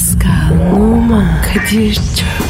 Pascal, 0.00 0.72
Oman, 0.72 1.42
Kadir 1.42 1.94
çok 1.94 2.49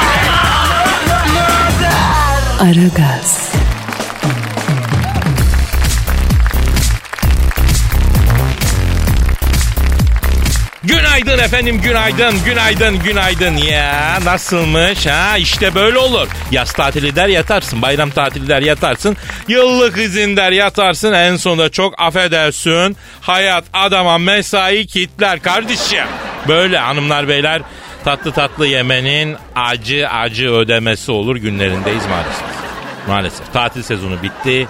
Aragaz, 2.61 3.51
Günaydın 10.83 11.37
efendim 11.37 11.81
günaydın 11.81 12.43
günaydın 12.45 12.99
günaydın. 12.99 13.57
Ya 13.57 14.19
nasılmış 14.25 15.05
ha? 15.05 15.37
İşte 15.37 15.75
böyle 15.75 15.97
olur. 15.97 16.27
Yaz 16.51 16.73
tatili 16.73 17.15
der 17.15 17.27
yatarsın 17.27 17.81
bayram 17.81 18.09
tatili 18.09 18.47
der 18.47 18.61
yatarsın 18.61 19.17
yıllık 19.47 19.97
izin 19.97 20.37
der 20.37 20.51
yatarsın. 20.51 21.13
En 21.13 21.35
sonunda 21.35 21.69
çok 21.69 22.01
affedersin 22.01 22.97
hayat 23.21 23.63
adama 23.73 24.17
mesai 24.17 24.87
kitler 24.87 25.39
kardeşim. 25.39 26.05
Böyle 26.47 26.77
hanımlar 26.77 27.27
beyler 27.27 27.61
tatlı 28.03 28.31
tatlı 28.31 28.67
yemenin 28.67 29.35
acı 29.55 30.09
acı 30.09 30.49
ödemesi 30.51 31.11
olur 31.11 31.35
günlerindeyiz 31.35 32.05
maalesef 32.05 32.45
maalesef 33.07 33.53
tatil 33.53 33.81
sezonu 33.81 34.23
bitti 34.23 34.67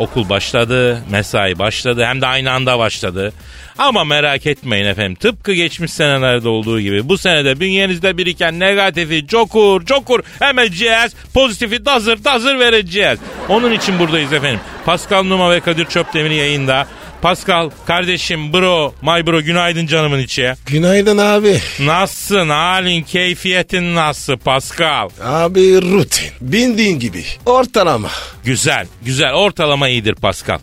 Okul 0.00 0.28
başladı, 0.28 1.02
mesai 1.10 1.58
başladı 1.58 2.04
hem 2.04 2.20
de 2.20 2.26
aynı 2.26 2.52
anda 2.52 2.78
başladı. 2.78 3.32
Ama 3.78 4.04
merak 4.04 4.46
etmeyin 4.46 4.84
efendim 4.84 5.14
tıpkı 5.14 5.52
geçmiş 5.52 5.92
senelerde 5.92 6.48
olduğu 6.48 6.80
gibi 6.80 7.08
bu 7.08 7.18
senede 7.18 7.60
bünyenizde 7.60 8.18
biriken 8.18 8.60
negatifi 8.60 9.26
cokur 9.26 9.84
cokur 9.84 10.20
emeceğiz. 10.40 11.14
Pozitifi 11.34 11.84
dazır 11.84 12.24
dazır 12.24 12.58
vereceğiz. 12.58 13.18
Onun 13.48 13.72
için 13.72 13.98
buradayız 13.98 14.32
efendim. 14.32 14.60
Pascal 14.86 15.22
Numa 15.22 15.50
ve 15.50 15.60
Kadir 15.60 15.84
Çöptemir 15.84 16.30
yayında. 16.30 16.86
Pascal 17.22 17.70
kardeşim 17.86 18.52
bro 18.52 18.94
my 19.02 19.26
bro 19.26 19.42
günaydın 19.42 19.86
canımın 19.86 20.18
içi. 20.18 20.52
Günaydın 20.66 21.18
abi. 21.18 21.60
Nasılsın 21.80 22.48
halin 22.48 23.02
keyfiyetin 23.02 23.94
nasıl 23.94 24.36
Pascal? 24.36 25.08
Abi 25.24 25.82
rutin. 25.82 26.30
Bildiğin 26.40 26.98
gibi. 26.98 27.24
Ortalama. 27.46 28.10
Güzel, 28.44 28.86
güzel. 29.02 29.32
Ortalama 29.32 29.88
iyidir 29.88 30.14
Pascal. 30.14 30.58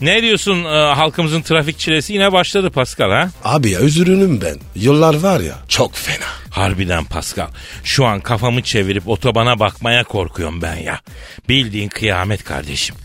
Ne 0.00 0.22
diyorsun 0.22 0.64
e, 0.64 0.68
halkımızın 0.68 1.42
trafik 1.42 1.78
çilesi 1.78 2.12
yine 2.12 2.32
başladı 2.32 2.70
Pascal 2.70 3.10
ha? 3.10 3.30
Abi 3.44 3.70
ya 3.70 3.80
üzülürüm 3.80 4.40
ben. 4.40 4.56
Yollar 4.76 5.14
var 5.14 5.40
ya 5.40 5.54
çok 5.68 5.94
fena. 5.96 6.26
Harbiden 6.50 7.04
Pascal. 7.04 7.48
Şu 7.84 8.06
an 8.06 8.20
kafamı 8.20 8.62
çevirip 8.62 9.08
otobana 9.08 9.58
bakmaya 9.60 10.04
korkuyorum 10.04 10.62
ben 10.62 10.76
ya. 10.76 11.00
Bildiğin 11.48 11.88
kıyamet 11.88 12.44
kardeşim. 12.44 12.96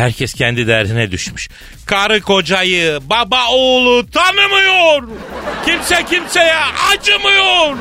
Herkes 0.00 0.34
kendi 0.34 0.66
derdine 0.66 1.10
düşmüş. 1.10 1.48
Karı 1.86 2.20
kocayı, 2.20 2.98
baba 3.02 3.48
oğlu 3.50 4.06
tanımıyor. 4.10 5.08
Kimse 5.66 6.04
kimseye 6.10 6.56
acımıyor. 6.92 7.76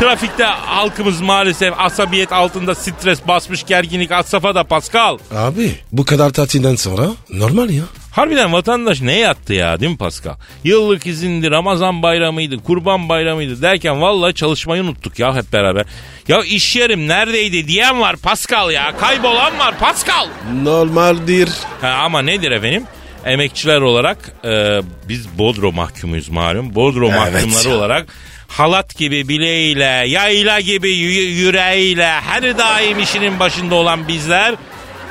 Trafikte 0.00 0.44
halkımız 0.44 1.20
maalesef 1.20 1.74
asabiyet 1.78 2.32
altında 2.32 2.74
stres 2.74 3.28
basmış 3.28 3.64
gerginlik 3.66 4.10
had 4.10 4.22
safhada 4.22 4.64
Pascal. 4.64 5.18
Abi 5.34 5.74
bu 5.92 6.04
kadar 6.04 6.30
tatilden 6.30 6.74
sonra 6.74 7.08
normal 7.30 7.70
ya. 7.70 7.82
Harbiden 8.12 8.52
vatandaş 8.52 9.00
ne 9.00 9.18
yattı 9.18 9.54
ya 9.54 9.80
değil 9.80 9.92
mi 9.92 9.98
Pascal? 9.98 10.34
Yıllık 10.64 11.06
izindi, 11.06 11.50
Ramazan 11.50 12.02
bayramıydı, 12.02 12.58
kurban 12.62 13.08
bayramıydı 13.08 13.62
derken 13.62 14.00
vallahi 14.02 14.34
çalışmayı 14.34 14.82
unuttuk 14.82 15.18
ya 15.18 15.34
hep 15.36 15.52
beraber. 15.52 15.86
Ya 16.28 16.42
iş 16.42 16.76
yerim 16.76 17.08
neredeydi 17.08 17.68
diyen 17.68 18.00
var 18.00 18.16
Pascal 18.16 18.70
ya. 18.70 18.96
Kaybolan 18.96 19.58
var 19.58 19.78
Pascal. 19.78 20.26
Normaldir. 20.62 21.50
Ha, 21.80 21.88
ama 21.88 22.22
nedir 22.22 22.50
efendim? 22.50 22.84
Emekçiler 23.24 23.80
olarak 23.80 24.18
e, 24.44 24.80
biz 25.08 25.38
Bodro 25.38 25.72
mahkumuyuz 25.72 26.28
malum. 26.28 26.74
Bodro 26.74 27.08
Evet 27.08 27.32
mahkumları 27.32 27.78
olarak 27.78 28.06
halat 28.48 28.96
gibi 28.96 29.28
bileğiyle, 29.28 29.84
yayla 30.08 30.60
gibi 30.60 30.88
yü- 30.88 31.30
yüreğiyle 31.30 32.06
her 32.06 32.58
daim 32.58 32.98
işinin 32.98 33.40
başında 33.40 33.74
olan 33.74 34.08
bizler 34.08 34.54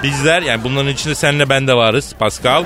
bizler 0.03 0.41
yani 0.41 0.63
bunların 0.63 0.91
içinde 0.94 1.16
senle 1.16 1.50
ben 1.50 1.68
de 1.68 1.74
varız 1.74 2.13
Pascal. 2.19 2.63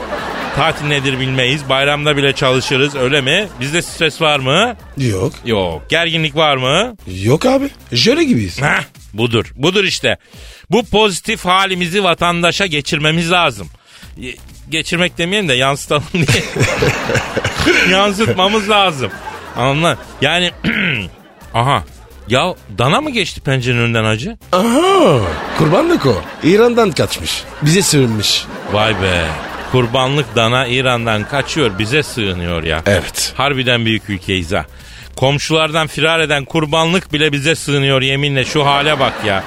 Tatil 0.56 0.85
nedir 0.85 1.19
bilmeyiz. 1.19 1.69
Bayramda 1.69 2.18
bile 2.18 2.34
çalışırız 2.34 2.96
öyle 2.96 3.22
mi? 3.22 3.47
Bizde 3.59 3.81
stres 3.81 4.22
var 4.22 4.40
mı? 4.40 4.75
Yok. 4.97 5.34
Yok. 5.46 5.90
Gerginlik 5.90 6.35
var 6.35 6.58
mı? 6.58 6.96
Yok 7.24 7.46
abi. 7.46 7.69
Jöle 7.91 8.24
gibiyiz. 8.24 8.62
Heh, 8.62 8.84
budur. 9.13 9.46
Budur 9.56 9.84
işte. 9.84 10.18
Bu 10.69 10.85
pozitif 10.85 11.46
halimizi 11.46 12.03
vatandaşa 12.03 12.66
geçirmemiz 12.66 13.31
lazım. 13.31 13.68
Geçirmek 14.69 15.18
demeyelim 15.18 15.50
de 15.50 15.53
yansıtalım 15.53 16.03
diye. 16.13 16.44
Yansıtmamız 17.91 18.69
lazım. 18.69 19.12
Anladın? 19.57 19.97
Yani 20.21 20.51
aha 21.53 21.83
ya 22.29 22.55
dana 22.77 23.01
mı 23.01 23.09
geçti 23.09 23.41
pencerenin 23.41 23.79
önünden 23.79 24.03
hacı? 24.03 24.37
Aha. 24.51 25.19
Kurbanlık 25.57 26.05
o. 26.05 26.21
İran'dan 26.43 26.91
kaçmış. 26.91 27.43
Bize 27.61 27.81
sığınmış. 27.81 28.45
Vay 28.73 29.01
be. 29.01 29.25
Kurbanlık 29.71 30.35
dana 30.35 30.67
İran'dan 30.67 31.27
kaçıyor 31.27 31.79
bize 31.79 32.03
sığınıyor 32.03 32.63
ya. 32.63 32.81
Evet. 32.85 33.33
Harbiden 33.37 33.85
büyük 33.85 34.09
ülkeyiz 34.09 34.51
ha. 34.51 34.65
Komşulardan 35.15 35.87
firar 35.87 36.19
eden 36.19 36.45
kurbanlık 36.45 37.13
bile 37.13 37.31
bize 37.31 37.55
sığınıyor 37.55 38.01
yeminle 38.01 38.45
şu 38.45 38.66
hale 38.66 38.99
bak 38.99 39.13
ya. 39.25 39.43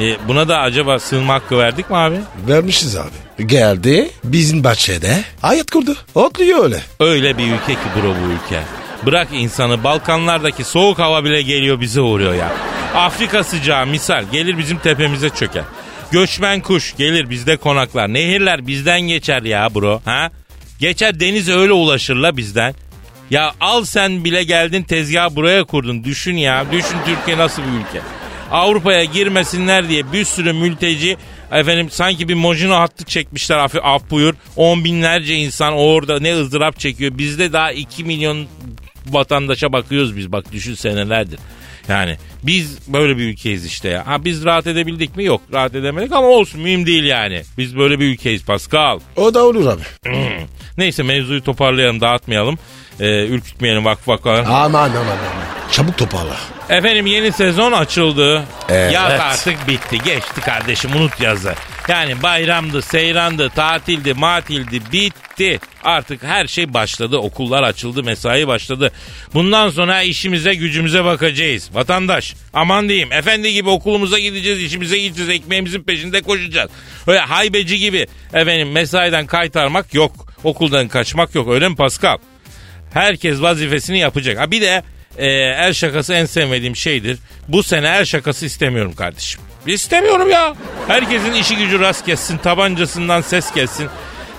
E, 0.00 0.28
buna 0.28 0.48
da 0.48 0.58
acaba 0.58 0.98
sığınma 0.98 1.34
hakkı 1.34 1.58
verdik 1.58 1.90
mi 1.90 1.96
abi? 1.96 2.16
Vermişiz 2.48 2.96
abi. 2.96 3.46
Geldi 3.46 4.10
bizim 4.24 4.64
bahçede 4.64 5.24
hayat 5.42 5.70
kurdu. 5.70 5.96
Otluyor 6.14 6.64
öyle. 6.64 6.80
Öyle 7.00 7.38
bir 7.38 7.44
ülke 7.44 7.72
ki 7.74 7.88
bro 7.96 8.08
bu 8.08 8.32
ülke. 8.32 8.62
Bırak 9.06 9.28
insanı 9.32 9.84
Balkanlardaki 9.84 10.64
soğuk 10.64 10.98
hava 10.98 11.24
bile 11.24 11.42
geliyor 11.42 11.80
bize 11.80 12.00
uğruyor 12.00 12.34
ya. 12.34 12.52
Afrika 12.94 13.44
sıcağı 13.44 13.86
misal 13.86 14.24
gelir 14.32 14.58
bizim 14.58 14.78
tepemize 14.78 15.28
çöker. 15.28 15.64
Göçmen 16.10 16.60
kuş 16.60 16.96
gelir 16.96 17.30
bizde 17.30 17.56
konaklar. 17.56 18.12
Nehirler 18.12 18.66
bizden 18.66 19.00
geçer 19.00 19.42
ya 19.42 19.74
bro. 19.74 20.00
Ha? 20.04 20.30
Geçer 20.80 21.20
denize 21.20 21.52
öyle 21.52 21.72
ulaşırla 21.72 22.36
bizden. 22.36 22.74
Ya 23.30 23.52
al 23.60 23.84
sen 23.84 24.24
bile 24.24 24.42
geldin 24.44 24.82
tezgah 24.82 25.30
buraya 25.30 25.64
kurdun. 25.64 26.04
Düşün 26.04 26.36
ya. 26.36 26.64
Düşün 26.72 26.96
Türkiye 27.06 27.38
nasıl 27.38 27.62
bir 27.62 27.68
ülke. 27.68 28.00
Avrupa'ya 28.50 29.04
girmesinler 29.04 29.88
diye 29.88 30.12
bir 30.12 30.24
sürü 30.24 30.52
mülteci 30.52 31.16
efendim 31.52 31.90
sanki 31.90 32.28
bir 32.28 32.34
mojino 32.34 32.74
hattı 32.74 33.04
çekmişler 33.04 33.56
af, 33.56 33.74
af 33.82 34.10
buyur. 34.10 34.34
On 34.56 34.84
binlerce 34.84 35.34
insan 35.34 35.72
orada 35.72 36.20
ne 36.20 36.36
ızdırap 36.36 36.80
çekiyor. 36.80 37.18
Bizde 37.18 37.52
daha 37.52 37.72
2 37.72 38.04
milyon 38.04 38.46
vatandaşa 39.14 39.72
bakıyoruz 39.72 40.16
biz 40.16 40.32
bak 40.32 40.52
düşün 40.52 40.74
senelerdir. 40.74 41.38
Yani 41.88 42.16
biz 42.42 42.78
böyle 42.92 43.16
bir 43.16 43.22
ülkeyiz 43.22 43.64
işte 43.64 43.88
ya. 43.88 44.06
Ha 44.06 44.24
biz 44.24 44.44
rahat 44.44 44.66
edebildik 44.66 45.16
mi? 45.16 45.24
Yok 45.24 45.42
rahat 45.52 45.74
edemedik 45.74 46.12
ama 46.12 46.26
olsun 46.26 46.60
mühim 46.60 46.86
değil 46.86 47.04
yani. 47.04 47.42
Biz 47.58 47.76
böyle 47.76 48.00
bir 48.00 48.04
ülkeyiz 48.04 48.44
Pascal. 48.44 49.00
O 49.16 49.34
da 49.34 49.44
olur 49.44 49.66
abi. 49.66 49.82
Neyse 50.78 51.02
mevzuyu 51.02 51.44
toparlayalım 51.44 52.00
dağıtmayalım. 52.00 52.58
Ee, 53.00 53.26
ürkütmeyelim 53.26 53.84
vak 53.84 54.08
vak. 54.08 54.26
Aman 54.26 54.44
aman 54.46 54.90
aman. 54.90 54.90
Çabuk 55.72 55.98
toparla. 55.98 56.36
Efendim 56.68 57.06
yeni 57.06 57.32
sezon 57.32 57.72
açıldı. 57.72 58.44
Evet. 58.68 58.92
Yaz 58.92 59.20
artık 59.20 59.68
bitti. 59.68 59.98
Geçti 60.04 60.40
kardeşim 60.40 60.96
unut 60.96 61.20
yazı. 61.20 61.54
Yani 61.88 62.22
bayramdı, 62.22 62.82
seyrandı, 62.82 63.48
tatildi, 63.48 64.14
matildi, 64.14 64.80
bitti. 64.92 65.60
Artık 65.84 66.22
her 66.22 66.46
şey 66.46 66.74
başladı. 66.74 67.16
Okullar 67.16 67.62
açıldı, 67.62 68.02
mesai 68.02 68.46
başladı. 68.46 68.92
Bundan 69.34 69.68
sonra 69.68 70.02
işimize 70.02 70.54
gücümüze 70.54 71.04
bakacağız. 71.04 71.70
Vatandaş 71.72 72.34
aman 72.52 72.88
diyeyim 72.88 73.12
efendi 73.12 73.52
gibi 73.52 73.68
okulumuza 73.68 74.18
gideceğiz, 74.18 74.62
işimize 74.62 74.98
gideceğiz, 74.98 75.30
ekmeğimizin 75.30 75.82
peşinde 75.82 76.22
koşacağız. 76.22 76.70
Öyle 77.06 77.20
haybeci 77.20 77.78
gibi 77.78 78.06
efendim 78.32 78.72
mesaiden 78.72 79.26
kaytarmak 79.26 79.94
yok. 79.94 80.12
Okuldan 80.44 80.88
kaçmak 80.88 81.34
yok 81.34 81.48
öyle 81.48 81.68
mi 81.68 81.76
Pascal? 81.76 82.18
Herkes 82.92 83.40
vazifesini 83.40 83.98
yapacak. 83.98 84.38
Ha 84.38 84.50
bir 84.50 84.60
de 84.60 84.82
e, 85.18 85.26
el 85.36 85.72
şakası 85.72 86.14
en 86.14 86.24
sevmediğim 86.24 86.76
şeydir. 86.76 87.18
Bu 87.48 87.62
sene 87.62 87.88
el 87.88 88.04
şakası 88.04 88.46
istemiyorum 88.46 88.94
kardeşim. 88.94 89.40
İstemiyorum 89.66 90.30
ya. 90.30 90.54
Herkesin 90.88 91.32
işi 91.32 91.56
gücü 91.56 91.80
rast 91.80 92.06
gelsin, 92.06 92.38
tabancasından 92.38 93.20
ses 93.20 93.54
gelsin. 93.54 93.88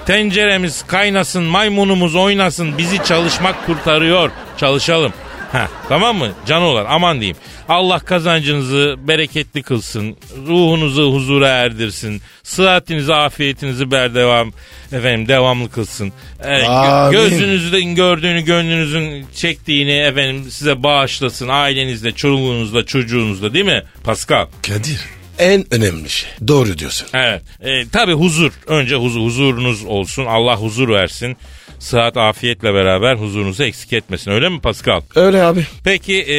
Tenceremiz 0.05 0.83
kaynasın, 0.87 1.43
maymunumuz 1.43 2.15
oynasın. 2.15 2.77
Bizi 2.77 3.03
çalışmak 3.03 3.65
kurtarıyor. 3.65 4.31
Çalışalım. 4.57 5.13
Ha, 5.51 5.67
tamam 5.89 6.17
mı? 6.17 6.31
Canolar 6.45 6.85
aman 6.89 7.19
diyeyim. 7.19 7.37
Allah 7.69 7.99
kazancınızı 7.99 8.95
bereketli 8.99 9.63
kılsın. 9.63 10.17
Ruhunuzu 10.47 11.13
huzura 11.13 11.47
erdirsin. 11.47 12.21
Sıhhatinizi, 12.43 13.13
afiyetinizi 13.13 13.91
berdevam 13.91 14.51
efendim 14.91 15.27
devamlı 15.27 15.71
kılsın. 15.71 16.13
Gö- 16.41 16.65
Amin. 16.65 17.11
gözünüzden 17.11 17.95
gördüğünü, 17.95 18.41
gönlünüzün 18.41 19.25
çektiğini 19.35 19.91
efendim 19.97 20.51
size 20.51 20.83
bağışlasın. 20.83 21.47
Ailenizle, 21.47 22.11
çoluğunuzla, 22.11 22.85
çocuğunuzla 22.85 23.53
değil 23.53 23.65
mi 23.65 23.83
Pascal? 24.03 24.45
Kadir 24.67 25.16
en 25.39 25.73
önemli 25.73 26.09
şey. 26.09 26.29
Doğru 26.47 26.77
diyorsun. 26.77 27.07
Evet. 27.13 27.41
E, 27.61 27.89
tabii 27.89 28.13
huzur. 28.13 28.51
Önce 28.67 28.95
huzur, 28.95 29.21
huzurunuz 29.21 29.85
olsun. 29.85 30.25
Allah 30.25 30.55
huzur 30.61 30.89
versin. 30.89 31.37
Sıhhat, 31.79 32.17
afiyetle 32.17 32.73
beraber 32.73 33.15
huzurunuzu 33.15 33.63
eksik 33.63 33.93
etmesin. 33.93 34.31
Öyle 34.31 34.49
mi 34.49 34.61
Pascal? 34.61 35.01
Öyle 35.15 35.43
abi. 35.43 35.65
Peki 35.83 36.21
e, 36.21 36.37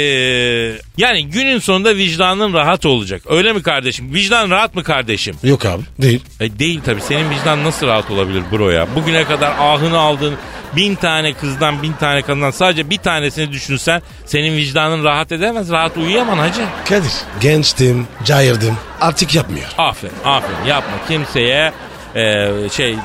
yani 0.96 1.26
günün 1.26 1.58
sonunda 1.58 1.96
vicdanın 1.96 2.52
rahat 2.52 2.87
olacak. 2.87 3.23
Öyle 3.29 3.52
mi 3.52 3.62
kardeşim? 3.62 4.14
Vicdan 4.14 4.50
rahat 4.50 4.75
mı 4.75 4.82
kardeşim? 4.82 5.37
Yok 5.43 5.67
abi 5.67 5.82
değil. 6.02 6.25
E, 6.40 6.58
değil 6.58 6.81
tabii. 6.85 7.00
Senin 7.00 7.31
vicdan 7.31 7.64
nasıl 7.64 7.87
rahat 7.87 8.11
olabilir 8.11 8.43
bro 8.52 8.70
ya? 8.70 8.87
Bugüne 8.96 9.25
kadar 9.25 9.52
ahını 9.58 9.99
aldığın 9.99 10.35
bin 10.76 10.94
tane 10.94 11.32
kızdan 11.32 11.82
bin 11.82 11.93
tane 11.93 12.23
kadından 12.23 12.50
sadece 12.50 12.90
bir 12.90 12.99
tanesini 12.99 13.52
düşünsen 13.52 14.02
senin 14.26 14.56
vicdanın 14.56 15.05
rahat 15.05 15.32
edemez. 15.32 15.70
Rahat 15.70 15.96
uyuyamam 15.96 16.38
hacı. 16.38 16.61
Kadir 16.88 17.12
gençtim, 17.40 18.06
cayırdım. 18.25 18.76
Artık 19.00 19.35
yapmıyor. 19.35 19.67
Aferin 19.79 20.14
aferin 20.25 20.64
yapma 20.67 20.94
kimseye 21.08 21.73
e, 22.14 22.50
şey 22.73 22.96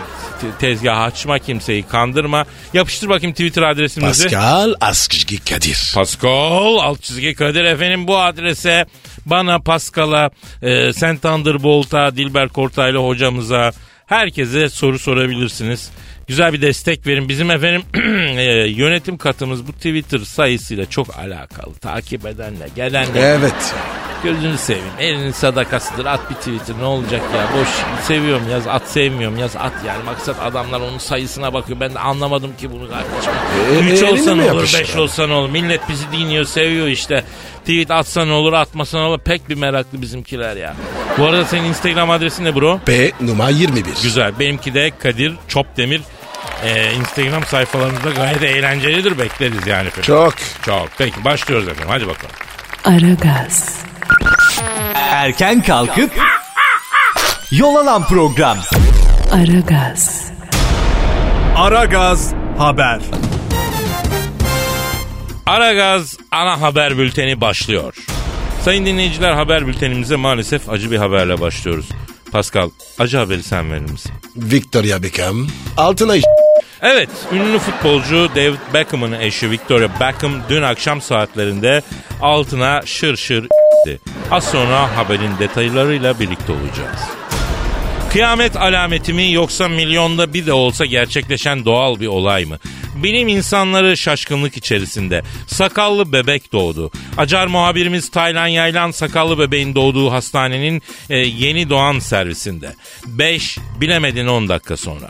tezgah 0.59 1.01
açma 1.01 1.39
kimseyi 1.39 1.83
kandırma. 1.83 2.45
Yapıştır 2.73 3.09
bakayım 3.09 3.33
Twitter 3.33 3.61
adresimizi. 3.61 4.23
Pascal 4.23 4.73
Askışki 4.81 5.37
Kadir. 5.37 5.91
Pascal 5.95 6.77
alt 6.77 7.01
çizgi 7.01 7.35
Kadir 7.35 7.63
efendim 7.63 8.07
bu 8.07 8.19
adrese 8.19 8.85
bana 9.25 9.59
Pascal'a 9.59 10.29
e, 10.61 10.93
Sen 10.93 11.17
Thunderbolt'a 11.17 12.15
Dilber 12.15 12.49
Kortaylı 12.49 12.97
hocamıza 12.97 13.71
herkese 14.05 14.69
soru 14.69 14.99
sorabilirsiniz. 14.99 15.91
Güzel 16.27 16.53
bir 16.53 16.61
destek 16.61 17.07
verin. 17.07 17.29
Bizim 17.29 17.51
efendim 17.51 17.83
e, 18.37 18.43
yönetim 18.67 19.17
katımız 19.17 19.67
bu 19.67 19.71
Twitter 19.71 20.19
sayısıyla 20.19 20.85
çok 20.85 21.17
alakalı. 21.17 21.73
Takip 21.73 22.25
edenle, 22.25 22.69
gelenle. 22.75 23.19
Evet. 23.19 23.73
Gözünü 24.23 24.57
seveyim. 24.57 24.85
Elinin 24.99 25.31
sadakasıdır. 25.31 26.05
At 26.05 26.29
bir 26.29 26.35
Twitter 26.35 26.75
ne 26.79 26.85
olacak 26.85 27.21
ya? 27.35 27.59
Boş 27.59 27.67
seviyorum 28.07 28.49
yaz 28.51 28.67
at 28.67 28.87
sevmiyorum 28.87 29.37
yaz 29.37 29.55
at 29.55 29.73
yani. 29.87 30.03
Maksat 30.03 30.35
adamlar 30.41 30.79
onun 30.81 30.97
sayısına 30.97 31.53
bakıyor. 31.53 31.79
Ben 31.79 31.93
de 31.93 31.99
anlamadım 31.99 32.51
ki 32.57 32.71
bunu 32.71 32.89
kardeşim. 32.89 33.31
E, 33.89 33.93
3 33.93 34.01
eline 34.01 34.11
olsa 34.11 34.35
mi 34.35 34.41
ne 34.41 34.43
olur 34.45 34.53
yapıştı 34.55 34.79
5 34.79 34.89
yani? 34.89 35.01
olsa 35.01 35.27
ne 35.27 35.33
olur. 35.33 35.49
Millet 35.49 35.89
bizi 35.89 36.11
dinliyor 36.11 36.45
seviyor 36.45 36.87
işte. 36.87 37.23
Tweet 37.59 37.91
atsa 37.91 38.25
ne 38.25 38.31
olur 38.33 38.53
atmasa 38.53 38.97
ne 38.97 39.03
olur. 39.03 39.19
Pek 39.19 39.49
bir 39.49 39.55
meraklı 39.55 40.01
bizimkiler 40.01 40.55
ya. 40.55 40.75
Bu 41.17 41.25
arada 41.25 41.45
senin 41.45 41.63
Instagram 41.63 42.09
adresin 42.09 42.45
ne 42.45 42.55
bro? 42.55 42.79
P 42.85 43.11
numara 43.21 43.49
21. 43.49 43.85
Güzel. 44.03 44.39
Benimki 44.39 44.73
de 44.73 44.91
Kadir 45.03 45.33
Çopdemir. 45.47 46.01
Ee, 46.65 46.93
Instagram 46.93 47.43
sayfalarımızda 47.45 48.09
gayet 48.09 48.43
eğlencelidir. 48.43 49.17
Bekleriz 49.19 49.67
yani. 49.67 49.89
Çok. 50.01 50.33
Çok. 50.65 50.87
Peki 50.97 51.23
başlıyoruz 51.23 51.67
efendim. 51.67 51.89
Hadi 51.89 52.07
bakalım. 52.07 52.35
Aragaz, 52.83 53.75
Erken 54.95 55.63
kalkıp 55.63 56.11
yol 57.51 57.75
alan 57.75 58.07
program. 58.07 58.57
Aragaz, 59.31 60.31
Aragaz 61.57 62.33
haber. 62.57 62.99
Aragaz 65.45 66.17
ana 66.31 66.61
haber 66.61 66.97
bülteni 66.97 67.41
başlıyor. 67.41 67.93
Sayın 68.61 68.85
dinleyiciler 68.85 69.31
haber 69.31 69.67
bültenimize 69.67 70.15
maalesef 70.15 70.69
acı 70.69 70.91
bir 70.91 70.97
haberle 70.97 71.41
başlıyoruz. 71.41 71.89
Pascal 72.31 72.69
acı 72.99 73.17
haberi 73.17 73.43
sen 73.43 73.71
verir 73.71 73.91
misin? 73.91 74.11
Victoria 74.35 75.03
Beckham. 75.03 75.47
Altına 75.77 76.15
Evet, 76.85 77.09
ünlü 77.31 77.59
futbolcu 77.59 78.29
David 78.35 78.73
Beckham'ın 78.73 79.11
eşi 79.11 79.51
Victoria 79.51 79.89
Beckham 79.99 80.31
dün 80.49 80.61
akşam 80.61 81.01
saatlerinde 81.01 81.81
altına 82.21 82.81
şır 82.85 83.17
şır. 83.17 83.47
Az 84.31 84.43
sonra 84.51 84.97
haberin 84.97 85.31
detaylarıyla 85.39 86.19
birlikte 86.19 86.51
olacağız. 86.51 86.99
Kıyamet 88.11 88.55
alameti 88.57 89.13
mi 89.13 89.31
yoksa 89.31 89.67
milyonda 89.67 90.33
bir 90.33 90.45
de 90.45 90.53
olsa 90.53 90.85
gerçekleşen 90.85 91.65
doğal 91.65 91.99
bir 91.99 92.07
olay 92.07 92.45
mı? 92.45 92.59
Bilim 92.95 93.27
insanları 93.27 93.97
şaşkınlık 93.97 94.57
içerisinde. 94.57 95.21
Sakallı 95.47 96.11
bebek 96.11 96.53
doğdu. 96.53 96.91
Acar 97.17 97.47
muhabirimiz 97.47 98.11
Taylan 98.11 98.47
Yaylan 98.47 98.91
sakallı 98.91 99.39
bebeğin 99.39 99.75
doğduğu 99.75 100.11
hastanenin 100.11 100.81
e, 101.09 101.17
yeni 101.17 101.69
doğan 101.69 101.99
servisinde. 101.99 102.75
5 103.05 103.57
bilemedin 103.81 104.27
10 104.27 104.49
dakika 104.49 104.77
sonra. 104.77 105.09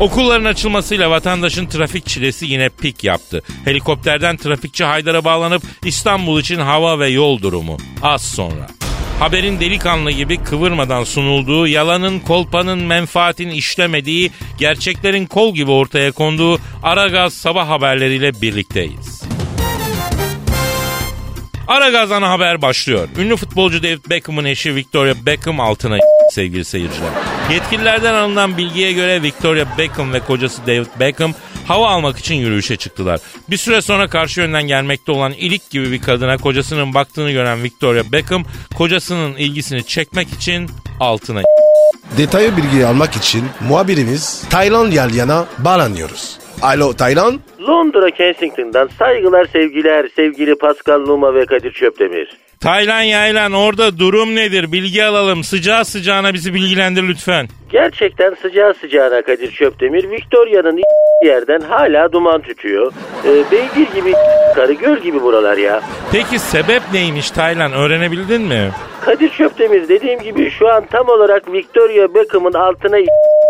Okulların 0.00 0.44
açılmasıyla 0.44 1.10
vatandaşın 1.10 1.66
trafik 1.66 2.06
çilesi 2.06 2.46
yine 2.46 2.68
pik 2.68 3.04
yaptı. 3.04 3.42
Helikopterden 3.64 4.36
trafikçi 4.36 4.84
Haydar'a 4.84 5.24
bağlanıp 5.24 5.62
İstanbul 5.84 6.40
için 6.40 6.58
hava 6.58 6.98
ve 6.98 7.08
yol 7.08 7.42
durumu. 7.42 7.76
Az 8.02 8.22
sonra. 8.22 8.66
Haberin 9.18 9.60
delikanlı 9.60 10.10
gibi 10.10 10.36
kıvırmadan 10.36 11.04
sunulduğu, 11.04 11.66
yalanın, 11.66 12.20
kolpanın, 12.20 12.78
menfaatin 12.78 13.48
işlemediği, 13.48 14.30
gerçeklerin 14.58 15.26
kol 15.26 15.54
gibi 15.54 15.70
ortaya 15.70 16.12
konduğu 16.12 16.58
Aragaz 16.82 17.34
sabah 17.34 17.68
haberleriyle 17.68 18.42
birlikteyiz. 18.42 19.22
Aragaz 21.68 22.12
ana 22.12 22.30
haber 22.30 22.62
başlıyor. 22.62 23.08
Ünlü 23.18 23.36
futbolcu 23.36 23.82
David 23.82 24.10
Beckham'ın 24.10 24.44
eşi 24.44 24.74
Victoria 24.74 25.14
Beckham 25.26 25.60
altına 25.60 25.98
sevgili 26.30 26.64
seyirciler. 26.64 27.39
Yetkililerden 27.52 28.14
alınan 28.14 28.58
bilgiye 28.58 28.92
göre 28.92 29.22
Victoria 29.22 29.64
Beckham 29.78 30.12
ve 30.12 30.20
kocası 30.20 30.66
David 30.66 31.00
Beckham 31.00 31.32
hava 31.68 31.88
almak 31.88 32.18
için 32.18 32.34
yürüyüşe 32.34 32.76
çıktılar. 32.76 33.20
Bir 33.50 33.56
süre 33.56 33.82
sonra 33.82 34.08
karşı 34.08 34.40
yönden 34.40 34.62
gelmekte 34.62 35.12
olan 35.12 35.32
ilik 35.32 35.70
gibi 35.70 35.92
bir 35.92 36.02
kadına 36.02 36.36
kocasının 36.36 36.94
baktığını 36.94 37.32
gören 37.32 37.62
Victoria 37.62 38.02
Beckham 38.12 38.44
kocasının 38.78 39.36
ilgisini 39.36 39.86
çekmek 39.86 40.28
için 40.28 40.70
altına 41.00 41.42
Detaylı 42.18 42.56
bilgi 42.56 42.86
almak 42.86 43.16
için 43.16 43.44
muhabirimiz 43.68 44.48
Taylan 44.50 44.90
Yalyan'a 44.90 45.46
bağlanıyoruz. 45.58 46.38
Alo 46.62 46.92
Taylan. 46.92 47.40
Londra 47.60 48.10
Kensington'dan 48.10 48.88
saygılar 48.98 49.46
sevgiler 49.52 50.08
sevgili 50.16 50.54
Pascal 50.54 51.00
Numa 51.00 51.34
ve 51.34 51.46
Kadir 51.46 51.72
Çöptemir. 51.72 52.36
Taylan 52.62 53.02
yaylan 53.02 53.52
orada 53.52 53.98
durum 53.98 54.36
nedir 54.36 54.72
bilgi 54.72 55.04
alalım 55.04 55.44
sıcağı 55.44 55.84
sıcağına 55.84 56.34
bizi 56.34 56.54
bilgilendir 56.54 57.08
lütfen. 57.08 57.48
Gerçekten 57.70 58.34
sıcağı 58.42 58.74
sıcağına 58.74 59.22
Kadir 59.22 59.50
Çöptemir 59.50 60.10
Victoria'nın 60.10 60.80
yerden 61.24 61.60
hala 61.60 62.12
duman 62.12 62.42
tütüyor. 62.42 62.92
Ee, 63.24 63.50
beygir 63.50 63.94
gibi 63.94 64.12
karı 64.54 64.72
göl 64.72 64.98
gibi 64.98 65.22
buralar 65.22 65.56
ya. 65.56 65.80
Peki 66.12 66.38
sebep 66.38 66.82
neymiş 66.92 67.30
Taylan 67.30 67.72
öğrenebildin 67.72 68.42
mi? 68.42 68.70
Kadir 69.04 69.30
Çöptemir 69.30 69.88
dediğim 69.88 70.20
gibi 70.20 70.50
şu 70.50 70.68
an 70.68 70.84
tam 70.90 71.08
olarak 71.08 71.52
Victoria 71.52 72.14
Beckham'ın 72.14 72.52
altına 72.52 72.98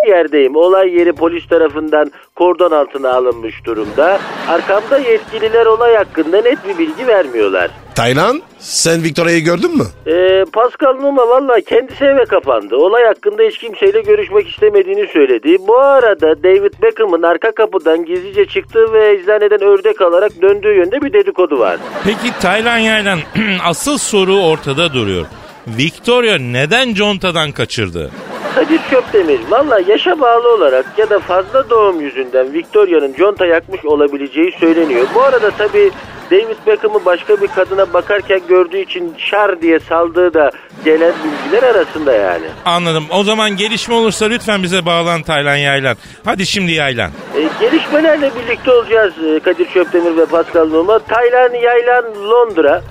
yerdeyim. 0.08 0.56
Olay 0.56 0.94
yeri 0.98 1.12
polis 1.12 1.46
tarafından 1.48 2.10
kordon 2.36 2.70
altına 2.70 3.12
alınmış 3.14 3.64
durumda. 3.64 4.18
Arkamda 4.48 4.98
yetkililer 4.98 5.66
olay 5.66 5.96
hakkında 5.96 6.42
net 6.42 6.58
bir 6.68 6.78
bilgi 6.78 7.06
vermiyorlar. 7.06 7.70
Taylan 7.94 8.42
sen 8.58 9.02
Victoria'yı 9.02 9.44
gördün 9.44 9.76
mü? 9.76 9.84
Ee, 10.06 10.44
Pascal 10.52 10.94
Numa 10.94 11.28
valla 11.28 11.60
kendisi 11.60 12.04
eve 12.04 12.24
kapandı. 12.24 12.76
Olay 12.76 13.04
hakkında 13.04 13.42
hiç 13.42 13.58
kimseyle 13.58 14.00
görüşmek 14.00 14.48
istemediğini 14.48 15.06
söyledi. 15.06 15.56
Bu 15.68 15.78
arada 15.78 16.42
David 16.42 16.72
Beckham'ın 16.82 17.22
arka 17.22 17.52
kapıdan 17.52 18.04
gizlice 18.04 18.46
çıktığı 18.46 18.92
ve 18.92 19.10
eczaneden 19.10 19.62
ördek 19.62 20.00
alarak 20.00 20.42
döndüğü 20.42 20.74
yönde 20.76 21.02
bir 21.02 21.12
dedikodu 21.12 21.58
var. 21.58 21.76
Peki 22.04 22.38
Taylan 22.40 22.78
yaylan 22.78 23.18
asıl 23.64 23.98
soru 23.98 24.36
ortada 24.40 24.92
duruyor. 24.94 25.26
Victoria 25.66 26.38
neden 26.38 26.94
contadan 26.94 27.52
kaçırdı? 27.52 28.10
Kadir 28.54 28.80
Çöptemir 28.90 29.40
valla 29.50 29.80
yaşa 29.86 30.20
bağlı 30.20 30.54
olarak 30.54 30.86
ya 30.98 31.10
da 31.10 31.18
fazla 31.18 31.70
doğum 31.70 32.00
yüzünden 32.00 32.52
Victoria'nın 32.52 33.12
conta 33.12 33.46
yakmış 33.46 33.84
olabileceği 33.84 34.52
söyleniyor. 34.60 35.06
Bu 35.14 35.22
arada 35.22 35.50
tabi 35.50 35.90
David 36.30 36.66
Beckham'ı 36.66 37.04
başka 37.04 37.40
bir 37.40 37.46
kadına 37.46 37.92
bakarken 37.92 38.40
gördüğü 38.48 38.78
için 38.78 39.14
şar 39.18 39.62
diye 39.62 39.80
saldığı 39.80 40.34
da 40.34 40.50
gelen 40.84 41.12
bilgiler 41.24 41.62
arasında 41.62 42.12
yani. 42.12 42.46
Anladım. 42.64 43.04
O 43.10 43.24
zaman 43.24 43.56
gelişme 43.56 43.94
olursa 43.94 44.26
lütfen 44.26 44.62
bize 44.62 44.86
bağlan 44.86 45.22
Taylan 45.22 45.56
yaylan. 45.56 45.96
Hadi 46.24 46.46
şimdi 46.46 46.72
yaylan. 46.72 47.10
E, 47.36 47.40
gelişmelerle 47.60 48.30
birlikte 48.36 48.72
olacağız 48.72 49.12
e, 49.18 49.40
Kadir 49.40 49.68
Çöptemir 49.70 50.16
ve 50.16 50.26
Pascal 50.26 50.68
Numa. 50.68 50.98
Taylan 50.98 51.54
Yaylan 51.54 52.04
Londra. 52.30 52.82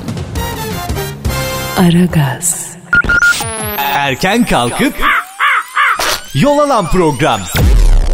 Aragaz, 1.80 2.78
Erken 3.78 4.46
kalkıp 4.46 4.94
yol 6.34 6.60
alan 6.60 6.90
program. 6.90 7.42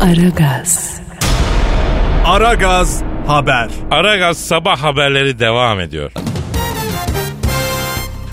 Aragaz, 0.02 1.02
Aragaz 2.26 3.02
haber. 3.28 3.70
Aragaz 3.92 4.38
sabah 4.38 4.84
haberleri 4.84 5.40
devam 5.40 5.80
ediyor. 5.80 6.12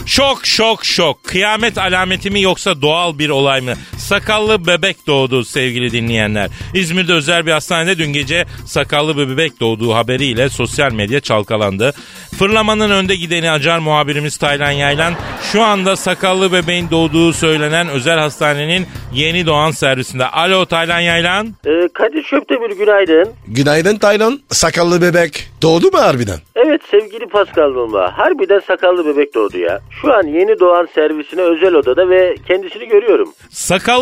Şok 0.07 0.47
şok 0.47 0.85
şok. 0.85 1.25
Kıyamet 1.25 1.79
alameti 1.79 2.31
mi 2.31 2.43
yoksa 2.43 2.83
doğal 2.83 3.19
bir 3.19 3.29
olay 3.29 3.61
mı? 3.61 3.73
Sakallı 4.13 4.67
bebek 4.67 5.07
doğdu 5.07 5.45
sevgili 5.45 5.93
dinleyenler. 5.93 6.51
İzmir'de 6.75 7.13
özel 7.13 7.47
bir 7.47 7.53
hastanede 7.53 7.99
dün 7.99 8.13
gece 8.13 8.45
sakallı 8.67 9.17
bir 9.17 9.29
bebek 9.29 9.61
doğduğu 9.61 9.95
haberiyle 9.95 10.49
sosyal 10.49 10.93
medya 10.93 11.21
çalkalandı. 11.21 11.93
Fırlamanın 12.39 12.91
önde 12.91 13.17
gideni 13.17 13.51
acar 13.51 13.79
muhabirimiz 13.79 14.37
Taylan 14.37 14.71
Yaylan 14.71 15.15
şu 15.53 15.63
anda 15.63 15.97
sakallı 15.97 16.53
bebeğin 16.53 16.91
doğduğu 16.91 17.33
söylenen 17.33 17.89
özel 17.89 18.19
hastanenin 18.19 18.87
yeni 19.15 19.47
doğan 19.47 19.71
servisinde. 19.71 20.27
Alo 20.27 20.67
Taylan 20.67 21.01
Yaylan. 21.01 21.47
Ee, 21.67 21.89
Kadir 21.95 22.23
Şöptemir 22.23 22.71
günaydın. 22.71 23.29
Günaydın 23.49 23.97
Taylan. 23.97 24.41
Sakallı 24.49 25.03
bebek. 25.03 25.49
Doğdu 25.63 25.91
mu 25.91 25.99
harbiden? 25.99 26.39
Evet 26.55 26.81
sevgili 26.91 27.27
Pascal 27.27 27.71
Numa. 27.71 28.19
Harbiden 28.19 28.61
sakallı 28.67 29.07
bebek 29.07 29.35
doğdu 29.35 29.59
ya. 29.59 29.81
Şu 30.03 30.13
an 30.13 30.27
yeni 30.27 30.61
doğan 30.61 30.89
servisine 30.95 31.43
özel 31.43 31.75
odada 31.75 32.09
ve 32.09 32.37
kendisini 32.49 32.89
görüyorum. 32.89 33.33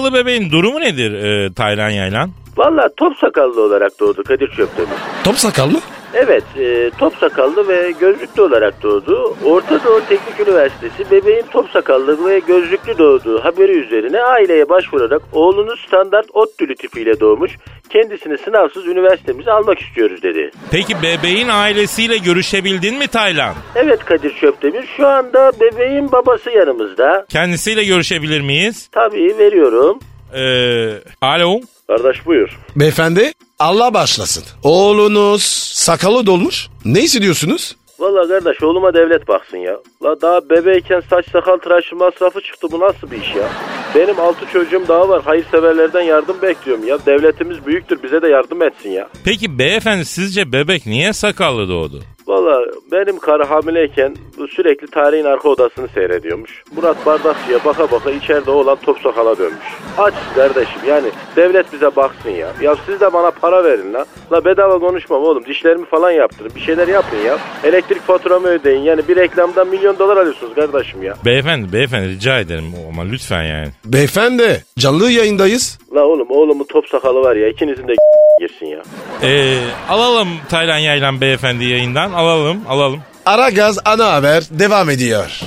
Sakallı 0.00 0.14
bebeğin 0.14 0.50
durumu 0.50 0.80
nedir 0.80 1.12
e, 1.12 1.52
Taylan 1.54 1.90
Yaylan? 1.90 2.30
Valla 2.56 2.88
top 2.96 3.16
sakallı 3.18 3.62
olarak 3.62 4.00
doğdu 4.00 4.22
Kadir 4.24 4.50
Şöptemir. 4.56 4.88
Top 5.24 5.36
sakal 5.38 5.66
mı? 5.70 5.78
Evet, 6.14 6.44
e, 6.58 6.90
top 6.98 7.16
sakallı 7.16 7.68
ve 7.68 7.90
gözlüklü 8.00 8.42
olarak 8.42 8.82
doğdu. 8.82 9.36
Orta 9.44 9.84
Doğu 9.84 10.00
Teknik 10.08 10.48
Üniversitesi 10.48 11.10
bebeğin 11.10 11.44
top 11.50 11.70
sakallı 11.70 12.28
ve 12.28 12.38
gözlüklü 12.38 12.98
doğduğu 12.98 13.44
haberi 13.44 13.72
üzerine 13.72 14.22
aileye 14.22 14.68
başvurarak 14.68 15.22
oğlunuz 15.32 15.80
standart 15.86 16.26
ot 16.32 16.58
dülü 16.60 16.74
tipiyle 16.74 17.20
doğmuş. 17.20 17.52
Kendisini 17.90 18.38
sınavsız 18.38 18.86
üniversitemize 18.86 19.50
almak 19.52 19.80
istiyoruz 19.80 20.22
dedi. 20.22 20.50
Peki 20.70 20.94
bebeğin 21.02 21.48
ailesiyle 21.48 22.18
görüşebildin 22.18 22.98
mi 22.98 23.06
Taylan? 23.08 23.54
Evet 23.74 24.04
Kadir 24.04 24.34
Çöptemir 24.40 24.84
şu 24.96 25.06
anda 25.06 25.52
bebeğin 25.60 26.12
babası 26.12 26.50
yanımızda. 26.50 27.26
Kendisiyle 27.28 27.84
görüşebilir 27.84 28.40
miyiz? 28.40 28.88
Tabii 28.92 29.38
veriyorum. 29.38 29.98
Ee, 30.34 30.92
alo? 31.20 31.60
Kardeş 31.86 32.26
buyur. 32.26 32.58
Beyefendi 32.76 33.32
Allah 33.60 33.94
başlasın. 33.94 34.44
Oğlunuz 34.62 35.42
sakalı 35.74 36.26
dolmuş. 36.26 36.68
Ne 36.84 37.00
hissediyorsunuz? 37.00 37.76
Valla 37.98 38.28
kardeş 38.28 38.62
oğluma 38.62 38.94
devlet 38.94 39.28
baksın 39.28 39.56
ya. 39.58 39.76
La 40.04 40.20
daha 40.20 40.50
bebeyken 40.50 41.02
saç 41.10 41.30
sakal 41.32 41.56
tıraşı 41.56 41.96
masrafı 41.96 42.40
çıktı 42.40 42.68
bu 42.72 42.80
nasıl 42.80 43.10
bir 43.10 43.22
iş 43.22 43.34
ya? 43.34 43.48
Benim 43.94 44.20
altı 44.20 44.46
çocuğum 44.52 44.82
daha 44.88 45.08
var 45.08 45.22
hayırseverlerden 45.22 46.02
yardım 46.02 46.42
bekliyorum 46.42 46.86
ya. 46.86 46.98
Devletimiz 47.06 47.66
büyüktür 47.66 48.02
bize 48.02 48.22
de 48.22 48.28
yardım 48.28 48.62
etsin 48.62 48.90
ya. 48.90 49.08
Peki 49.24 49.58
beyefendi 49.58 50.04
sizce 50.04 50.52
bebek 50.52 50.86
niye 50.86 51.12
sakallı 51.12 51.68
doğdu? 51.68 52.02
Valla 52.30 52.64
benim 52.92 53.18
karı 53.18 53.44
hamileyken 53.44 54.16
bu 54.38 54.48
sürekli 54.48 54.86
tarihin 54.86 55.24
arka 55.24 55.48
odasını 55.48 55.88
seyrediyormuş. 55.88 56.62
Murat 56.76 57.06
Bardakçı'ya 57.06 57.64
baka 57.64 57.90
baka 57.90 58.10
içeride 58.10 58.50
olan 58.50 58.78
top 58.84 58.98
sakala 59.00 59.38
dönmüş. 59.38 59.66
Aç 59.98 60.14
kardeşim 60.34 60.80
yani 60.88 61.08
devlet 61.36 61.72
bize 61.72 61.96
baksın 61.96 62.30
ya. 62.30 62.52
Ya 62.62 62.76
siz 62.86 63.00
de 63.00 63.12
bana 63.12 63.30
para 63.30 63.64
verin 63.64 63.92
la. 63.94 64.04
La 64.32 64.44
bedava 64.44 64.78
konuşmam 64.78 65.22
oğlum 65.22 65.44
dişlerimi 65.44 65.86
falan 65.86 66.10
yaptırın 66.10 66.50
bir 66.54 66.60
şeyler 66.60 66.88
yapın 66.88 67.16
ya. 67.26 67.38
Elektrik 67.64 68.02
faturamı 68.02 68.48
ödeyin 68.48 68.82
yani 68.82 69.08
bir 69.08 69.16
reklamdan 69.16 69.68
milyon 69.68 69.98
dolar 69.98 70.16
alıyorsunuz 70.16 70.54
kardeşim 70.54 71.02
ya. 71.02 71.14
Beyefendi 71.24 71.72
beyefendi 71.72 72.08
rica 72.08 72.40
ederim 72.40 72.64
ama 72.88 73.02
lütfen 73.02 73.42
yani. 73.42 73.68
Beyefendi 73.84 74.64
canlı 74.78 75.10
yayındayız. 75.10 75.78
La 75.94 76.04
oğlum 76.04 76.30
oğlumun 76.30 76.64
top 76.64 76.86
sakalı 76.88 77.20
var 77.20 77.36
ya 77.36 77.48
ikinizin 77.48 77.88
de 77.88 77.94
girsin 78.40 78.66
ya. 78.66 78.82
Ee, 79.22 79.58
alalım 79.88 80.28
Taylan 80.48 80.78
Yaylan 80.78 81.20
beyefendi 81.20 81.64
yayından 81.64 82.12
alalım 82.12 82.60
alalım. 82.68 83.00
Ara 83.26 83.48
gaz 83.48 83.78
ana 83.84 84.12
haber 84.12 84.44
devam 84.50 84.90
ediyor. 84.90 85.40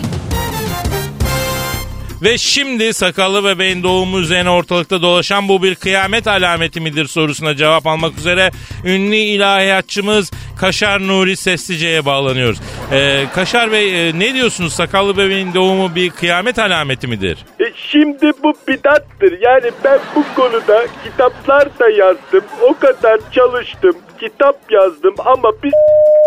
Ve 2.21 2.37
şimdi 2.37 2.93
sakallı 2.93 3.43
bebeğin 3.43 3.83
doğumu 3.83 4.19
üzerine 4.19 4.49
ortalıkta 4.49 5.01
dolaşan 5.01 5.49
bu 5.49 5.63
bir 5.63 5.75
kıyamet 5.75 6.27
alameti 6.27 6.81
midir 6.81 7.07
sorusuna 7.07 7.55
cevap 7.55 7.87
almak 7.87 8.17
üzere 8.17 8.51
ünlü 8.85 9.15
ilahiyatçımız 9.15 10.31
Kaşar 10.57 11.07
Nuri 11.07 11.35
Seslice'ye 11.35 12.05
bağlanıyoruz. 12.05 12.59
Ee, 12.91 13.25
Kaşar 13.35 13.71
Bey 13.71 14.09
e, 14.09 14.19
ne 14.19 14.33
diyorsunuz 14.33 14.73
sakallı 14.73 15.17
bebeğin 15.17 15.53
doğumu 15.53 15.95
bir 15.95 16.09
kıyamet 16.09 16.59
alameti 16.59 17.07
midir? 17.07 17.37
E 17.59 17.63
şimdi 17.91 18.31
bu 18.43 18.53
bidattır. 18.67 19.39
Yani 19.41 19.71
ben 19.83 19.99
bu 20.15 20.23
konuda 20.35 20.85
kitaplar 21.03 21.79
da 21.79 21.89
yazdım. 21.89 22.43
O 22.61 22.73
kadar 22.79 23.19
çalıştım. 23.31 23.95
Kitap 24.19 24.71
yazdım 24.71 25.15
ama 25.25 25.51
bir 25.63 25.73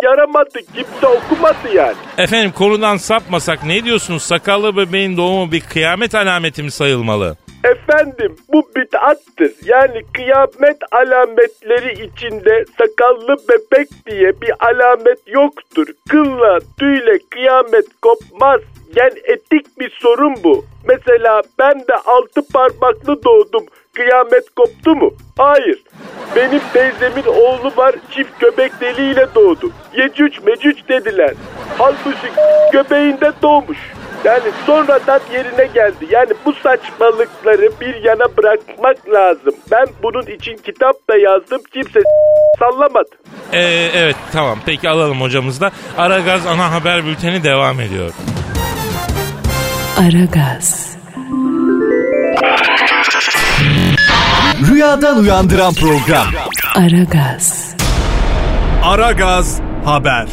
yaramadı. 0.04 0.59
Kimse 0.75 1.06
okumadı 1.06 1.75
yani. 1.75 1.95
Efendim 2.18 2.52
konudan 2.52 2.97
sapmasak 2.97 3.64
ne 3.64 3.85
diyorsunuz 3.85 4.23
sakallı 4.23 4.76
bebeğin 4.76 5.16
doğumu 5.16 5.52
bir 5.52 5.61
kıyamet 5.61 6.14
alameti 6.14 6.62
mi 6.62 6.71
sayılmalı? 6.71 7.37
Efendim 7.65 8.37
bu 8.53 8.69
bid'attır. 8.77 9.53
Yani 9.65 10.03
kıyamet 10.15 10.77
alametleri 10.93 11.93
içinde 11.93 12.65
sakallı 12.79 13.37
bebek 13.49 13.89
diye 14.07 14.41
bir 14.41 14.53
alamet 14.61 15.19
yoktur. 15.27 15.87
Kılla 16.09 16.59
tüyle 16.79 17.19
kıyamet 17.31 17.87
kopmaz. 18.03 18.61
Yani 18.97 19.19
etik 19.25 19.79
bir 19.81 19.91
sorun 19.91 20.35
bu. 20.45 20.65
Mesela 20.89 21.43
ben 21.59 21.81
de 21.81 21.95
altı 22.07 22.49
parmaklı 22.53 23.25
doğdum. 23.25 23.67
Kıyamet 23.95 24.55
koptu 24.57 24.97
mu? 24.97 25.15
Hayır. 25.39 25.83
Benim 26.37 26.61
teyzemin 26.73 27.27
oğlu 27.27 27.73
var 27.77 27.95
çift 28.11 28.41
göbek 28.41 28.81
deliğiyle 28.81 29.27
doğdu. 29.35 29.71
Yecüc 29.97 30.41
mecüc 30.47 30.89
dediler. 30.89 31.35
Halbuki 31.79 32.29
göbeğinde 32.73 33.33
doğmuş. 33.43 33.79
Yani 34.25 34.51
sonradan 34.67 35.21
yerine 35.33 35.67
geldi. 35.75 36.07
Yani 36.11 36.31
bu 36.45 36.53
saçmalıkları 36.53 37.71
bir 37.81 38.05
yana 38.05 38.37
bırakmak 38.37 39.09
lazım. 39.09 39.55
Ben 39.71 39.87
bunun 40.03 40.27
için 40.27 40.57
kitap 40.57 41.09
da 41.11 41.17
yazdım. 41.17 41.61
Kimse 41.73 42.01
sallamadı. 42.59 43.11
Ee, 43.53 43.91
evet 43.95 44.17
tamam 44.33 44.59
peki 44.67 44.89
alalım 44.89 45.21
hocamızda. 45.21 45.71
Aragaz 45.99 46.47
ana 46.47 46.73
haber 46.73 47.05
bülteni 47.05 47.45
devam 47.45 47.81
ediyor. 47.81 48.11
Aragaz, 49.99 50.97
Rüyadan 54.71 55.19
uyandıran 55.19 55.75
program. 55.75 56.27
Aragaz, 56.77 57.77
Aragaz 58.85 59.61
haber. 59.85 60.27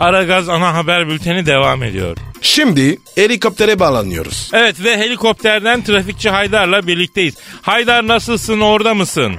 Aragaz 0.00 0.48
ana 0.48 0.74
haber 0.74 1.08
bülteni 1.08 1.46
devam 1.46 1.82
ediyor. 1.82 2.16
Şimdi 2.40 2.96
helikoptere 3.14 3.78
bağlanıyoruz. 3.78 4.50
Evet 4.54 4.84
ve 4.84 4.96
helikopterden 4.96 5.82
trafikçi 5.82 6.30
Haydar'la 6.30 6.86
birlikteyiz. 6.86 7.38
Haydar 7.62 8.08
nasılsın 8.08 8.60
orada 8.60 8.94
mısın? 8.94 9.32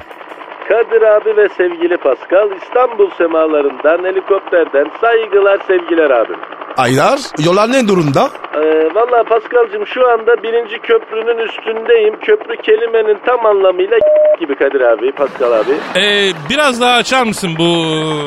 Kadir 0.67 1.01
abi 1.01 1.37
ve 1.37 1.49
sevgili 1.57 1.97
Pascal 1.97 2.49
İstanbul 2.61 3.11
semalarından 3.17 4.03
helikopterden 4.03 4.91
saygılar 5.01 5.59
sevgiler 5.67 6.09
abim. 6.09 6.56
Aydar 6.77 7.19
yollar 7.45 7.71
ne 7.71 7.87
durumda? 7.87 8.29
Ee, 8.55 8.95
Valla 8.95 9.23
Pascal'cığım 9.23 9.87
şu 9.87 10.09
anda 10.09 10.43
birinci 10.43 10.79
köprünün 10.79 11.37
üstündeyim. 11.37 12.19
Köprü 12.19 12.57
kelimenin 12.57 13.17
tam 13.25 13.45
anlamıyla 13.45 13.97
gibi 14.39 14.55
Kadir 14.55 14.81
abi, 14.81 15.11
Pascal 15.11 15.51
abi. 15.51 15.71
Ee, 16.01 16.31
biraz 16.49 16.81
daha 16.81 16.95
açar 16.95 17.23
mısın 17.23 17.51
bu 17.59 17.65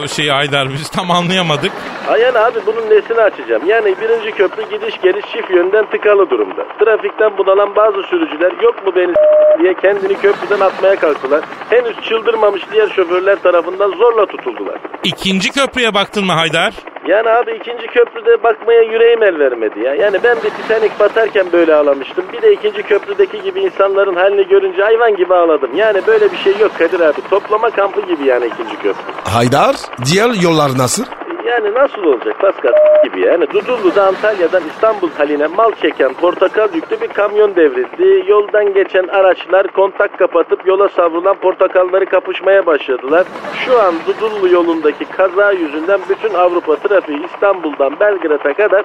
şeyi 0.09 0.30
Haydar 0.30 0.69
biz 0.69 0.88
tam 0.90 1.11
anlayamadık. 1.11 1.73
Aynen 2.09 2.35
abi 2.35 2.59
bunun 2.66 2.90
nesini 2.90 3.21
açacağım. 3.21 3.62
Yani 3.66 3.95
birinci 4.00 4.30
köprü 4.33 4.62
gidiş 4.71 5.00
geliş 5.00 5.25
çift 5.33 5.50
yönden 5.50 5.85
tıkalı 5.90 6.30
durumda. 6.30 6.64
Trafikten 6.85 7.38
bunalan 7.38 7.76
bazı 7.76 8.02
sürücüler 8.02 8.52
yok 8.62 8.87
mu 8.87 8.92
beni 8.97 9.12
diye 9.62 9.75
kendini 9.75 10.14
köprüden 10.14 10.61
atmaya 10.61 10.97
kalktılar. 10.97 11.40
Henüz 11.71 12.00
çıldırmamış 12.09 12.62
diğer 12.73 12.88
şoförler 12.88 13.42
tarafından 13.42 13.90
zorla 13.90 14.26
tutuldular. 14.26 14.76
İkinci 15.04 15.50
köprüye 15.50 15.95
baktın 15.95 16.25
mı 16.26 16.33
Haydar? 16.33 16.75
Yani 17.07 17.28
abi 17.28 17.50
ikinci 17.52 17.87
köprüde 17.87 18.39
bakmaya 18.44 18.82
yüreğim 18.82 19.23
el 19.23 19.38
vermedi 19.38 19.80
ya. 19.80 19.94
Yani 19.94 20.18
ben 20.25 20.37
de 20.37 20.50
Titanic 20.50 20.92
batarken 21.00 21.52
böyle 21.52 21.75
ağlamıştım. 21.75 22.25
Bir 22.32 22.42
de 22.42 22.52
ikinci 22.52 22.82
köprüdeki 22.82 23.42
gibi 23.42 23.61
insanların 23.61 24.14
halini 24.14 24.49
görünce 24.49 24.82
hayvan 24.82 25.16
gibi 25.16 25.35
ağladım. 25.35 25.70
Yani 25.75 26.06
böyle 26.06 26.32
bir 26.32 26.37
şey 26.37 26.59
yok 26.59 26.78
Kadir 26.78 27.00
abi. 27.00 27.20
Toplama 27.30 27.70
kampı 27.70 28.00
gibi 28.00 28.25
yani 28.25 28.47
ikinci 28.47 28.76
köprü. 28.76 29.12
Haydar 29.25 29.76
diğer 30.04 30.30
yollar 30.42 30.78
nasıl? 30.78 31.04
Yani 31.47 31.75
nasıl 31.75 32.04
olacak 32.04 32.40
Pascal 32.40 32.73
gibi 33.04 33.20
yani 33.20 33.47
Dudullu'da 33.50 34.06
Antalya'dan 34.06 34.62
İstanbul 34.70 35.11
haline 35.11 35.47
mal 35.47 35.73
çeken 35.82 36.14
portakal 36.14 36.75
yüklü 36.75 37.00
bir 37.00 37.09
kamyon 37.09 37.56
devrildi. 37.56 38.30
Yoldan 38.30 38.75
geçen 38.75 39.09
araçlar 39.09 39.66
kontak 39.66 40.18
kapatıp 40.18 40.66
yola 40.66 40.88
savrulan 40.88 41.35
portakalları 41.35 42.06
kapışmaya 42.06 42.66
başladılar. 42.66 43.26
Şu 43.64 43.80
an 43.80 43.94
Dudullu 44.06 44.49
yolundaki 44.49 45.04
kaza 45.04 45.52
yüzünden 45.52 46.00
bütün 46.09 46.35
Avrupa 46.35 46.76
trafiği 46.76 47.25
İstanbul'dan 47.25 48.00
Belgrad'a 48.00 48.52
kadar 48.54 48.85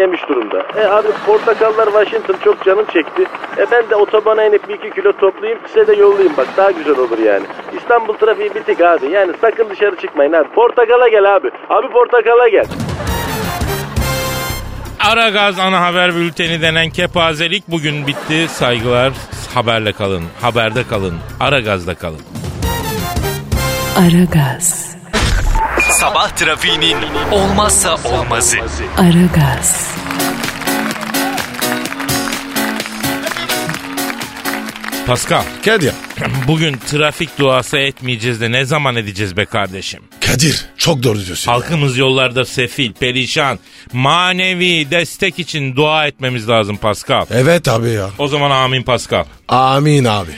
yemiş 0.00 0.28
durumda. 0.28 0.62
E 0.76 0.86
abi 0.86 1.08
portakallar 1.26 1.84
Washington 1.84 2.36
çok 2.44 2.64
canım 2.64 2.84
çekti. 2.92 3.22
E 3.58 3.70
ben 3.70 3.90
de 3.90 3.96
otobana 3.96 4.44
inip 4.44 4.68
bir 4.68 4.74
iki 4.74 4.90
kilo 4.90 5.12
toplayayım 5.12 5.60
size 5.66 5.86
de 5.86 5.94
yollayayım 5.94 6.32
bak 6.36 6.46
daha 6.56 6.70
güzel 6.70 6.98
olur 6.98 7.18
yani. 7.18 7.44
İstanbul 7.76 8.14
trafiği 8.14 8.54
bitik 8.54 8.80
abi 8.80 9.06
yani 9.10 9.32
sakın 9.40 9.70
dışarı 9.70 9.96
çıkmayın 9.96 10.32
abi. 10.32 10.48
Portakala 10.48 11.08
gel 11.08 11.36
abi. 11.36 11.50
Abi 11.68 11.88
portakala 11.92 12.48
gel. 12.48 12.66
Ara 15.00 15.28
gaz 15.28 15.58
ana 15.58 15.80
haber 15.80 16.14
bülteni 16.14 16.62
denen 16.62 16.90
kepazelik 16.90 17.68
bugün 17.68 18.06
bitti. 18.06 18.48
Saygılar. 18.48 19.12
Haberle 19.54 19.92
kalın. 19.92 20.24
Haberde 20.40 20.86
kalın. 20.86 21.14
Ara 21.40 21.60
gazda 21.60 21.94
kalın. 21.94 22.20
Aragaz, 23.96 24.96
Sabah 25.90 26.28
trafiğinin 26.28 26.96
olmazsa 27.30 27.94
olmazı. 28.04 28.56
Aragaz, 28.98 29.94
Pascal. 35.06 35.42
Kadir. 35.64 35.92
Bugün 36.48 36.76
trafik 36.90 37.38
duası 37.38 37.78
etmeyeceğiz 37.78 38.40
de 38.40 38.52
ne 38.52 38.64
zaman 38.64 38.96
edeceğiz 38.96 39.36
be 39.36 39.44
kardeşim? 39.44 40.02
Kadir. 40.32 40.66
Çok 40.76 41.02
doğru 41.02 41.26
diyorsun. 41.26 41.52
Halkımız 41.52 41.96
yollarda 41.98 42.44
sefil, 42.44 42.92
perişan, 42.92 43.58
manevi 43.92 44.90
destek 44.90 45.38
için 45.38 45.76
dua 45.76 46.06
etmemiz 46.06 46.48
lazım 46.48 46.76
Pascal. 46.76 47.26
Evet 47.30 47.68
abi 47.68 47.88
ya. 47.90 48.06
O 48.18 48.28
zaman 48.28 48.50
amin 48.50 48.82
Pascal. 48.82 49.24
Amin 49.48 50.04
abi. 50.04 50.30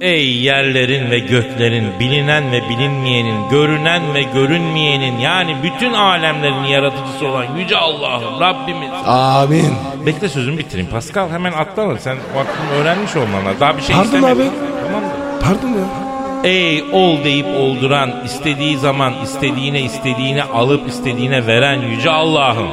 Ey 0.00 0.36
yerlerin 0.36 1.10
ve 1.10 1.18
göklerin, 1.18 2.00
bilinen 2.00 2.52
ve 2.52 2.68
bilinmeyenin, 2.68 3.48
görünen 3.50 4.14
ve 4.14 4.22
görünmeyenin 4.22 5.18
yani 5.18 5.56
bütün 5.62 5.92
alemlerin 5.92 6.64
yaratıcısı 6.64 7.26
olan 7.26 7.56
Yüce 7.56 7.76
Allah'ım 7.76 8.40
Rabbimiz. 8.40 8.90
Amin. 9.06 9.72
Bekle 10.06 10.28
sözümü 10.28 10.58
bitireyim 10.58 10.90
Pascal 10.90 11.30
hemen 11.30 11.52
atlama 11.52 11.98
sen 11.98 12.16
vaktini 12.34 12.70
öğrenmiş 12.70 13.16
olman 13.16 13.46
lazım. 13.46 13.60
Daha 13.60 13.76
bir 13.76 13.82
şey 13.82 13.96
Pardon 13.96 14.14
istemedim. 14.14 14.40
abi. 14.42 14.50
Tamam? 14.86 15.02
Pardon 15.42 15.68
ya. 15.68 16.03
Ey 16.44 16.84
ol 16.92 17.24
deyip 17.24 17.46
olduran, 17.46 18.12
istediği 18.24 18.78
zaman 18.78 19.14
istediğine 19.22 19.82
istediğine 19.82 20.42
alıp 20.42 20.88
istediğine 20.88 21.46
veren 21.46 21.80
Yüce 21.82 22.10
Allah'ım. 22.10 22.68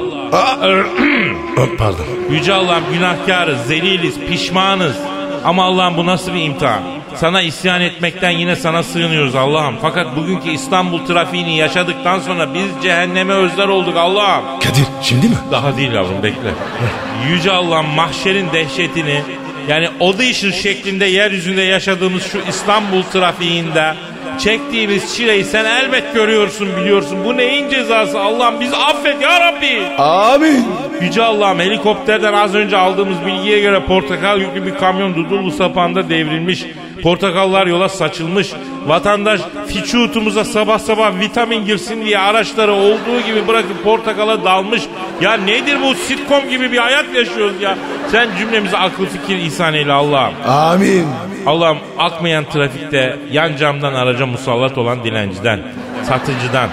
Hop, 1.55 1.69
Pardon. 1.79 2.05
Yüce 2.31 2.53
Allah'ım 2.53 2.83
günahkarız, 2.93 3.61
zeliliz, 3.61 4.19
pişmanız. 4.19 4.97
Ama 5.45 5.65
Allah'ım 5.65 5.97
bu 5.97 6.05
nasıl 6.05 6.33
bir 6.33 6.43
imtihan? 6.43 6.81
Sana 7.15 7.41
isyan 7.41 7.81
etmekten 7.81 8.29
yine 8.29 8.55
sana 8.55 8.83
sığınıyoruz 8.83 9.35
Allah'ım. 9.35 9.75
Fakat 9.81 10.15
bugünkü 10.15 10.49
İstanbul 10.49 11.05
trafiğini 11.05 11.57
yaşadıktan 11.57 12.19
sonra 12.19 12.53
biz 12.53 12.83
cehenneme 12.83 13.33
özler 13.33 13.67
olduk 13.67 13.97
Allah'ım. 13.97 14.59
Kadir 14.59 14.85
şimdi 15.01 15.29
mi? 15.29 15.35
Daha 15.51 15.77
değil 15.77 15.91
yavrum 15.91 16.23
bekle. 16.23 16.51
Yüce 17.29 17.51
Allah'ım 17.51 17.87
mahşerin 17.87 18.47
dehşetini 18.53 19.21
yani 19.69 19.89
audition 19.99 20.51
şeklinde 20.51 21.05
yeryüzünde 21.05 21.61
yaşadığımız 21.61 22.23
şu 22.23 22.37
İstanbul 22.49 23.03
trafiğinde 23.03 23.93
çektiğimiz 24.39 25.15
çileyi 25.15 25.43
sen 25.43 25.65
elbet 25.65 26.13
görüyorsun 26.13 26.67
biliyorsun. 26.77 27.17
Bu 27.25 27.37
neyin 27.37 27.69
cezası 27.69 28.19
Allah'ım 28.19 28.59
bizi 28.59 28.75
affet 28.75 29.21
ya 29.21 29.39
Rabbi. 29.39 29.81
Amin. 29.97 30.65
Yüce 31.01 31.23
Allah'ım 31.23 31.59
helikopterden 31.59 32.33
az 32.33 32.55
önce 32.55 32.77
aldığımız 32.77 33.25
bilgiye 33.25 33.59
göre 33.59 33.85
portakal 33.85 34.39
yüklü 34.41 34.65
bir 34.65 34.75
kamyon 34.75 35.15
Dudullu 35.15 35.51
sapanda 35.51 36.09
devrilmiş. 36.09 36.65
Portakallar 37.03 37.67
yola 37.67 37.89
saçılmış. 37.89 38.53
Vatandaş 38.85 39.41
fiçutumuza 39.67 40.45
sabah 40.45 40.79
sabah 40.79 41.19
vitamin 41.19 41.65
girsin 41.65 42.05
diye 42.05 42.19
araçları 42.19 42.73
olduğu 42.73 43.21
gibi 43.25 43.47
bırakıp 43.47 43.83
portakala 43.83 44.43
dalmış. 44.43 44.81
Ya 45.21 45.33
nedir 45.33 45.77
bu 45.83 45.95
sitcom 45.95 46.49
gibi 46.49 46.71
bir 46.71 46.77
hayat 46.77 47.15
yaşıyoruz 47.15 47.61
ya. 47.61 47.77
Sen 48.11 48.29
cümlemize 48.39 48.77
akıl 48.77 49.05
fikir 49.05 49.37
ihsan 49.37 49.73
eyle 49.73 49.93
Allah'ım. 49.93 50.33
Amin. 50.47 51.07
Allah'ım 51.45 51.77
akmayan 51.97 52.45
trafikte 52.49 53.19
yan 53.31 53.55
camdan 53.55 53.93
araca 53.93 54.25
musallat 54.25 54.77
olan 54.77 55.03
dilenciden, 55.03 55.59
satıcıdan 56.03 56.69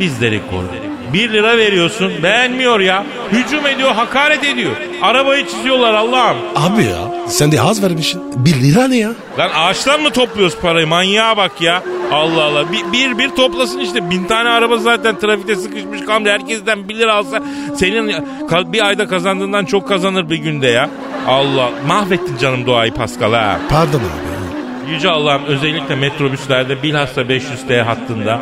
bizleri 0.00 0.40
koru. 0.50 0.89
Bir 1.12 1.32
lira 1.32 1.58
veriyorsun 1.58 2.12
beğenmiyor 2.22 2.80
ya. 2.80 3.04
Hücum 3.32 3.66
ediyor 3.66 3.90
hakaret 3.90 4.44
ediyor. 4.44 4.72
Arabayı 5.02 5.46
çiziyorlar 5.46 5.94
Allah'ım. 5.94 6.36
Abi 6.56 6.84
ya 6.84 6.98
sen 7.26 7.52
de 7.52 7.60
az 7.60 7.82
vermişsin. 7.82 8.22
Bir 8.36 8.54
lira 8.54 8.88
ne 8.88 8.96
ya? 8.96 9.10
Lan 9.38 9.50
ağaçtan 9.54 10.02
mı 10.02 10.10
topluyoruz 10.10 10.56
parayı 10.56 10.86
manyağa 10.86 11.36
bak 11.36 11.60
ya. 11.60 11.82
Allah 12.12 12.42
Allah 12.44 12.64
bir, 12.72 12.92
bir, 12.92 13.18
bir 13.18 13.28
toplasın 13.30 13.78
işte 13.78 14.10
bin 14.10 14.24
tane 14.24 14.48
araba 14.48 14.76
zaten 14.76 15.18
trafikte 15.18 15.56
sıkışmış 15.56 16.04
kalmış. 16.04 16.30
Herkesten 16.30 16.88
bir 16.88 16.98
lira 16.98 17.14
alsa 17.14 17.42
senin 17.76 18.12
bir 18.72 18.86
ayda 18.86 19.08
kazandığından 19.08 19.64
çok 19.64 19.88
kazanır 19.88 20.30
bir 20.30 20.36
günde 20.36 20.66
ya. 20.66 20.90
Allah 21.28 21.70
mahvettin 21.86 22.36
canım 22.36 22.66
doğayı 22.66 22.94
Pascal 22.94 23.32
ha. 23.32 23.58
Pardon 23.70 23.98
abi. 23.98 24.30
Yüce 24.92 25.10
Allah'ım 25.10 25.44
özellikle 25.44 25.96
metrobüslerde 25.96 26.82
bilhassa 26.82 27.20
500T 27.22 27.82
hattında 27.82 28.40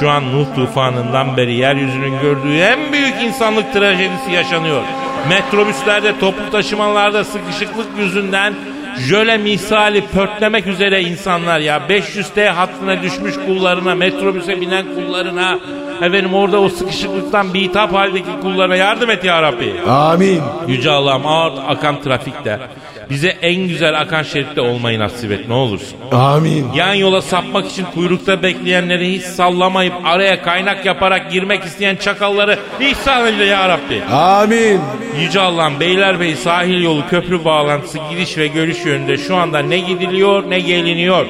şu 0.00 0.10
an 0.10 0.32
Nuh 0.32 0.46
tufanından 0.56 1.36
beri 1.36 1.54
yeryüzünün 1.54 2.20
gördüğü 2.22 2.58
en 2.58 2.92
büyük 2.92 3.14
insanlık 3.22 3.72
trajedisi 3.72 4.32
yaşanıyor. 4.32 4.82
Metrobüslerde 5.28 6.18
toplu 6.18 6.50
taşımalarda 6.50 7.24
sıkışıklık 7.24 7.86
yüzünden 7.98 8.54
jöle 8.98 9.38
misali 9.38 10.06
pörtlemek 10.06 10.66
üzere 10.66 11.02
insanlar 11.02 11.60
ya 11.60 11.78
500T 11.88 12.48
hattına 12.48 13.02
düşmüş 13.02 13.34
kullarına 13.46 13.94
metrobüse 13.94 14.60
binen 14.60 14.94
kullarına 14.94 15.58
efendim 15.96 16.34
orada 16.34 16.60
o 16.60 16.68
sıkışıklıktan 16.68 17.54
bitap 17.54 17.94
haldeki 17.94 18.40
kullarına 18.42 18.76
yardım 18.76 19.10
et 19.10 19.24
ya 19.24 19.42
Rabbi. 19.42 19.74
Amin. 19.88 20.42
Yüce 20.68 20.90
Allah'ım 20.90 21.26
ağır 21.26 21.52
akan 21.68 22.02
trafikte 22.02 22.60
bize 23.10 23.28
en 23.28 23.68
güzel 23.68 24.00
akan 24.00 24.22
şeritte 24.22 24.60
olmayı 24.60 24.98
nasip 24.98 25.32
et 25.32 25.48
ne 25.48 25.54
olursun. 25.54 25.98
Amin. 26.12 26.72
Yan 26.72 26.94
yola 26.94 27.22
sapmak 27.22 27.70
için 27.70 27.84
kuyrukta 27.84 28.42
bekleyenleri 28.42 29.12
hiç 29.12 29.22
sallamayıp 29.22 29.94
araya 30.04 30.42
kaynak 30.42 30.86
yaparak 30.86 31.32
girmek 31.32 31.64
isteyen 31.64 31.96
çakalları 31.96 32.58
ihsan 32.80 33.26
eyle 33.26 33.44
ya 33.44 33.68
Rabbi. 33.68 34.02
Amin. 34.12 34.80
Yüce 35.20 35.40
Allah'ım 35.40 35.80
Beylerbeyi 35.80 36.36
sahil 36.36 36.82
yolu 36.82 37.08
köprü 37.08 37.44
bağlantısı 37.44 37.98
gidiş 38.10 38.38
ve 38.38 38.46
görüş 38.46 38.84
yönünde 38.84 39.16
şu 39.16 39.36
anda 39.36 39.58
ne 39.58 39.78
gidiliyor 39.78 40.50
ne 40.50 40.60
geliniyor. 40.60 41.26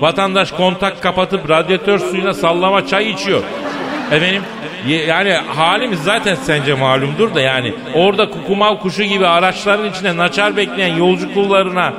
Vatandaş 0.00 0.52
kontak 0.52 1.02
kapatıp 1.02 1.50
radyatör 1.50 1.98
suyuna 1.98 2.34
sallama 2.34 2.86
çay 2.86 3.10
içiyor. 3.10 3.42
Efendim 4.12 4.42
yani 4.92 5.32
halimiz 5.32 6.02
zaten 6.02 6.34
sence 6.34 6.74
malumdur 6.74 7.34
da 7.34 7.40
yani 7.40 7.74
orada 7.94 8.30
kukumav 8.30 8.78
kuşu 8.78 9.02
gibi 9.02 9.26
araçların 9.26 9.90
içinde 9.90 10.16
naçar 10.16 10.56
bekleyen 10.56 10.96
yolcu 10.96 11.34
kullarına 11.34 11.94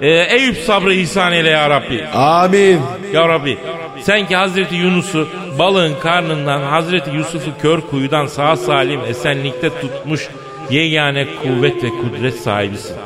e, 0.00 0.08
Eyüp 0.10 0.56
sabrı 0.56 0.94
ihsan 0.94 1.32
eyle 1.32 1.50
ya 1.50 1.70
Rabbi. 1.70 2.04
Amin. 2.14 2.80
Ya 3.12 3.28
Rabbi 3.28 3.58
sen 4.00 4.26
ki 4.26 4.36
Hazreti 4.36 4.76
Yunus'u 4.76 5.28
balığın 5.58 5.94
karnından 6.02 6.60
Hazreti 6.62 7.10
Yusuf'u 7.10 7.50
kör 7.62 7.80
kuyudan 7.80 8.26
sağ 8.26 8.56
salim 8.56 9.00
esenlikte 9.08 9.80
tutmuş 9.80 10.28
yegane 10.70 11.26
kuvvet 11.42 11.84
ve 11.84 11.88
kudret 11.88 12.34
sahibisin. 12.34 12.96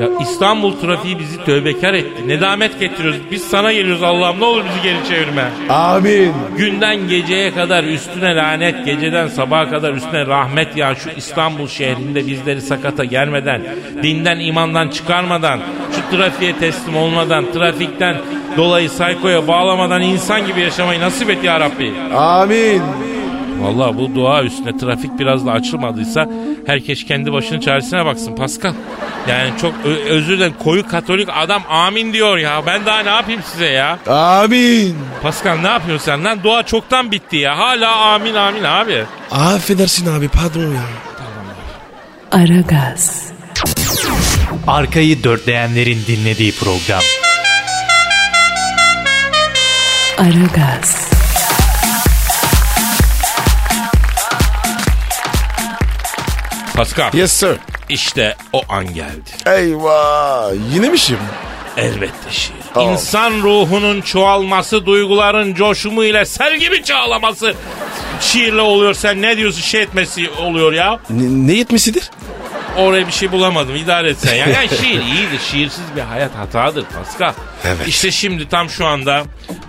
Ya 0.00 0.08
İstanbul 0.20 0.76
trafiği 0.76 1.18
bizi 1.18 1.44
tövbekar 1.44 1.94
etti. 1.94 2.28
Nedamet 2.28 2.80
getiriyoruz. 2.80 3.20
Biz 3.30 3.44
sana 3.44 3.72
geliyoruz 3.72 4.02
Allah'ım 4.02 4.40
ne 4.40 4.44
olur 4.44 4.64
bizi 4.64 4.82
geri 4.82 5.08
çevirme. 5.08 5.44
Amin. 5.68 6.32
Günden 6.58 7.08
geceye 7.08 7.54
kadar 7.54 7.84
üstüne 7.84 8.36
lanet, 8.36 8.86
geceden 8.86 9.28
sabaha 9.28 9.70
kadar 9.70 9.94
üstüne 9.94 10.26
rahmet 10.26 10.76
ya 10.76 10.94
şu 10.94 11.10
İstanbul 11.16 11.68
şehrinde 11.68 12.26
bizleri 12.26 12.60
sakata 12.60 13.04
gelmeden, 13.04 13.62
dinden 14.02 14.38
imandan 14.40 14.88
çıkarmadan, 14.88 15.60
şu 15.96 16.16
trafiğe 16.16 16.56
teslim 16.56 16.96
olmadan, 16.96 17.52
trafikten 17.52 18.16
dolayı 18.56 18.90
saykoya 18.90 19.48
bağlamadan 19.48 20.02
insan 20.02 20.46
gibi 20.46 20.60
yaşamayı 20.60 21.00
nasip 21.00 21.30
et 21.30 21.44
ya 21.44 21.60
Rabbi. 21.60 21.92
Amin. 22.16 22.82
Vallahi 23.60 23.96
bu 23.98 24.14
dua 24.14 24.42
üstüne 24.42 24.78
trafik 24.78 25.18
biraz 25.18 25.46
da 25.46 25.52
açılmadıysa 25.52 26.28
herkes 26.66 27.04
kendi 27.04 27.32
başının 27.32 27.60
çaresine 27.60 28.04
baksın 28.04 28.36
Pascal. 28.36 28.74
Yani 29.28 29.50
çok 29.60 29.74
özür 30.08 30.36
dilerim 30.36 30.54
koyu 30.64 30.88
katolik 30.88 31.28
adam 31.36 31.62
amin 31.68 32.12
diyor 32.12 32.38
ya. 32.38 32.62
Ben 32.66 32.86
daha 32.86 33.00
ne 33.00 33.10
yapayım 33.10 33.40
size 33.52 33.66
ya? 33.66 33.98
Amin. 34.08 34.96
Pascal 35.22 35.56
ne 35.56 35.68
yapıyorsun 35.68 36.04
sen 36.04 36.24
lan? 36.24 36.42
Dua 36.42 36.62
çoktan 36.62 37.10
bitti 37.10 37.36
ya. 37.36 37.58
Hala 37.58 37.96
amin 37.96 38.34
amin 38.34 38.64
abi. 38.64 39.04
Affedersin 39.30 40.06
abi 40.16 40.28
pardon 40.28 40.74
ya. 40.74 40.82
Aragaz, 42.32 43.32
Arkayı 44.66 45.24
dörtleyenlerin 45.24 45.98
dinlediği 46.06 46.52
program. 46.52 47.02
Aragaz, 50.18 51.09
Pascal 56.80 57.10
Yes 57.14 57.32
sir. 57.32 57.56
işte 57.88 58.36
o 58.52 58.62
an 58.68 58.94
geldi. 58.94 59.30
Eyvah. 59.46 60.52
Yine 60.74 60.88
mi 60.88 60.98
şimdi? 60.98 61.20
Elbette 61.76 62.30
şiir. 62.30 62.54
Oh. 62.74 62.92
İnsan 62.92 63.32
ruhunun 63.42 64.00
çoğalması, 64.00 64.86
duyguların 64.86 65.54
coşumu 65.54 66.04
ile 66.04 66.24
sel 66.24 66.58
gibi 66.58 66.82
çağlaması 66.84 67.54
şiirle 68.20 68.60
oluyor. 68.60 68.94
Sen 68.94 69.22
ne 69.22 69.36
diyorsun 69.36 69.60
şey 69.60 69.82
etmesi 69.82 70.30
oluyor 70.30 70.72
ya. 70.72 70.98
Ne, 71.10 71.46
ne 71.52 71.52
yetmesidir? 71.52 72.10
Oraya 72.80 73.06
bir 73.06 73.12
şey 73.12 73.32
bulamadım 73.32 73.76
idare 73.76 74.10
et 74.10 74.16
sen. 74.18 74.34
ya. 74.34 74.46
Yani 74.46 74.68
şiir 74.68 75.02
iyidir. 75.02 75.40
Şiirsiz 75.50 75.84
bir 75.96 76.00
hayat 76.00 76.34
hatadır 76.34 76.84
Pascal. 76.84 77.32
Evet. 77.64 77.88
İşte 77.88 78.10
şimdi 78.10 78.48
tam 78.48 78.70
şu 78.70 78.86
anda 78.86 79.22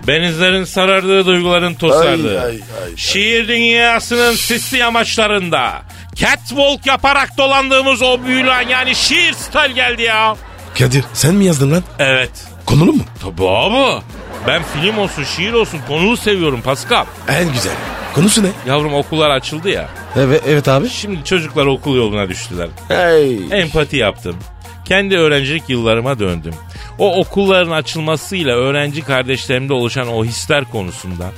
benizlerin 0.06 0.64
sarardığı 0.64 1.26
duyguların 1.26 1.74
tosardığı. 1.74 2.40
Ay, 2.40 2.46
ay, 2.46 2.52
ay, 2.84 2.96
şiir 2.96 3.48
dünyasının 3.48 4.34
sisli 4.34 4.78
yamaçlarında 4.78 5.82
catwalk 6.14 6.86
yaparak 6.86 7.38
dolandığımız 7.38 8.02
o 8.02 8.24
büyülen 8.24 8.68
yani 8.68 8.94
şiir 8.94 9.32
style 9.32 9.72
geldi 9.74 10.02
ya. 10.02 10.36
Kadir 10.78 11.04
sen 11.12 11.34
mi 11.34 11.44
yazdın 11.44 11.72
lan? 11.72 11.82
Evet. 11.98 12.30
Konulu 12.66 12.92
mu? 12.92 13.02
Tabii 13.22 13.48
abi. 13.48 14.02
Ben 14.46 14.62
film 14.62 14.98
olsun, 14.98 15.24
şiir 15.24 15.52
olsun 15.52 15.80
konulu 15.88 16.16
seviyorum 16.16 16.62
Pascal. 16.62 17.04
En 17.28 17.52
güzel. 17.52 17.72
Konusu 18.14 18.42
ne? 18.42 18.48
Yavrum 18.66 18.94
okullar 18.94 19.30
açıldı 19.30 19.68
ya. 19.70 19.88
Evet, 20.16 20.42
evet 20.46 20.68
abi. 20.68 20.88
Şimdi 20.88 21.24
çocuklar 21.24 21.66
okul 21.66 21.96
yoluna 21.96 22.28
düştüler. 22.28 22.68
Hey. 22.88 23.38
Empati 23.50 23.96
yaptım. 23.96 24.36
Kendi 24.84 25.16
öğrencilik 25.16 25.68
yıllarıma 25.68 26.18
döndüm. 26.18 26.54
O 26.98 27.20
okulların 27.20 27.70
açılmasıyla 27.70 28.56
öğrenci 28.56 29.02
kardeşlerimde 29.02 29.72
oluşan 29.72 30.08
o 30.08 30.24
hisler 30.24 30.64
konusunda. 30.64 31.30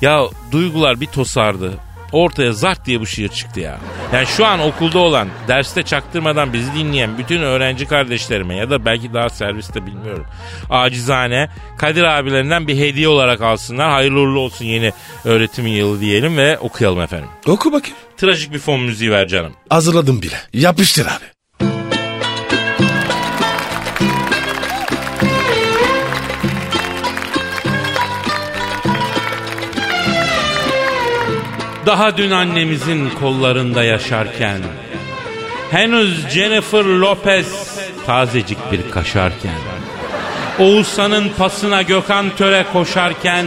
Ya 0.00 0.22
duygular 0.52 1.00
bir 1.00 1.06
tosardı. 1.06 1.72
Ortaya 2.12 2.52
zart 2.52 2.86
diye 2.86 3.00
bu 3.00 3.06
şiir 3.06 3.28
çıktı 3.28 3.60
ya. 3.60 3.78
Yani 4.12 4.26
şu 4.26 4.46
an 4.46 4.60
okulda 4.60 4.98
olan, 4.98 5.28
derste 5.48 5.82
çaktırmadan 5.82 6.52
bizi 6.52 6.74
dinleyen 6.74 7.18
bütün 7.18 7.42
öğrenci 7.42 7.86
kardeşlerime 7.86 8.56
ya 8.56 8.70
da 8.70 8.84
belki 8.84 9.14
daha 9.14 9.28
serviste 9.28 9.86
bilmiyorum. 9.86 10.26
Acizane 10.70 11.48
Kadir 11.78 12.02
abilerinden 12.02 12.68
bir 12.68 12.76
hediye 12.76 13.08
olarak 13.08 13.40
alsınlar. 13.40 13.90
Hayırlı 13.90 14.20
uğurlu 14.20 14.38
olsun 14.40 14.64
yeni 14.64 14.92
öğretim 15.24 15.66
yılı 15.66 16.00
diyelim 16.00 16.36
ve 16.36 16.58
okuyalım 16.58 17.00
efendim. 17.00 17.28
Oku 17.46 17.72
bakayım. 17.72 17.96
Trajik 18.16 18.52
bir 18.52 18.58
fon 18.58 18.80
müziği 18.80 19.10
ver 19.10 19.28
canım. 19.28 19.52
Hazırladım 19.70 20.22
bile. 20.22 20.36
Yapıştır 20.52 21.06
abi. 21.06 21.35
Daha 31.86 32.16
dün 32.16 32.30
annemizin 32.30 33.10
kollarında 33.10 33.84
yaşarken 33.84 34.60
Henüz 35.70 36.28
Jennifer 36.28 36.84
Lopez 36.84 37.78
tazecik 38.06 38.58
bir 38.72 38.90
kaşarken 38.90 39.58
Oğuzhan'ın 40.58 41.28
pasına 41.38 41.82
Gökhan 41.82 42.36
Töre 42.36 42.66
koşarken 42.72 43.46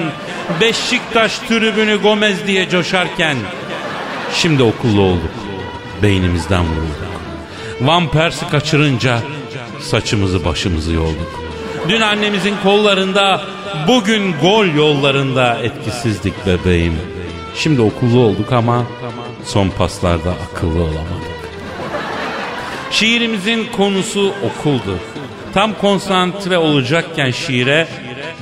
Beşiktaş 0.62 1.40
tribünü 1.40 2.02
Gomez 2.02 2.48
diye 2.48 2.70
coşarken 2.70 3.38
Şimdi 4.34 4.64
okullu 4.64 5.02
olduk 5.02 5.32
Beynimizden 6.04 6.64
vurulduk. 6.64 7.22
Van 7.82 8.12
Pers'i 8.12 8.50
kaçırınca 8.50 9.20
Saçımızı 9.80 10.46
başımızı 10.46 10.94
yolduk. 10.94 11.44
Dün 11.90 12.02
annemizin 12.02 12.56
kollarında 12.64 13.42
Bugün 13.88 14.34
gol 14.42 14.66
yollarında 14.66 15.58
Etkisizdik 15.64 16.34
bebeğim 16.46 17.19
Şimdi 17.60 17.82
okullu 17.82 18.20
olduk 18.20 18.52
ama 18.52 18.86
son 19.46 19.70
paslarda 19.70 20.30
akıllı 20.30 20.82
olamadık. 20.82 21.40
Şiirimizin 22.92 23.68
konusu 23.78 24.34
okuldu. 24.44 25.00
Tam 25.54 25.74
konsantre 25.74 26.58
olacakken 26.58 27.32
şiire 27.32 27.88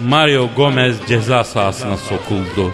Mario 0.08 0.50
Gomez 0.56 0.96
ceza 1.08 1.44
sahasına 1.44 1.98
sokuldu. 1.98 2.74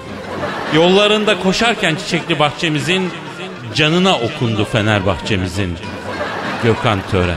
Yollarında 0.76 1.40
koşarken 1.40 1.96
çiçekli 1.96 2.40
bahçemizin 2.40 3.10
canına 3.76 4.16
okundu 4.16 4.66
Fenerbahçemizin. 4.66 5.78
Gökhan 6.64 7.00
Töre 7.12 7.36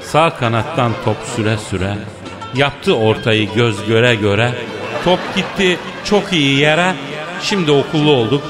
sağ 0.00 0.30
kanattan 0.30 0.92
top 1.04 1.16
süre 1.36 1.56
süre 1.56 1.94
yaptı 2.54 2.96
ortayı 2.96 3.54
göz 3.54 3.86
göre 3.86 4.14
göre 4.14 4.52
top 5.04 5.18
gitti 5.36 5.78
çok 6.04 6.32
iyi 6.32 6.58
yere 6.58 6.94
Şimdi 7.42 7.70
okullu 7.70 8.12
olduk. 8.12 8.42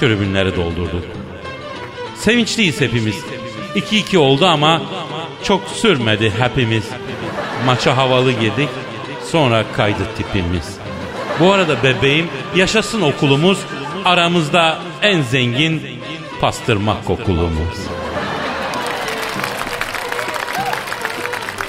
Tribünleri 0.00 0.56
doldurduk. 0.56 1.04
Sevinçliyiz 2.16 2.80
hepimiz. 2.80 3.16
2-2 3.76 4.18
oldu 4.18 4.46
ama 4.46 4.82
çok 5.44 5.68
sürmedi 5.68 6.32
hepimiz. 6.38 6.84
Maça 7.66 7.96
havalı 7.96 8.32
girdik. 8.32 8.68
Sonra 9.30 9.64
kaydı 9.76 10.02
tipimiz. 10.16 10.78
Bu 11.40 11.52
arada 11.52 11.82
bebeğim 11.82 12.28
yaşasın 12.56 13.02
okulumuz. 13.02 13.58
Aramızda 14.04 14.78
en 15.02 15.22
zengin 15.22 15.82
pastırmak 16.40 17.10
okulumuz. 17.10 17.78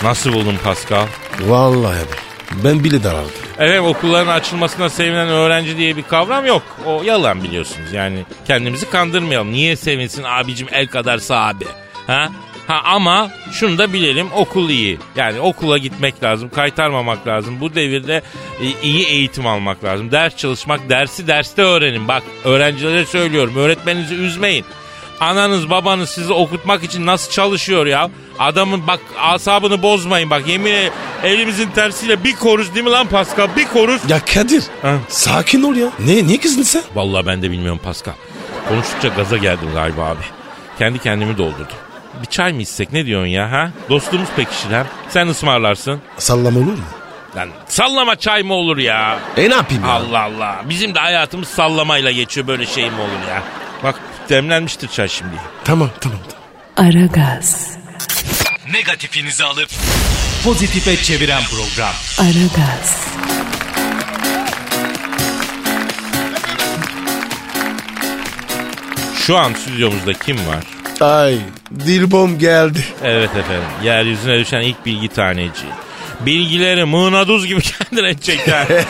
Nasıl 0.03 0.33
buldun 0.33 0.55
Pascal? 0.63 1.05
Vallahi 1.41 1.97
abi. 1.97 2.63
Ben 2.63 2.83
bile 2.83 3.03
daraldım. 3.03 3.48
Evet 3.59 3.81
okulların 3.81 4.31
açılmasına 4.31 4.89
sevinen 4.89 5.27
öğrenci 5.27 5.77
diye 5.77 5.97
bir 5.97 6.03
kavram 6.03 6.45
yok. 6.45 6.63
O 6.85 7.03
yalan 7.03 7.43
biliyorsunuz. 7.43 7.93
Yani 7.93 8.25
kendimizi 8.47 8.89
kandırmayalım. 8.89 9.51
Niye 9.51 9.75
sevinsin 9.75 10.23
abicim 10.23 10.67
el 10.71 10.87
kadarsa 10.87 11.47
abi? 11.47 11.65
Ha? 12.07 12.29
Ha 12.67 12.81
ama 12.83 13.31
şunu 13.51 13.77
da 13.77 13.93
bilelim 13.93 14.27
okul 14.35 14.69
iyi. 14.69 14.99
Yani 15.15 15.39
okula 15.39 15.77
gitmek 15.77 16.23
lazım, 16.23 16.49
kaytarmamak 16.49 17.27
lazım. 17.27 17.59
Bu 17.59 17.75
devirde 17.75 18.21
e, 18.61 18.65
iyi 18.83 19.05
eğitim 19.05 19.47
almak 19.47 19.83
lazım. 19.83 20.11
Ders 20.11 20.37
çalışmak, 20.37 20.89
dersi 20.89 21.27
derste 21.27 21.61
öğrenin. 21.61 22.07
Bak 22.07 22.23
öğrencilere 22.43 23.05
söylüyorum 23.05 23.55
öğretmeninizi 23.55 24.15
üzmeyin. 24.15 24.65
Ananız 25.19 25.69
babanız 25.69 26.09
sizi 26.09 26.33
okutmak 26.33 26.83
için 26.83 27.05
nasıl 27.05 27.31
çalışıyor 27.31 27.85
ya? 27.85 28.09
Adamın 28.39 28.87
bak 28.87 28.99
asabını 29.21 29.83
bozmayın 29.83 30.29
bak 30.29 30.47
yemin 30.47 30.71
ederim 30.71 30.93
elimizin 31.23 31.69
tersiyle 31.69 32.23
bir 32.23 32.35
koruz 32.35 32.75
değil 32.75 32.85
mi 32.85 32.91
lan 32.91 33.07
Pascal 33.07 33.47
bir 33.55 33.67
koruz. 33.67 34.01
Ya 34.09 34.19
Kadir. 34.25 34.63
Ha. 34.81 34.95
Sakin 35.09 35.63
ol 35.63 35.75
ya. 35.75 35.87
Ne, 35.99 36.27
niye 36.27 36.39
kızdın 36.39 36.63
sen? 36.63 36.83
Vallahi 36.95 37.25
ben 37.25 37.41
de 37.41 37.51
bilmiyorum 37.51 37.79
Pascal. 37.83 38.13
Konuştukça 38.69 39.07
gaza 39.07 39.37
geldim 39.37 39.69
galiba 39.73 40.05
abi. 40.05 40.23
Kendi 40.77 40.99
kendimi 40.99 41.37
doldurdum. 41.37 41.77
Bir 42.21 42.25
çay 42.25 42.53
mı 42.53 42.61
içsek 42.61 42.93
ne 42.93 43.05
diyorsun 43.05 43.27
ya 43.27 43.51
ha? 43.51 43.71
Dostluğumuz 43.89 44.29
pekişir 44.35 44.67
Sen 45.09 45.27
ısmarlarsın. 45.27 46.01
Sallama 46.17 46.59
olur 46.59 46.65
mu? 46.71 46.83
Lan 47.35 47.49
sallama 47.67 48.15
çay 48.15 48.43
mı 48.43 48.53
olur 48.53 48.77
ya? 48.77 49.19
E 49.37 49.49
ne 49.49 49.53
yapayım 49.53 49.83
ya? 49.83 49.89
Allah 49.89 50.21
Allah. 50.21 50.55
Bizim 50.69 50.95
de 50.95 50.99
hayatımız 50.99 51.47
sallamayla 51.47 52.11
geçiyor 52.11 52.47
böyle 52.47 52.65
şey 52.65 52.83
mi 52.85 52.99
olur 53.01 53.29
ya? 53.29 53.43
Bak 53.83 53.95
demlenmiştir 54.29 54.87
çay 54.87 55.07
şimdi. 55.09 55.35
Tamam 55.65 55.89
tamam. 56.01 56.19
Aragaz, 56.77 57.77
Negatifinizi 58.71 59.43
alıp 59.43 59.69
pozitife 60.43 60.95
çeviren 61.03 61.41
program. 61.43 61.93
Aragaz, 62.19 62.97
Şu 69.17 69.37
an 69.37 69.53
stüdyomuzda 69.53 70.13
kim 70.13 70.37
var? 70.47 70.63
Ay 71.01 71.37
Dilbom 71.85 72.39
geldi. 72.39 72.83
Evet 73.03 73.29
efendim. 73.29 73.67
Yeryüzüne 73.83 74.39
düşen 74.39 74.61
ilk 74.61 74.85
bilgi 74.85 75.07
taneci. 75.07 75.65
Bilgileri 76.19 76.85
mığnaduz 76.85 77.47
gibi 77.47 77.61
kendine 77.79 78.17
çeker. 78.17 78.67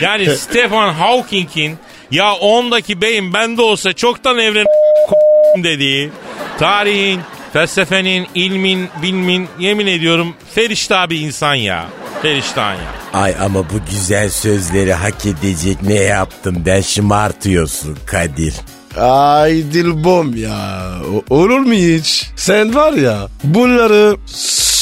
yani 0.00 0.36
Stephen 0.36 0.92
Hawking'in 0.92 1.78
ya 2.10 2.34
ondaki 2.34 3.00
beyin 3.00 3.32
bende 3.34 3.62
olsa 3.62 3.92
çoktan 3.92 4.38
evren 4.38 4.66
dediği 5.64 6.10
tarihin, 6.58 7.20
felsefenin, 7.52 8.26
ilmin, 8.34 8.88
bilmin 9.02 9.48
yemin 9.58 9.86
ediyorum 9.86 10.34
ferişta 10.54 11.10
bir 11.10 11.20
insan 11.20 11.54
ya. 11.54 11.86
Feriştan 12.22 12.74
ya. 12.74 12.80
Ay 13.12 13.34
ama 13.40 13.58
bu 13.64 13.90
güzel 13.90 14.30
sözleri 14.30 14.92
hak 14.94 15.26
edecek 15.26 15.82
ne 15.82 15.94
yaptım 15.94 16.62
ben 16.66 16.80
şımartıyorsun 16.80 17.98
Kadir. 18.06 18.54
Ay 19.00 19.52
Dilbom 19.72 20.36
ya. 20.36 20.90
O- 21.14 21.34
olur 21.34 21.58
mu 21.60 21.72
hiç? 21.72 22.26
Sen 22.36 22.74
var 22.74 22.92
ya 22.92 23.28
bunları 23.44 24.16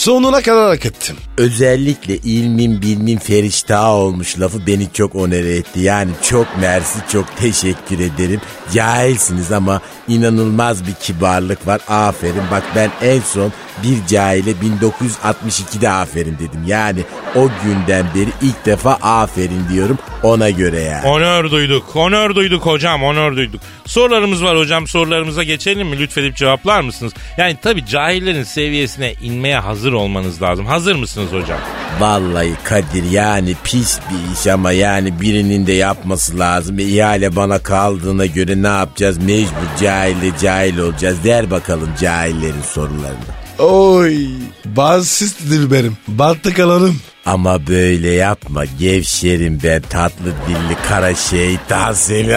sonuna 0.04 0.42
kadar 0.42 0.68
hak 0.68 0.86
ettim. 0.86 1.16
Özellikle 1.38 2.16
ilmin 2.16 2.82
bilmin 2.82 3.18
ferişta 3.18 3.92
olmuş 3.92 4.40
lafı 4.40 4.66
beni 4.66 4.92
çok 4.92 5.14
onere 5.14 5.56
etti. 5.56 5.80
Yani 5.80 6.10
çok 6.22 6.46
mersi 6.60 6.98
çok 7.12 7.36
teşekkür 7.36 7.98
ederim. 7.98 8.40
Cahilsiniz 8.74 9.52
ama 9.52 9.80
inanılmaz 10.08 10.86
bir 10.86 10.94
kibarlık 10.94 11.66
var. 11.66 11.80
Aferin 11.88 12.42
bak 12.50 12.62
ben 12.76 12.90
en 13.02 13.20
son 13.20 13.52
Bir 13.82 14.06
cahile 14.06 14.50
1962'de 14.50 15.90
aferin 15.90 16.34
dedim. 16.34 16.64
Yani 16.66 17.00
o 17.34 17.48
günden 17.64 18.06
beri 18.14 18.30
ilk 18.42 18.66
defa 18.66 18.92
aferin 18.92 19.68
diyorum 19.72 19.98
ona 20.22 20.50
göre 20.50 20.80
yani. 20.80 21.06
Onör 21.06 21.50
duyduk. 21.50 21.96
Onör 21.96 22.34
duyduk 22.34 22.66
hocam. 22.66 23.02
Onör 23.02 23.36
duyduk. 23.36 23.60
Sorularımız 23.86 24.44
var 24.44 24.58
hocam. 24.58 24.86
Sorularımıza 24.86 25.42
geçelim 25.42 25.88
mi? 25.88 25.98
Lütfedip 25.98 26.36
cevaplar 26.36 26.80
mısınız? 26.80 27.12
Yani 27.36 27.56
tabii 27.62 27.86
cahillerin 27.86 28.42
seviyesine 28.42 29.12
inmeye 29.22 29.58
hazır 29.58 29.93
olmanız 29.94 30.42
lazım. 30.42 30.66
Hazır 30.66 30.94
mısınız 30.94 31.32
hocam? 31.32 31.58
Vallahi 32.00 32.54
Kadir 32.64 33.10
yani 33.10 33.54
pis 33.64 33.98
bir 34.10 34.40
iş 34.40 34.46
ama 34.46 34.72
yani 34.72 35.20
birinin 35.20 35.66
de 35.66 35.72
yapması 35.72 36.38
lazım. 36.38 36.78
E, 36.78 36.82
ihale 36.82 37.36
bana 37.36 37.58
kaldığına 37.58 38.26
göre 38.26 38.62
ne 38.62 38.68
yapacağız? 38.68 39.18
Mecbur 39.18 39.80
cahille 39.80 40.32
cahil 40.42 40.78
olacağız. 40.78 41.24
Der 41.24 41.50
bakalım 41.50 41.90
cahillerin 42.00 42.62
sorularını. 42.72 43.44
Oy. 43.58 44.26
Basit 44.64 45.40
Dilberim. 45.50 45.96
Battık 46.08 46.58
alalım. 46.58 47.00
Ama 47.26 47.66
böyle 47.66 48.10
yapma 48.10 48.64
gevşerim 48.64 49.60
ben 49.64 49.82
tatlı 49.82 50.26
dilli 50.26 50.76
kara 50.88 51.14
şeytan 51.14 51.92
seni. 51.92 52.34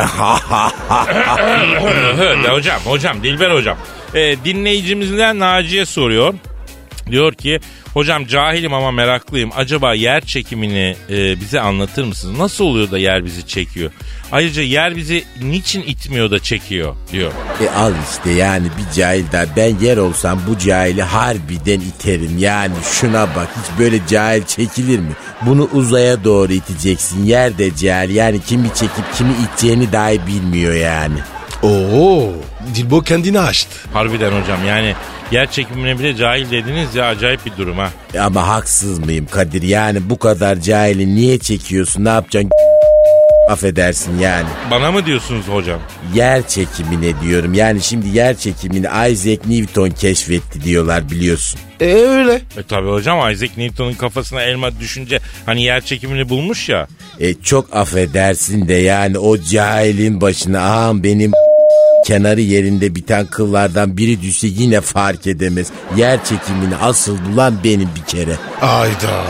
Hocam, 2.49 2.79
hocam, 2.85 3.23
Dilber 3.23 3.51
hocam. 3.51 3.77
Ee, 4.15 4.35
dinleyicimizden 4.45 5.39
Naciye 5.39 5.85
soruyor. 5.85 6.33
Diyor 7.11 7.33
ki 7.33 7.59
hocam 7.93 8.25
cahilim 8.25 8.73
ama 8.73 8.91
meraklıyım. 8.91 9.49
Acaba 9.55 9.93
yer 9.93 10.21
çekimini 10.21 10.95
e, 11.09 11.39
bize 11.39 11.59
anlatır 11.59 12.03
mısınız? 12.03 12.39
Nasıl 12.39 12.63
oluyor 12.63 12.91
da 12.91 12.97
yer 12.97 13.25
bizi 13.25 13.47
çekiyor? 13.47 13.91
Ayrıca 14.31 14.61
yer 14.61 14.95
bizi 14.95 15.23
niçin 15.41 15.81
itmiyor 15.81 16.31
da 16.31 16.39
çekiyor 16.39 16.95
diyor. 17.11 17.31
e 17.61 17.69
al 17.69 17.93
işte 18.11 18.31
yani 18.31 18.67
bir 18.77 18.93
cahil 18.95 19.23
daha 19.31 19.45
ben 19.55 19.75
yer 19.79 19.97
olsam 19.97 20.39
bu 20.47 20.57
cahili 20.57 21.01
harbiden 21.01 21.79
iterim. 21.79 22.37
Yani 22.37 22.73
şuna 22.83 23.35
bak 23.35 23.47
hiç 23.57 23.79
böyle 23.79 23.99
cahil 24.07 24.43
çekilir 24.43 24.99
mi? 24.99 25.11
Bunu 25.41 25.69
uzaya 25.73 26.23
doğru 26.23 26.53
iteceksin. 26.53 27.25
Yer 27.25 27.57
de 27.57 27.75
cahil 27.75 28.15
yani 28.15 28.41
kimi 28.41 28.67
çekip 28.67 29.13
kimi 29.17 29.33
iteceğini 29.43 29.91
dahi 29.91 30.27
bilmiyor 30.27 30.73
yani. 30.73 31.17
Oo. 31.63 32.33
Dilbo 32.75 33.01
kendini 33.01 33.39
açtı. 33.39 33.69
Harbiden 33.93 34.41
hocam 34.41 34.65
yani 34.67 34.93
yer 35.31 35.51
çekimine 35.51 35.99
bile 35.99 36.15
cahil 36.15 36.51
dediniz 36.51 36.95
ya 36.95 37.05
acayip 37.05 37.45
bir 37.45 37.51
durum 37.57 37.77
ha. 37.77 37.89
Ama 38.19 38.47
haksız 38.47 38.99
mıyım 38.99 39.25
Kadir? 39.31 39.61
Yani 39.61 40.09
bu 40.09 40.19
kadar 40.19 40.55
cahili 40.61 41.15
niye 41.15 41.39
çekiyorsun? 41.39 42.05
Ne 42.05 42.09
yapacaksın? 42.09 42.51
Affedersin 43.49 44.19
yani. 44.19 44.47
Bana 44.71 44.91
mı 44.91 45.05
diyorsunuz 45.05 45.47
hocam? 45.47 45.79
Yer 46.15 46.47
çekimine 46.47 47.21
diyorum. 47.21 47.53
Yani 47.53 47.81
şimdi 47.81 48.17
yer 48.17 48.37
çekimini 48.37 48.87
Isaac 49.11 49.39
Newton 49.47 49.89
keşfetti 49.89 50.63
diyorlar 50.63 51.09
biliyorsun. 51.09 51.59
E 51.79 51.93
öyle. 51.93 52.33
E 52.33 52.63
tabi 52.69 52.87
hocam 52.89 53.31
Isaac 53.31 53.57
Newton'un 53.57 53.93
kafasına 53.93 54.41
elma 54.41 54.79
düşünce 54.79 55.19
hani 55.45 55.63
yer 55.63 55.81
çekimini 55.85 56.29
bulmuş 56.29 56.69
ya. 56.69 56.87
E 57.19 57.33
çok 57.33 57.75
affedersin 57.75 58.67
de 58.67 58.73
yani 58.73 59.17
o 59.19 59.37
cahilin 59.41 60.21
başına 60.21 60.59
ağam 60.61 61.03
benim 61.03 61.31
kenarı 62.07 62.41
yerinde 62.41 62.95
biten 62.95 63.25
kıllardan 63.25 63.97
biri 63.97 64.21
düşse 64.21 64.47
yine 64.47 64.81
fark 64.81 65.27
edemez. 65.27 65.67
Yer 65.97 66.25
çekimini 66.25 66.75
asıl 66.81 67.17
bulan 67.25 67.55
benim 67.63 67.89
bir 67.95 68.03
kere. 68.03 68.35
Ayda. 68.61 69.23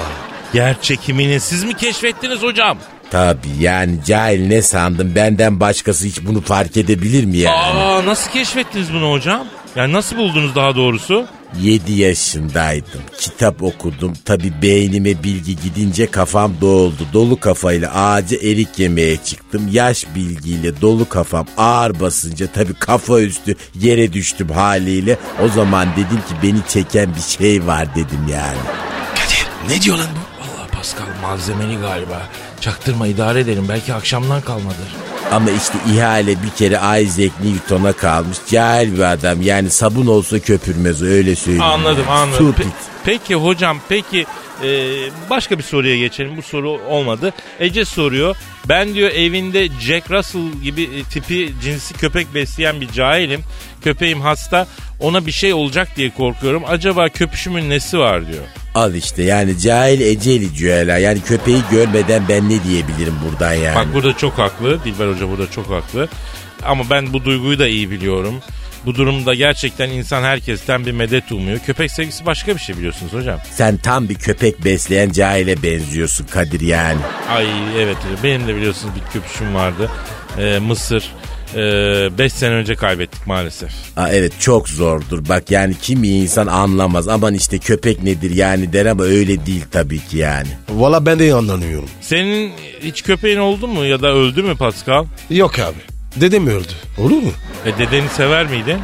Yer 0.53 0.81
çekimini 0.81 1.39
siz 1.39 1.63
mi 1.63 1.73
keşfettiniz 1.73 2.41
hocam? 2.41 2.77
Tabii 3.11 3.47
yani 3.59 3.99
cahil 4.05 4.47
ne 4.47 4.61
sandım 4.61 5.15
benden 5.15 5.59
başkası 5.59 6.05
hiç 6.05 6.25
bunu 6.25 6.41
fark 6.41 6.77
edebilir 6.77 7.25
mi 7.25 7.37
yani? 7.37 7.55
Aa 7.55 8.05
nasıl 8.05 8.31
keşfettiniz 8.31 8.93
bunu 8.93 9.11
hocam? 9.11 9.47
Yani 9.77 9.93
nasıl 9.93 10.17
buldunuz 10.17 10.55
daha 10.55 10.75
doğrusu? 10.75 11.27
7 11.61 11.93
yaşındaydım. 11.93 13.01
Kitap 13.19 13.63
okudum. 13.63 14.13
Tabi 14.25 14.61
beynime 14.61 15.23
bilgi 15.23 15.55
gidince 15.55 16.11
kafam 16.11 16.51
doldu. 16.61 17.07
Dolu 17.13 17.39
kafayla 17.39 17.93
ağaca 17.95 18.37
erik 18.37 18.79
yemeye 18.79 19.17
çıktım. 19.17 19.69
Yaş 19.71 20.05
bilgiyle 20.15 20.81
dolu 20.81 21.09
kafam 21.09 21.45
ağır 21.57 21.99
basınca 21.99 22.47
tabi 22.47 22.73
kafa 22.73 23.21
üstü 23.21 23.55
yere 23.75 24.13
düştüm 24.13 24.49
haliyle. 24.49 25.17
O 25.45 25.47
zaman 25.47 25.87
dedim 25.91 26.17
ki 26.27 26.33
beni 26.43 26.59
çeken 26.67 27.15
bir 27.15 27.45
şey 27.45 27.67
var 27.67 27.95
dedim 27.95 28.27
yani. 28.31 28.57
Kadir 29.15 29.75
ne 29.75 29.81
diyor 29.81 29.97
lan 29.97 30.07
bu? 30.15 30.41
Vallahi 30.43 30.71
Pascal 30.71 31.05
malzemeli 31.21 31.77
galiba. 31.77 32.21
Çaktırma 32.61 33.07
idare 33.07 33.39
edelim 33.39 33.65
belki 33.69 33.93
akşamdan 33.93 34.41
kalmadır. 34.41 34.95
Ama 35.31 35.49
işte 35.51 35.73
ihale 35.93 36.43
bir 36.43 36.49
kere 36.49 37.01
Isaac 37.03 37.31
Newton'a 37.43 37.93
kalmış. 37.93 38.37
Cahil 38.51 38.93
bir 38.93 39.11
adam 39.11 39.41
yani 39.41 39.69
sabun 39.69 40.07
olsa 40.07 40.39
köpürmez 40.39 41.03
öyle 41.03 41.35
söyleyeyim. 41.35 41.63
Anladım 41.63 42.09
anladım. 42.09 42.33
Stupid. 42.33 42.63
Pe- 42.65 42.69
peki 43.05 43.35
hocam 43.35 43.77
peki 43.89 44.25
e, 44.63 44.69
başka 45.29 45.57
bir 45.57 45.63
soruya 45.63 45.97
geçelim. 45.97 46.37
Bu 46.37 46.41
soru 46.41 46.69
olmadı. 46.69 47.33
Ece 47.59 47.85
soruyor. 47.85 48.35
Ben 48.69 48.93
diyor 48.93 49.09
evinde 49.11 49.67
Jack 49.81 50.11
Russell 50.11 50.51
gibi 50.63 50.83
e, 50.83 51.03
tipi 51.03 51.53
cinsi 51.63 51.93
köpek 51.93 52.33
besleyen 52.33 52.81
bir 52.81 52.87
cahilim. 52.91 53.41
Köpeğim 53.83 54.21
hasta. 54.21 54.67
Ona 54.99 55.25
bir 55.25 55.31
şey 55.31 55.53
olacak 55.53 55.87
diye 55.95 56.09
korkuyorum. 56.09 56.63
Acaba 56.67 57.09
köpüşümün 57.09 57.69
nesi 57.69 57.99
var 57.99 58.27
diyor. 58.27 58.43
Al 58.75 58.93
işte 58.93 59.23
yani 59.23 59.59
cahil 59.59 60.01
eceli 60.01 60.53
cüela. 60.53 60.97
Yani 60.97 61.21
köpeği 61.21 61.61
görmeden 61.71 62.23
ben 62.29 62.49
ne 62.49 62.63
diyebilirim 62.63 63.13
buradan 63.29 63.53
yani. 63.53 63.75
Bak 63.75 63.93
burada 63.93 64.17
çok 64.17 64.37
haklı. 64.37 64.83
Dilber 64.83 65.07
Hoca 65.07 65.29
burada 65.29 65.51
çok 65.51 65.69
haklı. 65.69 66.07
Ama 66.63 66.83
ben 66.89 67.13
bu 67.13 67.25
duyguyu 67.25 67.59
da 67.59 67.67
iyi 67.67 67.91
biliyorum. 67.91 68.35
Bu 68.87 68.95
durumda 68.95 69.33
gerçekten 69.33 69.89
insan 69.89 70.23
herkesten 70.23 70.85
bir 70.85 70.91
medet 70.91 71.31
umuyor. 71.31 71.59
Köpek 71.59 71.91
sevgisi 71.91 72.25
başka 72.25 72.55
bir 72.55 72.59
şey 72.59 72.77
biliyorsunuz 72.77 73.13
hocam. 73.13 73.39
Sen 73.51 73.77
tam 73.77 74.09
bir 74.09 74.15
köpek 74.15 74.65
besleyen 74.65 75.09
cahile 75.09 75.63
benziyorsun 75.63 76.25
Kadir 76.25 76.61
yani. 76.61 76.99
Ay 77.29 77.47
evet 77.77 77.97
benim 78.23 78.47
de 78.47 78.55
biliyorsunuz 78.55 78.93
bir 78.95 79.13
köpüşüm 79.13 79.55
vardı. 79.55 79.91
Ee, 80.39 80.59
Mısır. 80.59 81.03
5 82.17 82.33
sene 82.33 82.53
önce 82.53 82.75
kaybettik 82.75 83.27
maalesef. 83.27 83.71
Aa, 83.97 84.09
evet 84.09 84.33
çok 84.39 84.69
zordur. 84.69 85.29
Bak 85.29 85.51
yani 85.51 85.75
kimi 85.81 86.07
insan 86.07 86.47
anlamaz. 86.47 87.07
Aman 87.07 87.33
işte 87.33 87.57
köpek 87.57 88.03
nedir 88.03 88.35
yani 88.35 88.73
der 88.73 88.85
ama 88.85 89.03
öyle 89.03 89.45
değil 89.45 89.65
tabii 89.71 89.99
ki 89.99 90.17
yani. 90.17 90.47
Valla 90.69 91.05
ben 91.05 91.19
de 91.19 91.33
anlamıyorum. 91.33 91.89
Senin 92.01 92.51
hiç 92.81 93.03
köpeğin 93.03 93.37
oldu 93.37 93.67
mu 93.67 93.85
ya 93.85 94.01
da 94.01 94.07
öldü 94.07 94.43
mü 94.43 94.55
Pascal? 94.55 95.05
Yok 95.29 95.59
abi. 95.59 95.96
Dedem 96.21 96.47
öldü. 96.47 96.73
Olur 96.97 97.21
mu? 97.23 97.31
E 97.65 97.77
dedeni 97.77 98.09
sever 98.09 98.45
miydin? 98.47 98.79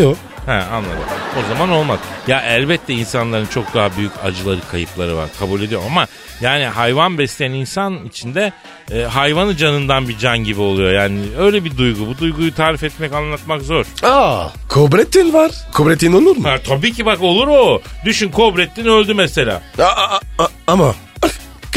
Yok. 0.00 0.16
He 0.46 0.52
anladım. 0.52 0.98
O 1.38 1.48
zaman 1.48 1.70
olmaz. 1.70 1.98
Ya 2.26 2.40
elbette 2.40 2.94
insanların 2.94 3.46
çok 3.46 3.74
daha 3.74 3.96
büyük 3.96 4.12
acıları, 4.24 4.58
kayıpları 4.70 5.16
var. 5.16 5.28
Kabul 5.38 5.62
ediyorum 5.62 5.86
ama 5.90 6.06
yani 6.40 6.64
hayvan 6.64 7.18
besleyen 7.18 7.52
insan 7.52 8.04
içinde 8.06 8.52
e, 8.92 9.02
hayvanı 9.02 9.56
canından 9.56 10.08
bir 10.08 10.18
can 10.18 10.38
gibi 10.38 10.60
oluyor. 10.60 10.92
Yani 10.92 11.20
öyle 11.38 11.64
bir 11.64 11.76
duygu. 11.78 12.06
Bu 12.06 12.18
duyguyu 12.18 12.54
tarif 12.54 12.82
etmek, 12.84 13.12
anlatmak 13.12 13.62
zor. 13.62 13.86
Aa, 14.02 14.48
Kobrettin 14.68 15.32
var. 15.32 15.50
Kobrettin 15.72 16.12
olur 16.12 16.36
mu? 16.36 16.48
Ha, 16.48 16.56
tabii 16.68 16.92
ki 16.92 17.06
bak 17.06 17.22
olur 17.22 17.48
o. 17.48 17.80
Düşün 18.04 18.28
Kobrettin 18.30 18.84
öldü 18.86 19.14
mesela. 19.14 19.62
Aa, 19.78 19.82
aa, 19.82 20.20
aa, 20.38 20.48
ama 20.66 20.94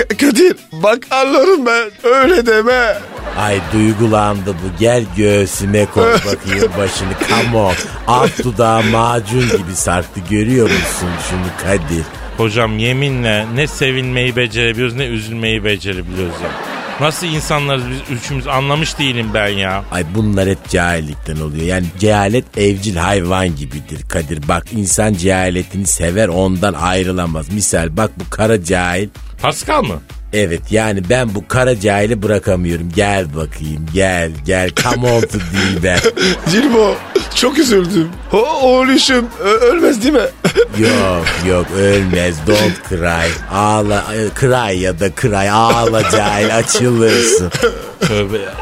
Kadir 0.07 0.55
bak 0.71 0.99
anlarım 1.11 1.65
ben 1.65 1.91
öyle 2.03 2.45
deme. 2.45 2.97
Ay 3.39 3.59
duygulandı 3.73 4.49
bu. 4.49 4.79
Gel 4.79 5.03
göğsüme 5.17 5.85
koy 5.85 6.13
bakayım 6.13 6.71
başını. 6.77 7.09
Come 7.29 7.57
on. 7.57 7.73
Alt 8.07 8.43
dudağı 8.43 8.83
macun 8.83 9.41
gibi 9.41 9.75
sarktı. 9.75 10.19
Görüyor 10.29 10.65
musun 10.69 11.09
şunu 11.29 11.47
Kadir? 11.63 12.03
Hocam 12.37 12.77
yeminle 12.79 13.45
ne 13.55 13.67
sevinmeyi 13.67 14.35
becerebiliyoruz 14.35 14.95
ne 14.95 15.05
üzülmeyi 15.05 15.63
becerebiliyoruz 15.63 16.41
ya. 16.43 16.49
Nasıl 16.99 17.27
insanlarız 17.27 17.83
biz 17.89 18.17
üçümüz 18.17 18.47
anlamış 18.47 18.99
değilim 18.99 19.29
ben 19.33 19.47
ya. 19.47 19.83
Ay 19.91 20.05
bunlar 20.15 20.49
hep 20.49 20.69
cahillikten 20.69 21.35
oluyor. 21.35 21.65
Yani 21.65 21.85
cehalet 21.99 22.57
evcil 22.57 22.95
hayvan 22.95 23.55
gibidir 23.55 24.01
Kadir. 24.09 24.47
Bak 24.47 24.63
insan 24.71 25.13
cehaletini 25.13 25.85
sever 25.87 26.27
ondan 26.27 26.73
ayrılamaz. 26.73 27.53
Misal 27.53 27.97
bak 27.97 28.11
bu 28.19 28.29
kara 28.29 28.63
cahil. 28.63 29.09
Pascal 29.41 29.83
mı? 29.83 30.01
Evet 30.33 30.61
yani 30.71 31.09
ben 31.09 31.35
bu 31.35 31.47
kara 31.47 31.79
cahili 31.79 32.21
bırakamıyorum. 32.23 32.89
Gel 32.95 33.35
bakayım 33.35 33.87
gel 33.93 34.31
gel. 34.45 34.69
Come 34.83 35.11
on 35.11 35.21
to 35.21 35.37
Dilber. 35.53 35.99
Cilbo 36.51 36.95
çok 37.35 37.59
üzüldüm. 37.59 38.09
O, 38.33 38.37
oğluşum 38.37 39.27
ölmez 39.39 40.03
değil 40.03 40.13
mi? 40.13 40.19
Yok 40.79 41.25
yok 41.47 41.65
ölmez 41.77 42.35
don't 42.47 42.89
cry. 42.89 43.31
Ağla 43.51 44.05
e, 44.15 44.39
cry 44.39 44.79
ya 44.79 44.99
da 44.99 45.09
cry 45.21 45.51
ağla 45.51 46.09
cahil 46.09 46.57
açılırsın. 46.57 47.51
Tövbe 47.99 48.37
ya. 48.37 48.53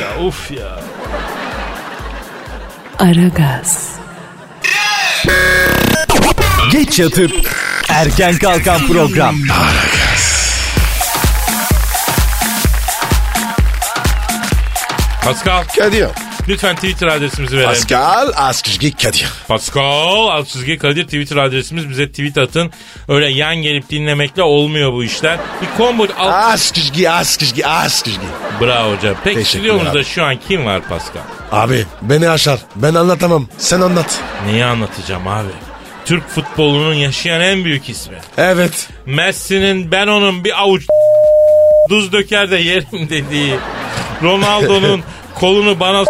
Ya 0.00 0.24
uf 0.24 0.50
ya. 0.50 0.80
Aragaz, 2.98 3.88
Geç 6.72 6.98
yatıp 6.98 7.30
erken 7.88 8.38
kalkan 8.38 8.86
program. 8.86 9.36
Pascal 15.24 15.64
Kadir 15.78 16.08
Lütfen 16.48 16.76
Twitter 16.76 17.06
adresimizi 17.06 17.56
verelim. 17.56 17.70
Pascal 17.70 18.32
Askışgi 18.36 18.96
Kadir. 18.96 19.26
Pascal 19.48 20.28
alt 20.28 20.48
çizgi 20.48 20.78
Kadir 20.78 21.04
Twitter 21.04 21.36
adresimiz 21.36 21.88
bize 21.88 22.08
tweet 22.08 22.38
atın. 22.38 22.70
Öyle 23.08 23.30
yan 23.30 23.56
gelip 23.56 23.90
dinlemekle 23.90 24.42
olmuyor 24.42 24.92
bu 24.92 25.04
işler. 25.04 25.38
Bir 25.62 25.68
combo 25.78 26.06
alt... 26.18 26.34
Askışgi 26.34 27.10
Askışgi 27.10 27.66
Askışgi. 27.66 28.26
Bravo 28.60 28.96
hocam. 28.96 29.14
Peki 29.24 29.44
stüdyomuzda 29.44 30.04
şu 30.04 30.24
an 30.24 30.36
kim 30.48 30.64
var 30.64 30.82
Pascal? 30.88 31.22
Abi 31.52 31.86
beni 32.02 32.28
aşar. 32.30 32.60
Ben 32.76 32.94
anlatamam. 32.94 33.48
Sen 33.58 33.80
anlat. 33.80 34.20
Neyi 34.46 34.64
anlatacağım 34.64 35.28
abi? 35.28 35.48
Türk 36.04 36.28
futbolunun 36.28 36.94
yaşayan 36.94 37.40
en 37.40 37.64
büyük 37.64 37.88
ismi. 37.88 38.16
Evet. 38.38 38.88
Messi'nin 39.06 39.90
ben 39.92 40.06
onun 40.06 40.44
bir 40.44 40.60
avuç 40.62 40.86
duz 41.90 42.12
döker 42.12 42.50
de 42.50 42.56
yerim 42.56 43.10
dediği. 43.10 43.54
Ronaldo'nun 44.24 45.02
kolunu 45.34 45.80
bana 45.80 46.04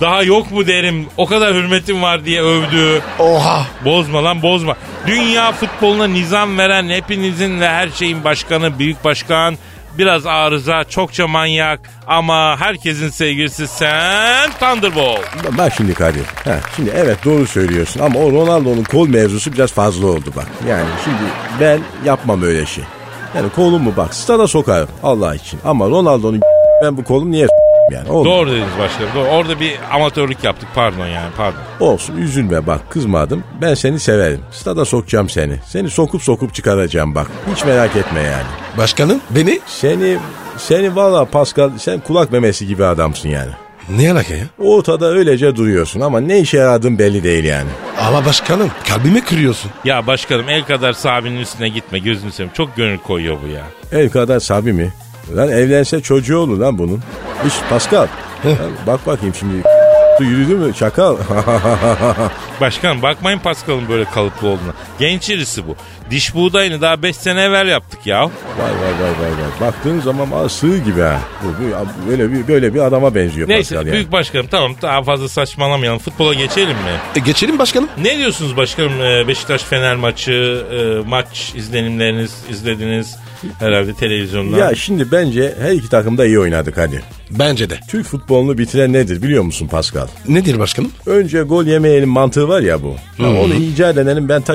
daha 0.00 0.22
yok 0.22 0.50
mu 0.50 0.66
derim 0.66 1.06
o 1.16 1.26
kadar 1.26 1.54
hürmetim 1.54 2.02
var 2.02 2.24
diye 2.24 2.42
övdüğü. 2.42 3.00
Oha. 3.18 3.66
Bozma 3.84 4.24
lan 4.24 4.42
bozma. 4.42 4.76
Dünya 5.06 5.52
futboluna 5.52 6.06
nizam 6.06 6.58
veren 6.58 6.88
hepinizin 6.88 7.60
ve 7.60 7.68
her 7.68 7.88
şeyin 7.88 8.24
başkanı 8.24 8.78
büyük 8.78 9.04
başkan. 9.04 9.58
Biraz 9.98 10.26
arıza, 10.26 10.84
çokça 10.84 11.26
manyak 11.28 11.80
ama 12.06 12.56
herkesin 12.60 13.08
sevgilisi 13.08 13.66
sen 13.68 14.50
Thunderbolt. 14.50 15.20
Bak 15.58 15.72
şimdi 15.76 15.94
Kadir. 15.94 16.24
Ha, 16.44 16.54
şimdi 16.76 16.92
evet 16.96 17.24
doğru 17.24 17.46
söylüyorsun 17.46 18.00
ama 18.00 18.18
o 18.18 18.32
Ronaldo'nun 18.32 18.84
kol 18.84 19.08
mevzusu 19.08 19.52
biraz 19.52 19.72
fazla 19.72 20.06
oldu 20.06 20.32
bak. 20.36 20.46
Yani 20.68 20.88
şimdi 21.04 21.18
ben 21.60 21.80
yapmam 22.04 22.42
öyle 22.42 22.66
şey. 22.66 22.84
Yani 23.36 23.50
kolumu 23.50 23.96
bak 23.96 24.14
stada 24.14 24.46
sokarım 24.46 24.88
Allah 25.02 25.34
için. 25.34 25.60
Ama 25.64 25.86
Ronaldo'nun 25.86 26.40
ben 26.82 26.96
bu 26.96 27.04
kolum 27.04 27.30
niye 27.30 27.46
yani 27.92 28.10
olmaz. 28.10 28.24
Doğru 28.24 28.50
dediniz 28.50 28.78
başkanım. 28.78 29.10
Doğru. 29.14 29.28
Orada 29.28 29.60
bir 29.60 29.78
amatörlük 29.92 30.44
yaptık 30.44 30.68
pardon 30.74 31.06
yani 31.06 31.30
pardon. 31.36 31.58
Olsun 31.80 32.16
üzülme 32.16 32.66
bak 32.66 32.90
kızmadım. 32.90 33.44
Ben 33.62 33.74
seni 33.74 34.00
severim. 34.00 34.40
Stada 34.50 34.84
sokacağım 34.84 35.28
seni. 35.28 35.56
Seni 35.66 35.90
sokup 35.90 36.22
sokup 36.22 36.54
çıkaracağım 36.54 37.14
bak. 37.14 37.26
Hiç 37.54 37.64
merak 37.64 37.96
etme 37.96 38.20
yani. 38.22 38.46
Başkanım 38.78 39.20
beni? 39.30 39.60
Seni 39.66 40.16
seni 40.56 40.96
valla 40.96 41.24
Pascal 41.24 41.70
sen 41.78 42.00
kulak 42.00 42.32
memesi 42.32 42.66
gibi 42.66 42.84
adamsın 42.84 43.28
yani. 43.28 43.50
Ne 43.96 44.12
alaka 44.12 44.34
ya? 44.34 44.44
Ortada 44.58 45.06
öylece 45.06 45.56
duruyorsun 45.56 46.00
ama 46.00 46.20
ne 46.20 46.40
işe 46.40 46.56
yaradığın 46.58 46.98
belli 46.98 47.24
değil 47.24 47.44
yani. 47.44 47.68
Ama 48.00 48.26
başkanım 48.26 48.70
kalbimi 48.88 49.24
kırıyorsun. 49.24 49.70
Ya 49.84 50.06
başkanım 50.06 50.48
el 50.48 50.64
kadar 50.64 50.92
sahibinin 50.92 51.40
üstüne 51.40 51.68
gitme 51.68 51.98
gözünü 51.98 52.32
seveyim. 52.32 52.52
Çok 52.54 52.76
gönül 52.76 52.98
koyuyor 52.98 53.36
bu 53.44 53.48
ya. 53.48 53.62
El 53.92 54.10
kadar 54.10 54.40
sabi 54.40 54.72
mi? 54.72 54.92
Lan 55.36 55.48
evlense 55.48 56.00
çocuğu 56.00 56.38
olur 56.38 56.58
lan 56.58 56.78
bunun. 56.78 57.00
İş 57.46 57.54
Pascal. 57.70 58.06
Lan 58.44 58.56
bak 58.86 59.06
bakayım 59.06 59.34
şimdi 59.34 59.62
yürüdü 60.20 60.54
mü 60.54 60.74
çakal? 60.74 61.16
Başkanım 62.60 63.02
bakmayın 63.02 63.38
Pascal'ın 63.38 63.88
böyle 63.88 64.04
kalıplı 64.04 64.48
olduğuna. 64.48 64.72
Genç 64.98 65.30
irisi 65.30 65.68
bu. 65.68 65.76
Diş 66.10 66.34
buğdayını 66.34 66.80
daha 66.80 67.02
5 67.02 67.16
sene 67.16 67.42
evvel 67.42 67.68
yaptık 67.68 68.06
ya. 68.06 68.22
vay 68.24 68.30
vay 68.58 68.92
vay 69.02 69.10
vay 69.10 69.30
vay. 69.30 69.68
Baktığın 69.68 70.00
zaman 70.00 70.28
aa, 70.34 70.48
sığ 70.48 70.78
gibi 70.78 71.00
ha. 71.00 71.20
Bu, 71.44 71.48
bu- 71.48 72.10
böyle 72.10 72.32
bir 72.32 72.48
böyle 72.48 72.74
bir 72.74 72.80
adama 72.80 73.14
benziyor 73.14 73.48
Neyse 73.48 73.74
Pascal 73.74 73.86
yani. 73.86 73.94
büyük 73.94 74.12
başkanım 74.12 74.46
tamam 74.50 74.72
daha 74.82 75.02
fazla 75.02 75.28
saçmalamayalım. 75.28 75.98
Futbola 75.98 76.34
geçelim 76.34 76.68
mi? 76.68 76.96
E, 77.16 77.20
geçelim 77.20 77.58
başkanım. 77.58 77.88
Ne 78.02 78.18
diyorsunuz 78.18 78.56
başkanım 78.56 78.92
Ee, 79.00 79.28
Beşiktaş 79.28 79.62
Fener 79.62 79.96
maçı 79.96 80.64
e, 80.72 81.08
maç 81.08 81.52
izlenimleriniz 81.56 82.34
izlediniz 82.50 83.16
herhalde 83.58 83.94
televizyonda. 83.94 84.58
Ya 84.58 84.74
şimdi 84.74 85.12
bence 85.12 85.54
her 85.60 85.72
iki 85.72 85.88
takım 85.88 86.18
da 86.18 86.26
iyi 86.26 86.38
oynadık 86.40 86.78
hadi. 86.78 87.02
Bence 87.30 87.70
de. 87.70 87.78
Türk 87.90 88.06
futbolunu 88.06 88.58
bitiren 88.58 88.92
nedir 88.92 89.22
biliyor 89.22 89.42
musun 89.42 89.66
Pascal? 89.68 90.06
Nedir 90.28 90.58
başkanım? 90.58 90.92
Önce 91.06 91.42
gol 91.42 91.64
yemeyelim 91.66 92.08
mantığı 92.08 92.48
var 92.48 92.60
ya 92.60 92.82
bu. 92.82 92.96
Ha, 93.18 93.26
onu 93.28 93.54
icat 93.54 93.96
edenin 93.98 94.28
ben 94.28 94.42
ta 94.42 94.54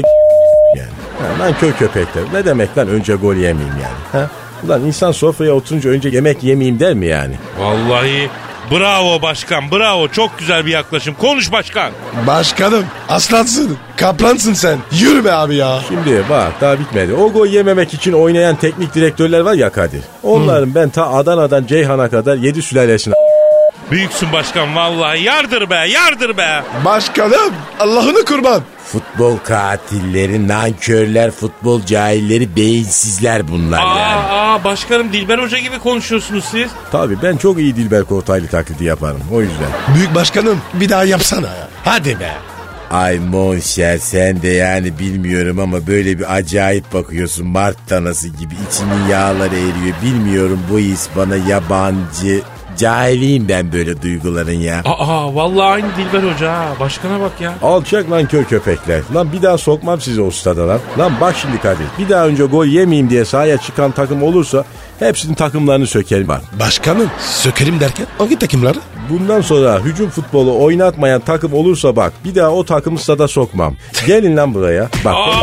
yani. 0.75 0.89
Ha, 1.19 1.43
lan 1.43 1.53
kör 1.59 1.71
köpekler. 1.71 2.23
Ne 2.33 2.45
demek 2.45 2.77
lan 2.77 2.87
önce 2.87 3.15
gol 3.15 3.35
yemeyeyim 3.35 3.75
yani. 3.83 3.95
Ha? 4.11 4.29
Ulan 4.63 4.81
insan 4.81 5.11
sofraya 5.11 5.53
oturunca 5.53 5.89
önce 5.89 6.09
yemek 6.09 6.43
yemeyeyim 6.43 6.79
der 6.79 6.93
mi 6.93 7.05
yani? 7.05 7.35
Vallahi 7.59 8.29
bravo 8.71 9.21
başkan 9.21 9.71
bravo 9.71 10.07
çok 10.07 10.39
güzel 10.39 10.65
bir 10.65 10.71
yaklaşım. 10.71 11.15
Konuş 11.15 11.51
başkan. 11.51 11.91
Başkanım 12.27 12.83
aslansın. 13.09 13.77
Kaplansın 13.97 14.53
sen. 14.53 14.77
Yürü 14.91 15.25
be 15.25 15.31
abi 15.31 15.55
ya. 15.55 15.79
Şimdi 15.87 16.23
bak 16.29 16.51
daha 16.61 16.79
bitmedi. 16.79 17.13
O 17.13 17.31
gol 17.31 17.47
yememek 17.47 17.93
için 17.93 18.13
oynayan 18.13 18.55
teknik 18.55 18.95
direktörler 18.95 19.39
var 19.39 19.53
ya 19.53 19.69
Kadir. 19.69 20.01
Onların 20.23 20.75
ben 20.75 20.89
ta 20.89 21.13
Adana'dan 21.13 21.65
Ceyhan'a 21.65 22.09
kadar 22.09 22.35
yedi 22.37 22.61
sülalesine 22.61 23.13
Büyüksün 23.91 24.31
başkan 24.33 24.75
vallahi 24.75 25.23
yardır 25.23 25.69
be 25.69 25.75
yardır 25.75 26.37
be. 26.37 26.63
Başkanım 26.85 27.53
Allah'ını 27.79 28.25
kurban. 28.25 28.61
Futbol 28.85 29.37
katilleri, 29.37 30.47
nankörler, 30.47 31.31
futbol 31.31 31.81
cahilleri, 31.85 32.55
beyinsizler 32.55 33.47
bunlar 33.47 33.79
Aa, 33.83 33.99
yani. 33.99 34.21
aa 34.29 34.63
başkanım 34.63 35.13
Dilber 35.13 35.39
Hoca 35.39 35.57
gibi 35.57 35.79
konuşuyorsunuz 35.79 36.45
siz. 36.45 36.69
Tabii 36.91 37.17
ben 37.23 37.37
çok 37.37 37.59
iyi 37.59 37.75
Dilber 37.75 38.03
Kortaylı 38.03 38.47
taklidi 38.47 38.83
yaparım 38.83 39.21
o 39.33 39.41
yüzden. 39.41 39.69
Büyük 39.95 40.15
başkanım 40.15 40.61
bir 40.73 40.89
daha 40.89 41.03
yapsana 41.03 41.47
ya. 41.47 41.67
Hadi 41.85 42.19
be. 42.19 42.31
Ay 42.91 43.19
Monşer 43.19 43.97
sen 43.97 44.41
de 44.41 44.47
yani 44.49 44.99
bilmiyorum 44.99 45.59
ama 45.59 45.87
böyle 45.87 46.19
bir 46.19 46.35
acayip 46.35 46.93
bakıyorsun 46.93 47.47
Mart 47.47 47.87
tanası 47.87 48.27
gibi 48.27 48.53
içinin 48.71 49.07
yağları 49.11 49.55
eriyor. 49.55 49.95
Bilmiyorum 50.03 50.59
bu 50.71 50.79
his 50.79 51.07
bana 51.15 51.35
yabancı. 51.35 52.41
Cahiliyim 52.77 53.49
ben 53.49 53.71
böyle 53.71 54.01
duyguların 54.01 54.59
ya. 54.59 54.81
Aa 54.85 55.35
vallahi 55.35 55.63
aynı 55.71 55.87
Dilber 55.97 56.33
Hoca 56.33 56.51
ha. 56.53 56.65
Başkana 56.79 57.19
bak 57.19 57.41
ya. 57.41 57.53
Alçak 57.63 58.11
lan 58.11 58.27
kör 58.27 58.43
köpekler. 58.43 59.01
Lan 59.15 59.31
bir 59.33 59.41
daha 59.41 59.57
sokmam 59.57 60.01
sizi 60.01 60.21
o 60.21 60.31
stada 60.31 60.67
lan. 60.67 60.79
Lan 60.99 61.11
bak 61.21 61.35
şimdi 61.41 61.61
Kadir. 61.61 61.85
Bir 61.99 62.09
daha 62.09 62.27
önce 62.27 62.43
gol 62.43 62.65
yemeyeyim 62.65 63.09
diye 63.09 63.25
sahaya 63.25 63.57
çıkan 63.57 63.91
takım 63.91 64.23
olursa 64.23 64.63
hepsinin 64.99 65.33
takımlarını 65.33 65.87
sökerim 65.87 66.27
bak. 66.27 66.41
Başkanım 66.59 67.09
sökerim 67.19 67.79
derken 67.79 68.05
hangi 68.17 68.39
takımları? 68.39 68.77
Bundan 69.09 69.41
sonra 69.41 69.79
hücum 69.79 70.09
futbolu 70.09 70.63
oynatmayan 70.63 71.21
takım 71.21 71.53
olursa 71.53 71.95
bak 71.95 72.13
bir 72.25 72.35
daha 72.35 72.49
o 72.49 72.65
takımı 72.65 72.99
stada 72.99 73.27
sokmam. 73.27 73.75
Gelin 74.07 74.37
lan 74.37 74.53
buraya. 74.53 74.89
Bak. 75.05 75.13
Aa, 75.15 75.41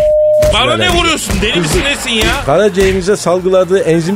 bana 0.55 0.77
ne 0.77 0.91
vuruyorsun? 0.91 1.35
Deli 1.43 1.61
misin 1.61 1.81
nesin 1.85 2.11
ya? 2.11 2.45
Karaciğerinize 2.47 3.17
salgıladığı 3.17 3.79
enzim 3.79 4.15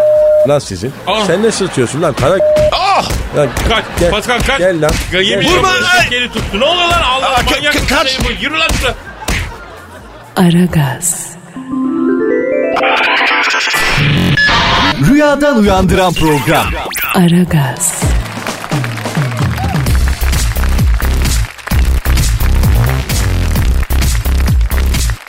lan 0.48 0.58
sizin. 0.58 0.92
Ah. 1.06 1.24
Sen 1.26 1.42
ne 1.42 1.50
sırtıyorsun 1.50 2.02
lan? 2.02 2.14
Kara... 2.14 2.34
Ah! 2.72 3.04
Lan, 3.36 3.48
Kaç. 3.68 3.84
Gel. 4.00 4.10
Pascal 4.10 4.38
kaç. 4.46 4.58
Gel 4.58 4.82
lan. 4.82 4.90
Gel. 5.12 5.20
ediyorum 5.20 5.48
Vurma! 5.56 5.68
eşek 5.98 6.10
geri 6.10 6.32
tuttu. 6.32 6.60
Ne 6.60 6.64
oluyor 6.64 6.88
lan? 6.88 7.02
Allah 7.02 7.26
Aa, 7.26 7.42
manyak 7.50 7.74
ka- 7.74 7.86
kaç. 7.88 8.18
Bu? 8.24 8.30
Yürü 8.44 8.58
lan 8.58 8.68
şuraya. 8.78 8.94
Aragaz, 10.36 11.26
Rüyadan 15.10 15.58
uyandıran 15.58 16.12
program. 16.14 16.66
Aragaz, 17.14 18.00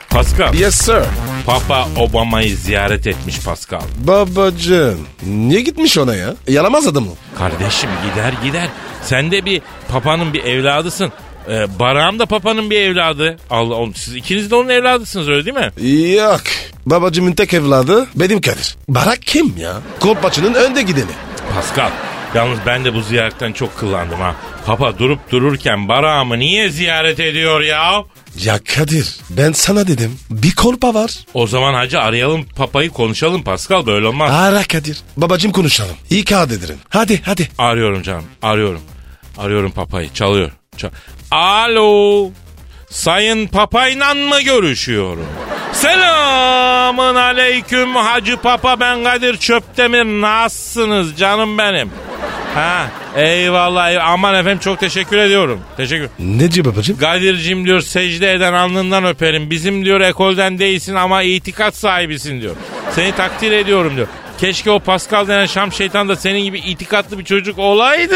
Pascal. 0.10 0.54
Yes 0.54 0.76
sir. 0.76 1.04
Papa 1.48 1.88
Obama'yı 1.98 2.58
ziyaret 2.58 3.08
etmiş 3.08 3.40
Pascal. 3.46 3.82
Babacığım 4.04 5.08
niye 5.26 5.62
gitmiş 5.62 5.98
ona 5.98 6.16
ya? 6.16 6.36
Yaramaz 6.48 6.88
adam 6.88 7.08
o. 7.08 7.38
Kardeşim 7.38 7.90
gider 8.10 8.34
gider. 8.44 8.68
Sen 9.04 9.32
de 9.32 9.46
bir 9.46 9.62
papanın 9.92 10.34
bir 10.34 10.44
evladısın. 10.44 11.12
Ee, 11.50 11.80
Barak'ım 11.80 12.20
da 12.20 12.26
papanın 12.26 12.70
bir 12.70 12.82
evladı. 12.82 13.38
Allah 13.50 13.74
oğlum, 13.76 13.96
siz 13.96 14.16
ikiniz 14.16 14.52
de 14.52 14.56
onun 14.56 14.70
evladısınız 14.70 15.30
öyle 15.30 15.46
değil 15.46 15.58
mi? 15.58 16.12
Yok. 16.16 16.42
Babacığımın 16.86 17.32
tek 17.32 17.54
evladı 17.54 18.08
benim 18.16 18.42
Kadir. 18.42 18.76
Barak 18.90 19.22
kim 19.22 19.54
ya? 19.58 19.74
Kolpaçının 20.00 20.54
önde 20.54 20.82
gideni. 20.82 21.12
Pascal. 21.56 21.90
Yalnız 22.36 22.60
ben 22.66 22.86
de 22.86 22.94
bu 22.94 23.02
ziyaretten 23.02 23.54
çok 23.54 23.78
kıllandım 23.78 24.20
ha. 24.20 24.36
Papa 24.66 25.00
durup 25.00 25.32
dururken 25.32 25.88
Barak'ımı 25.88 26.40
niye 26.40 26.70
ziyaret 26.70 27.20
ediyor 27.20 27.62
ya? 27.62 28.04
Ya 28.44 28.60
Kadir 28.76 29.16
ben 29.30 29.52
sana 29.52 29.88
dedim 29.88 30.20
bir 30.30 30.56
kolpa 30.56 30.94
var. 30.94 31.12
O 31.34 31.48
zaman 31.48 31.74
hacı 31.74 32.00
arayalım 32.00 32.46
papayı 32.56 32.90
konuşalım 32.90 33.44
Pascal 33.44 33.86
böyle 33.86 34.08
olmaz. 34.08 34.32
Ara 34.34 34.64
Kadir. 34.64 34.98
Babacığım 35.18 35.52
konuşalım. 35.52 35.96
İkaz 36.10 36.52
ederim. 36.52 36.78
Hadi 36.90 37.22
hadi. 37.26 37.50
Arıyorum 37.58 38.02
canım 38.02 38.24
arıyorum. 38.42 38.82
Arıyorum 39.38 39.72
papayı 39.72 40.14
çalıyor. 40.14 40.52
Çal- 40.78 40.90
Alo. 41.32 42.30
Sayın 42.90 43.48
papayla 43.48 44.14
mı 44.14 44.42
görüşüyorum? 44.42 45.26
Selamın 45.74 47.16
aleyküm 47.16 47.96
Hacı 47.96 48.38
Papa 48.38 48.80
ben 48.80 49.04
Kadir 49.04 49.38
Çöptemir 49.38 50.04
nasılsınız 50.22 51.18
canım 51.18 51.58
benim? 51.58 51.92
Ha 52.58 52.92
eyvallah 53.16 53.90
eyvallah. 53.90 54.10
aman 54.12 54.36
efendim 54.36 54.60
çok 54.60 54.80
teşekkür 54.80 55.18
ediyorum. 55.18 55.60
Teşekkür. 55.78 56.10
Ne 56.20 56.52
diyor 56.52 56.66
babacığım? 56.66 56.98
Kadir'cim 56.98 57.66
diyor 57.66 57.82
secde 57.82 58.32
eden 58.34 58.54
alnından 58.54 59.06
öperim. 59.06 59.50
Bizim 59.50 59.86
diyor 59.86 60.02
ekolden 60.02 60.60
değilsin 60.60 60.96
ama 60.96 61.24
itikat 61.24 61.76
sahibisin 61.76 62.42
diyor. 62.42 62.56
Seni 62.92 63.12
takdir 63.12 63.52
ediyorum 63.52 63.96
diyor. 63.96 64.08
Keşke 64.38 64.72
o 64.72 64.80
Pascal 64.80 65.28
denen 65.28 65.46
Şam 65.46 65.72
şeytan 65.72 66.10
da 66.10 66.16
senin 66.16 66.40
gibi 66.40 66.60
itikatlı 66.60 67.20
bir 67.20 67.24
çocuk 67.24 67.60
olaydı. 67.60 68.16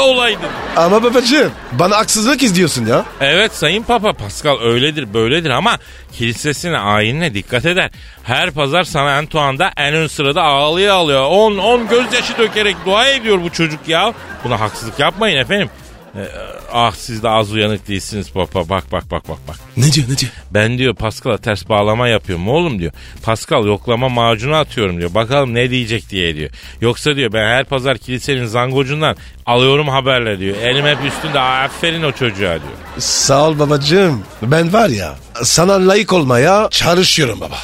Olaydı. 0.00 0.40
Ama 0.76 1.02
babacığım 1.02 1.52
bana 1.72 1.96
haksızlık 1.96 2.42
izliyorsun 2.42 2.86
ya. 2.86 3.04
Evet 3.20 3.54
Sayın 3.54 3.82
Papa 3.82 4.12
Pascal 4.12 4.60
öyledir 4.60 5.14
böyledir 5.14 5.50
ama 5.50 5.78
kilisesine 6.12 6.78
ayinine 6.78 7.34
dikkat 7.34 7.66
eder. 7.66 7.90
Her 8.22 8.50
pazar 8.50 8.84
San 8.84 9.06
Antoine'da 9.06 9.70
en 9.76 9.94
ön 9.94 10.06
sırada 10.06 10.42
ağlıyor 10.42 10.94
ağlıyor. 10.94 11.24
10 11.30 11.58
10 11.58 11.88
gözyaşı 11.88 12.38
dökerek 12.38 12.76
dua 12.86 13.08
ediyor 13.08 13.38
bu 13.42 13.50
çocuk 13.52 13.88
ya. 13.88 14.14
Buna 14.44 14.60
haksızlık 14.60 14.98
yapmayın 14.98 15.36
efendim. 15.38 15.70
Ee, 16.16 16.20
ah 16.72 16.92
siz 16.94 17.22
de 17.22 17.28
az 17.28 17.52
uyanık 17.52 17.88
değilsiniz 17.88 18.30
papa. 18.32 18.68
Bak 18.68 18.84
bak 18.92 19.10
bak 19.10 19.28
bak 19.28 19.38
bak. 19.48 19.56
Ne 19.76 19.92
diyor 19.92 20.06
ne 20.10 20.18
diyor? 20.18 20.32
Ben 20.50 20.78
diyor 20.78 20.94
Pascal'a 20.94 21.38
ters 21.38 21.68
bağlama 21.68 22.08
yapıyorum 22.08 22.48
oğlum 22.48 22.78
diyor. 22.78 22.92
Pascal 23.22 23.66
yoklama 23.66 24.08
macunu 24.08 24.54
atıyorum 24.56 24.98
diyor. 24.98 25.14
Bakalım 25.14 25.54
ne 25.54 25.70
diyecek 25.70 26.10
diye 26.10 26.36
diyor. 26.36 26.50
Yoksa 26.80 27.16
diyor 27.16 27.32
ben 27.32 27.44
her 27.46 27.64
pazar 27.64 27.98
kilisenin 27.98 28.46
zangocundan 28.46 29.16
alıyorum 29.46 29.88
haberler 29.88 30.38
diyor. 30.38 30.56
Elim 30.56 30.86
hep 30.86 30.98
üstünde 31.04 31.40
aferin 31.40 32.02
o 32.02 32.12
çocuğa 32.12 32.52
diyor. 32.54 32.72
Sağ 32.98 33.48
ol 33.48 33.58
babacığım. 33.58 34.22
Ben 34.42 34.72
var 34.72 34.88
ya 34.88 35.14
sana 35.42 35.88
layık 35.88 36.12
olmaya 36.12 36.68
çalışıyorum 36.70 37.40
baba. 37.40 37.56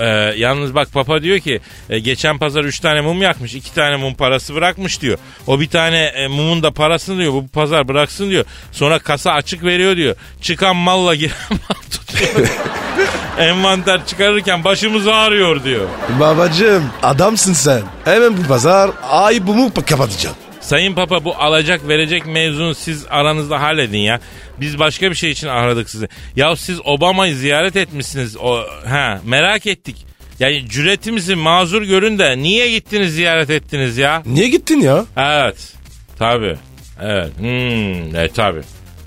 Ee, 0.00 0.04
yalnız 0.36 0.74
bak 0.74 0.92
papa 0.92 1.22
diyor 1.22 1.38
ki 1.38 1.60
e, 1.90 1.98
geçen 1.98 2.38
pazar 2.38 2.64
3 2.64 2.80
tane 2.80 3.00
mum 3.00 3.22
yakmış 3.22 3.54
2 3.54 3.74
tane 3.74 3.96
mum 3.96 4.14
parası 4.14 4.54
bırakmış 4.54 5.02
diyor. 5.02 5.18
O 5.46 5.60
bir 5.60 5.68
tane 5.68 6.04
e, 6.04 6.26
mumun 6.28 6.62
da 6.62 6.70
parasını 6.70 7.18
diyor 7.18 7.32
bu 7.32 7.48
pazar 7.48 7.88
bıraksın 7.88 8.30
diyor. 8.30 8.44
Sonra 8.72 8.98
kasa 8.98 9.32
açık 9.32 9.64
veriyor 9.64 9.96
diyor. 9.96 10.16
Çıkan 10.40 10.76
malla 10.76 11.14
giren 11.14 11.36
mal 11.50 11.76
tutuyor. 11.90 12.48
Envanter 13.38 14.06
çıkarırken 14.06 14.64
başımız 14.64 15.08
ağrıyor 15.08 15.64
diyor. 15.64 15.88
Babacığım 16.20 16.84
adamsın 17.02 17.52
sen. 17.52 17.82
Hemen 18.04 18.36
bu 18.36 18.42
pazar 18.42 18.90
ay 19.10 19.46
bu 19.46 19.54
mu 19.54 19.70
kapatacağım. 19.86 20.36
Sayın 20.70 20.94
Papa 20.94 21.24
bu 21.24 21.34
alacak 21.34 21.88
verecek 21.88 22.26
mevzunu 22.26 22.74
siz 22.74 23.06
aranızda 23.10 23.60
halledin 23.60 23.98
ya. 23.98 24.20
Biz 24.60 24.78
başka 24.78 25.10
bir 25.10 25.14
şey 25.14 25.30
için 25.30 25.48
aradık 25.48 25.90
sizi. 25.90 26.08
Ya 26.36 26.56
siz 26.56 26.80
Obama'yı 26.84 27.34
ziyaret 27.34 27.76
etmişsiniz. 27.76 28.36
O, 28.36 28.64
ha, 28.88 29.20
merak 29.24 29.66
ettik. 29.66 30.06
Yani 30.40 30.68
cüretimizi 30.68 31.34
mazur 31.34 31.82
görün 31.82 32.18
de 32.18 32.38
niye 32.38 32.70
gittiniz 32.70 33.14
ziyaret 33.14 33.50
ettiniz 33.50 33.98
ya? 33.98 34.22
Niye 34.26 34.48
gittin 34.48 34.80
ya? 34.80 35.04
Evet. 35.16 35.72
Tabi. 36.18 36.56
Evet. 37.02 37.38
Hmm, 37.38 38.16
e 38.16 38.28
tabi. 38.28 38.60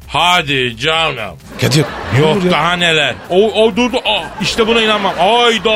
Hadi 0.07 0.77
canım. 0.77 1.37
Kadir. 1.61 1.85
ne 2.13 2.19
Yok 2.19 2.45
ya? 2.45 2.51
daha 2.51 2.73
neler. 2.73 3.15
O, 3.29 3.63
o 3.63 3.75
durdu. 3.75 3.97
Aa, 4.05 4.23
işte 4.41 4.67
buna 4.67 4.81
inanmam. 4.81 5.13
Ayda. 5.19 5.69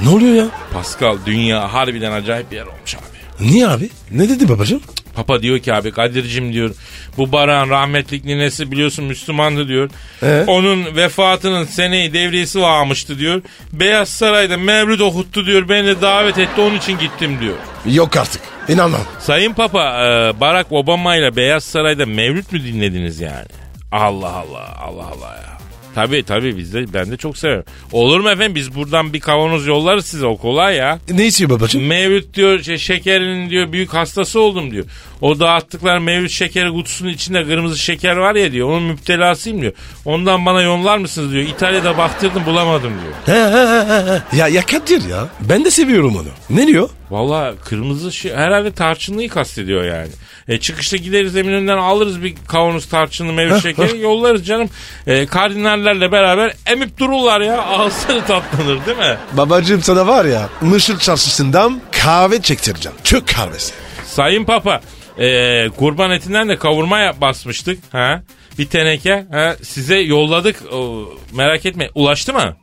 Ne 0.00 0.08
oluyor 0.08 0.34
ya? 0.34 0.46
Pascal 0.72 1.16
dünya 1.26 1.72
harbiden 1.72 2.12
acayip 2.12 2.50
bir 2.50 2.56
yer 2.56 2.66
olmuş 2.66 2.94
abi. 2.94 3.09
Niye 3.40 3.68
abi? 3.68 3.90
Ne 4.10 4.28
dedi 4.28 4.48
babacığım? 4.48 4.80
Papa 5.14 5.42
diyor 5.42 5.58
ki 5.58 5.74
abi 5.74 5.90
Kadir'cim 5.92 6.52
diyor 6.52 6.74
bu 7.16 7.32
Baran 7.32 7.70
rahmetlik 7.70 8.24
ninesi 8.24 8.70
biliyorsun 8.72 9.04
Müslümandı 9.04 9.68
diyor. 9.68 9.90
Ee? 10.22 10.44
Onun 10.46 10.96
vefatının 10.96 11.64
seneyi 11.64 12.12
devriyesi 12.12 12.60
varmıştı 12.60 13.18
diyor. 13.18 13.42
Beyaz 13.72 14.08
Saray'da 14.08 14.56
mevlüt 14.56 15.00
okuttu 15.00 15.46
diyor. 15.46 15.68
Beni 15.68 15.86
de 15.86 16.00
davet 16.02 16.38
etti 16.38 16.60
onun 16.60 16.76
için 16.76 16.98
gittim 16.98 17.38
diyor. 17.40 17.54
Yok 17.86 18.16
artık. 18.16 18.42
İnanmam. 18.68 19.00
Sayın 19.18 19.52
Papa 19.52 19.82
e, 19.82 20.40
Barack 20.40 20.72
Obama 20.72 21.16
ile 21.16 21.36
Beyaz 21.36 21.64
Saray'da 21.64 22.06
mevlüt 22.06 22.52
mü 22.52 22.64
dinlediniz 22.64 23.20
yani? 23.20 23.46
Allah 23.92 24.32
Allah 24.32 24.76
Allah 24.80 25.06
Allah 25.06 25.36
ya. 25.36 25.59
Tabii 25.94 26.22
tabii 26.22 26.56
biz 26.56 26.74
de 26.74 26.92
ben 26.94 27.10
de 27.10 27.16
çok 27.16 27.38
severim. 27.38 27.64
Olur 27.92 28.20
mu 28.20 28.30
efendim 28.30 28.54
biz 28.54 28.74
buradan 28.74 29.12
bir 29.12 29.20
kavanoz 29.20 29.66
yollarız 29.66 30.06
size 30.06 30.26
o 30.26 30.36
kolay 30.36 30.76
ya. 30.76 30.98
Ne 31.10 31.26
istiyor 31.26 31.50
babacığım? 31.50 31.86
Mevlüt 31.86 32.34
diyor 32.34 32.62
şey, 32.62 32.78
şekerinin 32.78 33.50
diyor 33.50 33.72
büyük 33.72 33.94
hastası 33.94 34.40
oldum 34.40 34.70
diyor. 34.70 34.84
O 35.20 35.40
dağıttıkları 35.40 36.00
mevlüt 36.00 36.30
şekeri 36.30 36.70
kutusunun 36.70 37.10
içinde 37.10 37.44
kırmızı 37.44 37.78
şeker 37.78 38.16
var 38.16 38.34
ya 38.34 38.52
diyor. 38.52 38.68
Onun 38.68 38.82
müptelasıyım 38.82 39.60
diyor. 39.60 39.72
Ondan 40.04 40.46
bana 40.46 40.62
yollar 40.62 40.98
mısınız 40.98 41.32
diyor. 41.32 41.44
İtalya'da 41.44 41.98
baktırdım 41.98 42.46
bulamadım 42.46 42.92
diyor. 43.02 43.36
He, 43.36 43.52
he, 43.52 43.66
he, 43.94 44.12
he. 44.12 44.36
Ya, 44.36 44.48
ya 44.48 44.66
Kadir 44.66 45.08
ya. 45.08 45.28
Ben 45.40 45.64
de 45.64 45.70
seviyorum 45.70 46.16
onu. 46.16 46.58
Ne 46.58 46.66
diyor? 46.66 46.88
Valla 47.10 47.54
kırmızı 47.64 48.12
şey 48.12 48.34
herhalde 48.34 48.72
tarçınlıyı 48.72 49.28
kastediyor 49.28 49.84
yani. 49.84 50.08
E, 50.48 50.60
çıkışta 50.60 50.96
gideriz 50.96 51.36
Eminönü'nden 51.36 51.76
alırız 51.76 52.22
bir 52.22 52.34
kavanoz 52.48 52.86
tarçınlı 52.86 53.32
mevlüt 53.32 53.62
şekeri 53.62 53.98
yollarız 54.00 54.46
canım. 54.46 54.68
E, 55.06 55.26
kardinallerle 55.26 56.12
beraber 56.12 56.52
emip 56.66 56.98
dururlar 56.98 57.40
ya. 57.40 57.62
Ağızları 57.62 58.24
tatlanır 58.26 58.86
değil 58.86 58.98
mi? 58.98 59.16
Babacığım 59.32 59.82
sana 59.82 60.06
var 60.06 60.24
ya 60.24 60.48
Mışıl 60.60 60.98
çarşısından 60.98 61.80
kahve 61.92 62.42
çektireceğim. 62.42 62.98
Türk 63.04 63.28
kahvesi. 63.28 63.72
Sayın 64.06 64.44
Papa 64.44 64.80
e, 65.20 65.68
kurban 65.76 66.10
etinden 66.10 66.48
de 66.48 66.56
kavurma 66.58 66.98
yap 66.98 67.20
basmıştık. 67.20 67.78
Ha? 67.92 68.22
Bir 68.58 68.66
teneke 68.66 69.26
ha? 69.30 69.56
size 69.62 69.98
yolladık. 69.98 70.72
O, 70.72 71.08
merak 71.32 71.66
etme 71.66 71.90
ulaştı 71.94 72.32
mı? 72.32 72.56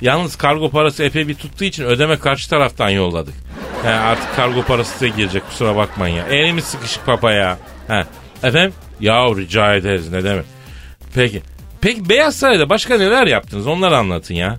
Yalnız 0.00 0.36
kargo 0.36 0.70
parası 0.70 1.04
epey 1.04 1.28
bir 1.28 1.34
tuttuğu 1.34 1.64
için 1.64 1.84
ödeme 1.84 2.18
karşı 2.18 2.50
taraftan 2.50 2.88
yolladık. 2.88 3.34
Ha, 3.82 3.90
artık 3.90 4.36
kargo 4.36 4.62
parası 4.62 4.92
size 4.92 5.08
girecek 5.08 5.46
kusura 5.48 5.76
bakmayın 5.76 6.16
ya. 6.16 6.24
Elimiz 6.26 6.64
sıkışık 6.64 7.06
papa 7.06 7.32
ya. 7.32 7.58
Ha. 7.88 8.06
Efendim? 8.42 8.72
Yahu 9.00 9.38
rica 9.38 9.74
ederiz 9.74 10.08
ne 10.08 10.24
demek. 10.24 10.44
Peki. 11.14 11.42
Peki 11.80 12.08
Beyaz 12.08 12.36
Saray'da 12.36 12.68
başka 12.68 12.98
neler 12.98 13.26
yaptınız 13.26 13.66
onları 13.66 13.96
anlatın 13.96 14.34
ya. 14.34 14.58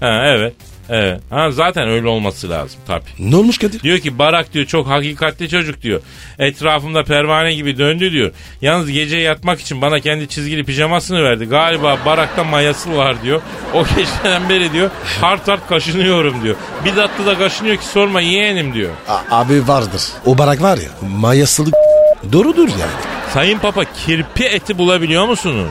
Ha, 0.00 0.22
evet. 0.26 0.54
Evet. 0.90 1.20
Ha, 1.30 1.50
zaten 1.50 1.88
öyle 1.88 2.08
olması 2.08 2.50
lazım 2.50 2.80
tabii. 2.86 3.04
Ne 3.30 3.36
olmuş 3.36 3.58
Kadir? 3.58 3.80
Diyor 3.82 3.98
ki 3.98 4.18
Barak 4.18 4.54
diyor 4.54 4.66
çok 4.66 4.88
hakikatli 4.88 5.48
çocuk 5.48 5.82
diyor. 5.82 6.00
Etrafımda 6.38 7.04
pervane 7.04 7.54
gibi 7.54 7.78
döndü 7.78 8.12
diyor. 8.12 8.30
Yalnız 8.60 8.90
gece 8.90 9.16
yatmak 9.16 9.60
için 9.60 9.82
bana 9.82 10.00
kendi 10.00 10.28
çizgili 10.28 10.64
pijamasını 10.64 11.24
verdi. 11.24 11.44
Galiba 11.44 11.98
Barak'ta 12.06 12.44
mayası 12.44 12.96
var 12.96 13.22
diyor. 13.22 13.40
O 13.74 13.84
geceden 13.96 14.48
beri 14.48 14.72
diyor 14.72 14.90
hart 15.20 15.48
hart 15.48 15.68
kaşınıyorum 15.68 16.42
diyor. 16.42 16.56
Bir 16.84 16.94
tatlı 16.94 17.26
da 17.26 17.38
kaşınıyor 17.38 17.76
ki 17.76 17.86
sorma 17.86 18.20
yeğenim 18.20 18.74
diyor. 18.74 18.90
A- 19.08 19.40
abi 19.40 19.68
vardır. 19.68 20.02
O 20.26 20.38
barak 20.38 20.62
var 20.62 20.78
ya 20.78 21.08
mayasılık 21.16 21.74
doğrudur 22.32 22.68
yani. 22.68 22.92
Sayın 23.34 23.58
Papa 23.58 23.84
kirpi 23.84 24.44
eti 24.44 24.78
bulabiliyor 24.78 25.26
musunuz? 25.26 25.70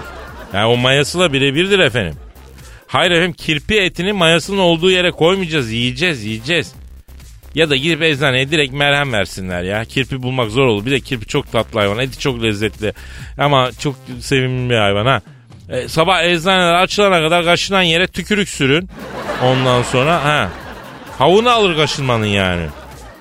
Yani 0.54 0.66
o 0.66 0.78
mayasıyla 0.78 1.34
birebirdir 1.34 1.80
efendim. 1.80 2.16
Hayır 2.88 3.12
efendim 3.12 3.34
kirpi 3.34 3.76
etini 3.76 4.14
mayasının 4.14 4.58
olduğu 4.58 4.92
yere 4.92 5.12
koymayacağız 5.12 5.72
yiyeceğiz 5.72 6.26
yiyeceğiz. 6.26 6.74
Ya 7.56 7.70
da 7.70 7.76
gidip 7.76 8.02
eczaneye 8.02 8.52
direkt 8.52 8.74
merhem 8.74 9.14
versinler 9.14 9.64
ya. 9.64 9.86
Kirpi 9.86 10.24
bulmak 10.24 10.52
zor 10.52 10.66
olur. 10.66 10.86
Bir 10.86 10.92
de 10.92 11.00
kirpi 11.00 11.26
çok 11.26 11.52
tatlı 11.52 11.80
hayvan. 11.80 12.00
Eti 12.00 12.20
çok 12.20 12.44
lezzetli. 12.44 12.94
Ama 13.38 13.72
çok 13.80 13.96
sevimli 14.20 14.70
bir 14.70 14.78
hayvan 14.78 15.06
ha. 15.06 15.22
E, 15.70 15.88
sabah 15.88 16.24
eczaneler 16.24 16.74
açılana 16.74 17.22
kadar 17.22 17.46
kaşınan 17.46 17.82
yere 17.82 18.08
tükürük 18.08 18.50
sürün. 18.50 18.90
Ondan 19.44 19.82
sonra 19.84 20.24
ha. 20.24 20.50
Havunu 21.18 21.50
alır 21.50 21.76
kaşınmanın 21.76 22.26
yani. 22.26 22.66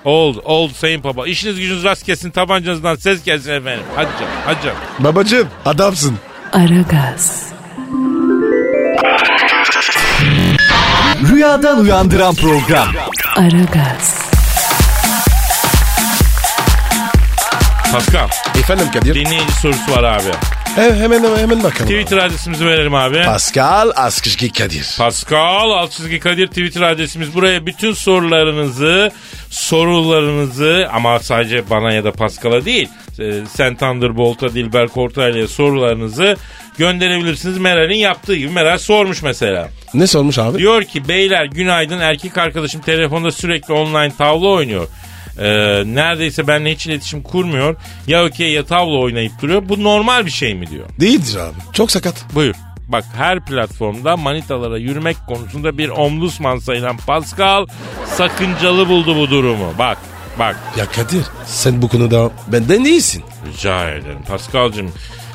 Oldu, 0.05 0.41
oldu 0.45 0.73
Sayın 0.73 1.01
Papa. 1.01 1.27
İşiniz 1.27 1.59
gücünüz 1.59 1.83
rast 1.83 2.05
kesin, 2.05 2.31
tabancanızdan 2.31 2.95
ses 2.95 3.23
gelsin 3.23 3.51
efendim. 3.51 3.85
Hadi 3.95 4.09
canım, 4.19 4.33
hadi 4.45 4.63
canım. 4.63 4.77
Babacığım 4.99 5.47
adamsın. 5.65 6.17
Aragaz, 6.53 7.49
Rüyadan 11.21 11.79
uyandıran 11.79 12.35
program. 12.35 12.87
Aragaz, 13.35 14.27
Pascal, 17.91 18.27
Efendim 18.59 18.85
Kadir. 18.93 19.15
dinleyici 19.15 19.53
sorusu 19.61 19.91
var 19.91 20.03
abi. 20.03 20.23
He, 20.75 20.95
hemen 20.95 21.23
hemen 21.37 21.63
bakalım. 21.63 21.85
Twitter 21.91 22.17
adresimizi 22.17 22.65
verelim 22.65 22.95
abi. 22.95 23.23
Pascal 23.25 23.91
Askışki 23.95 24.51
Kadir. 24.53 24.95
Pascal 24.97 25.69
Altçizgi 25.71 26.19
Kadir 26.19 26.47
Twitter 26.47 26.81
adresimiz. 26.81 27.33
Buraya 27.35 27.65
bütün 27.65 27.93
sorularınızı, 27.93 29.11
sorularınızı 29.49 30.87
ama 30.93 31.19
sadece 31.19 31.69
bana 31.69 31.91
ya 31.93 32.03
da 32.03 32.11
Pascal'a 32.11 32.65
değil. 32.65 32.89
e, 33.19 33.31
Sen 33.55 33.75
Thunderbolt'a, 33.75 34.53
Dilber 34.53 34.87
Kortaylı'ya 34.87 35.47
sorularınızı 35.47 36.37
gönderebilirsiniz. 36.77 37.57
Meral'in 37.57 37.95
yaptığı 37.97 38.35
gibi. 38.35 38.49
Meral 38.49 38.77
sormuş 38.77 39.21
mesela. 39.23 39.69
Ne 39.93 40.07
sormuş 40.07 40.37
abi? 40.39 40.57
Diyor 40.57 40.83
ki 40.83 41.07
beyler 41.07 41.45
günaydın 41.45 41.99
erkek 41.99 42.37
arkadaşım 42.37 42.81
telefonda 42.81 43.31
sürekli 43.31 43.73
online 43.73 44.11
tavla 44.17 44.47
oynuyor. 44.47 44.87
Ee, 45.39 45.43
neredeyse 45.85 46.47
benimle 46.47 46.71
hiç 46.71 46.87
iletişim 46.87 47.23
kurmuyor. 47.23 47.75
Ya 48.07 48.25
okey 48.25 48.51
ya 48.51 48.65
tavla 48.65 48.97
oynayıp 48.99 49.41
duruyor. 49.41 49.69
Bu 49.69 49.83
normal 49.83 50.25
bir 50.25 50.31
şey 50.31 50.55
mi 50.55 50.67
diyor. 50.67 50.85
Değildir 50.99 51.35
abi. 51.37 51.73
Çok 51.73 51.91
sakat. 51.91 52.25
Buyur. 52.35 52.55
Bak 52.87 53.03
her 53.17 53.45
platformda 53.45 54.17
manitalara 54.17 54.77
yürümek 54.77 55.17
konusunda 55.27 55.77
bir 55.77 55.89
omlusman 55.89 56.57
sayılan 56.59 56.97
Pascal 56.97 57.65
sakıncalı 58.17 58.89
buldu 58.89 59.15
bu 59.17 59.29
durumu. 59.29 59.73
Bak 59.79 59.97
bak 60.39 60.59
Ya 60.77 60.85
Kadir 60.85 61.23
sen 61.45 61.81
bu 61.81 61.87
konuda 61.87 62.31
benden 62.47 62.83
iyisin. 62.83 63.23
rica 63.53 63.89
ederim 63.89 64.19
Pascal'cığım 64.27 64.91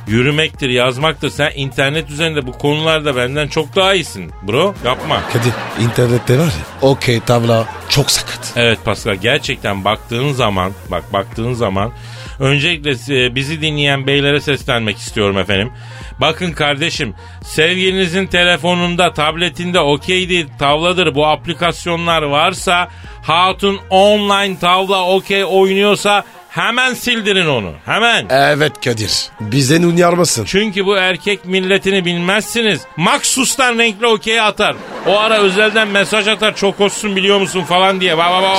yürümektir 0.07 0.69
yazmaktır 0.69 1.31
sen 1.31 1.53
internet 1.57 2.11
üzerinde 2.11 2.47
bu 2.47 2.53
konularda 2.53 3.17
benden 3.17 3.49
çok 3.49 3.77
daha 3.77 3.95
iyisin 3.95 4.33
bro 4.43 4.75
yapma. 4.85 5.21
Kadir 5.33 5.53
internette 5.85 6.39
var 6.39 6.45
ya 6.45 6.89
okey 6.89 7.21
tavla 7.21 7.67
çok 7.89 8.11
sakat. 8.11 8.53
Evet 8.57 8.79
Pascal 8.85 9.15
gerçekten 9.15 9.85
baktığın 9.85 10.33
zaman 10.33 10.73
bak 10.91 11.13
baktığın 11.13 11.53
zaman 11.53 11.93
öncelikle 12.39 13.25
e, 13.25 13.35
bizi 13.35 13.61
dinleyen 13.61 14.07
beylere 14.07 14.41
seslenmek 14.41 14.99
istiyorum 14.99 15.39
efendim. 15.39 15.73
Bakın 16.21 16.53
kardeşim 16.53 17.15
sevgilinizin 17.45 18.27
telefonunda 18.27 19.13
tabletinde 19.13 19.81
okeydir 19.81 20.49
tavladır 20.59 21.15
bu 21.15 21.27
aplikasyonlar 21.27 22.23
varsa 22.23 22.89
hatun 23.23 23.81
online 23.91 24.59
tavla 24.59 25.07
okey 25.07 25.45
oynuyorsa 25.45 26.25
hemen 26.53 26.95
sildirin 26.95 27.47
onu 27.47 27.73
hemen. 27.85 28.27
Evet 28.31 28.73
Kadir. 28.85 29.31
Bize 29.41 29.87
uyarmasın. 29.87 30.45
Çünkü 30.45 30.87
bu 30.87 30.97
erkek 30.97 31.45
milletini 31.45 32.05
bilmezsiniz. 32.05 32.81
Maksustan 32.97 33.79
renkli 33.79 34.07
okey 34.07 34.41
atar. 34.41 34.77
O 35.07 35.19
ara 35.19 35.39
özelden 35.39 35.89
mesaj 35.89 36.29
atar 36.29 36.57
çok 36.57 36.81
hoşsun 36.81 37.17
biliyor 37.17 37.41
musun 37.41 37.63
falan 37.63 38.01
diye. 38.01 38.19
Ba 38.19 38.31
ba 38.31 38.43
ba. 38.43 38.57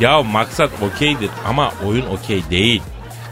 Ya 0.00 0.22
maksat 0.22 0.70
okeydir 0.82 1.30
ama 1.48 1.72
oyun 1.86 2.06
okey 2.06 2.42
değil. 2.50 2.82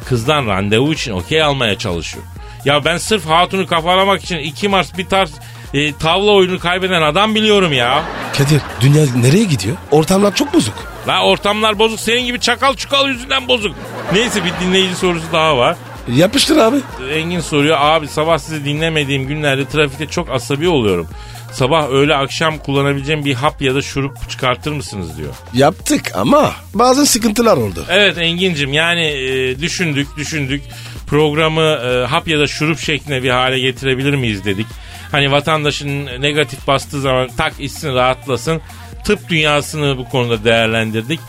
Kızdan 0.09 0.47
randevu 0.47 0.93
için 0.93 1.13
okey 1.13 1.43
almaya 1.43 1.79
çalışıyor. 1.79 2.25
Ya 2.65 2.85
ben 2.85 2.97
sırf 2.97 3.27
hatunu 3.27 3.67
kafalamak 3.67 4.23
için 4.23 4.39
2 4.39 4.69
Mars 4.69 4.99
bir 4.99 5.07
tarz 5.07 5.31
e, 5.75 5.93
tavla 5.93 6.31
oyunu 6.33 6.59
kaybeden 6.59 7.03
adam 7.03 7.35
biliyorum 7.35 7.73
ya. 7.73 8.03
Kadir 8.39 8.61
dünya 8.81 9.05
nereye 9.17 9.45
gidiyor? 9.45 9.77
Ortamlar 9.91 10.35
çok 10.35 10.55
bozuk. 10.55 10.94
La 11.09 11.25
ortamlar 11.25 11.79
bozuk 11.79 12.01
senin 12.01 12.27
gibi 12.27 12.41
çakal 12.41 12.75
çukal 12.75 13.09
yüzünden 13.09 13.49
bozuk. 13.49 13.75
Neyse 14.13 14.41
bir 14.45 14.67
dinleyici 14.67 14.95
sorusu 14.95 15.27
daha 15.33 15.59
var. 15.59 15.77
Yapıştır 16.15 16.57
abi. 16.57 16.77
Engin 17.13 17.41
soruyor 17.41 17.77
abi 17.81 18.09
sabah 18.09 18.39
sizi 18.39 18.65
dinlemediğim 18.65 19.27
günlerde 19.27 19.69
trafikte 19.69 20.07
çok 20.07 20.31
asabi 20.31 20.69
oluyorum. 20.69 21.09
Sabah 21.53 21.89
öğle 21.89 22.15
akşam 22.15 22.59
kullanabileceğim 22.59 23.25
bir 23.25 23.35
hap 23.35 23.63
ya 23.63 23.75
da 23.75 23.83
şurup 23.83 24.31
çıkartır 24.31 24.73
mısınız 24.73 25.19
diyor. 25.19 25.35
Yaptık 25.55 26.13
ama 26.15 26.53
bazı 26.75 27.07
sıkıntılar 27.07 27.57
oldu. 27.57 27.85
Evet 27.91 28.19
Engin'cim 28.19 28.73
yani 28.73 29.07
e, 29.07 29.59
düşündük 29.61 30.09
düşündük 30.17 30.63
programı 31.07 31.63
e, 31.63 32.07
hap 32.07 32.29
ya 32.29 32.39
da 32.39 32.47
şurup 32.47 32.79
şeklinde 32.79 33.23
bir 33.23 33.31
hale 33.31 33.59
getirebilir 33.59 34.15
miyiz 34.15 34.45
dedik. 34.45 34.67
Hani 35.13 35.33
vatandaşın 35.33 36.07
negatif 36.07 36.67
bastığı 36.67 37.01
zaman 37.01 37.29
tak 37.37 37.61
içsin 37.61 37.95
rahatlasın. 37.95 38.61
Tıp 39.05 39.29
dünyasını 39.29 39.99
bu 39.99 40.09
konuda 40.09 40.45
değerlendirdik. 40.45 41.21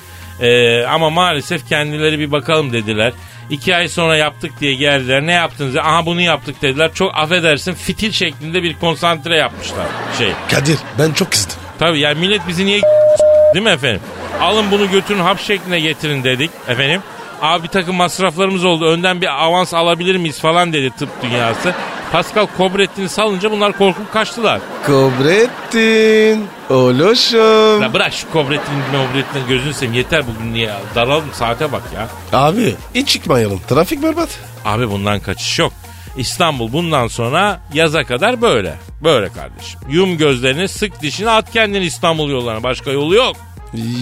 E, 0.42 0.82
ama 0.84 1.10
maalesef 1.10 1.70
kendileri 1.70 2.20
bir 2.20 2.32
bakalım 2.32 2.74
dediler. 2.74 3.14
İki 3.50 3.76
ay 3.76 3.88
sonra 3.88 4.18
yaptık 4.18 4.52
diye 4.60 4.74
geldiler. 4.74 5.22
Ne 5.26 5.32
yaptınız? 5.32 5.76
Aha 5.78 6.06
bunu 6.06 6.22
yaptık 6.22 6.62
dediler. 6.62 6.94
Çok 6.94 7.12
affedersin 7.18 7.74
fitil 7.74 8.12
şeklinde 8.12 8.64
bir 8.64 8.74
konsantre 8.80 9.38
yapmışlar 9.38 9.86
şey. 10.18 10.32
Kadir 10.52 10.78
ben 11.00 11.12
çok 11.12 11.32
kızdım. 11.32 11.56
Tabii 11.80 12.00
yani 12.00 12.20
millet 12.20 12.48
bizi 12.48 12.66
niye 12.66 12.82
değil 13.54 13.66
mi 13.66 13.72
efendim? 13.72 14.02
Alın 14.42 14.72
bunu 14.72 14.92
götürün 14.92 15.20
hap 15.20 15.40
şekline 15.40 15.80
getirin 15.80 16.24
dedik 16.24 16.52
efendim. 16.68 17.02
Abi 17.42 17.64
bir 17.64 17.68
takım 17.68 17.96
masraflarımız 17.96 18.66
oldu. 18.66 18.86
Önden 18.86 19.22
bir 19.22 19.44
avans 19.44 19.74
alabilir 19.74 20.16
miyiz 20.16 20.40
falan 20.40 20.74
dedi 20.74 20.90
tıp 21.00 21.10
dünyası. 21.22 21.74
Pascal 22.16 22.48
Kobrettin'i 22.58 23.10
salınca 23.10 23.52
bunlar 23.52 23.78
korkup 23.78 24.14
kaçtılar. 24.14 24.62
Kobrettin. 24.86 26.48
Oloşum. 26.70 27.82
La 27.82 27.94
bırak 27.94 28.14
şu 28.14 28.32
Kobrettin'i 28.32 28.82
Kobrettin'i 28.92 29.48
gözünü 29.48 29.74
seveyim 29.74 29.94
yeter 29.94 30.24
bugün 30.28 30.54
niye 30.54 30.68
ya? 30.68 30.82
Daralım 30.96 31.30
saate 31.34 31.72
bak 31.72 31.82
ya. 31.96 32.08
Abi 32.40 32.76
hiç 32.96 33.10
çıkmayalım. 33.10 33.62
Trafik 33.70 34.04
berbat. 34.04 34.30
Abi 34.66 34.90
bundan 34.92 35.20
kaçış 35.20 35.60
yok. 35.60 35.74
İstanbul 36.18 36.74
bundan 36.74 37.08
sonra 37.08 37.60
yaza 37.74 38.04
kadar 38.04 38.42
böyle. 38.42 38.76
Böyle 39.04 39.30
kardeşim. 39.30 39.80
Yum 39.90 40.18
gözlerini 40.18 40.68
sık 40.68 41.02
dişini 41.02 41.30
at 41.30 41.52
kendini 41.52 41.86
İstanbul 41.86 42.30
yollarına. 42.30 42.64
Başka 42.64 42.92
yolu 42.92 43.16
yok. 43.16 43.36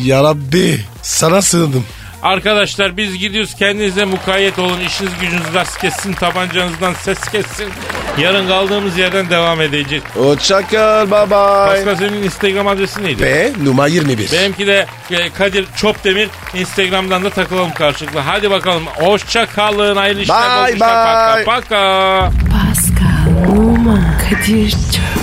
Ya 0.03 0.23
Rabbi 0.23 0.79
sana 1.01 1.41
sığındım. 1.41 1.85
Arkadaşlar 2.23 2.97
biz 2.97 3.17
gidiyoruz 3.17 3.55
kendinize 3.55 4.05
mukayyet 4.05 4.59
olun. 4.59 4.79
İşiniz 4.79 5.11
gücünüz 5.21 5.53
rast 5.53 5.77
kessin 5.77 6.13
tabancanızdan 6.13 6.93
ses 6.93 7.19
kessin. 7.19 7.69
Yarın 8.17 8.47
kaldığımız 8.47 8.97
yerden 8.97 9.29
devam 9.29 9.61
edeceğiz. 9.61 10.03
Hoşçakal 10.13 11.11
bye 11.11 11.29
bye. 11.29 11.85
Pascal 11.85 11.95
senin 11.95 12.23
Instagram 12.23 12.67
adresi 12.67 13.03
neydi? 13.03 13.23
Ve 13.23 13.51
numara 13.63 13.87
21. 13.87 14.31
Benimki 14.31 14.67
de 14.67 14.85
e, 15.11 15.29
Kadir 15.29 15.67
Çopdemir. 15.75 16.29
Instagram'dan 16.53 17.23
da 17.23 17.29
takılalım 17.29 17.73
karşılıklı. 17.73 18.19
Hadi 18.19 18.51
bakalım. 18.51 18.85
Hoşça 18.85 19.45
kalın. 19.45 19.95
Hayırlı 19.95 20.21
işler. 20.21 20.65
Bye 20.65 20.73
bye. 20.73 20.79
Paka 20.79 21.43
paka. 21.45 22.31
Pascal, 22.51 23.57
Oman, 23.57 24.17
Kadir 24.29 24.71
çok 24.71 25.22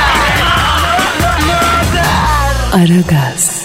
Aragaz. 2.71 3.60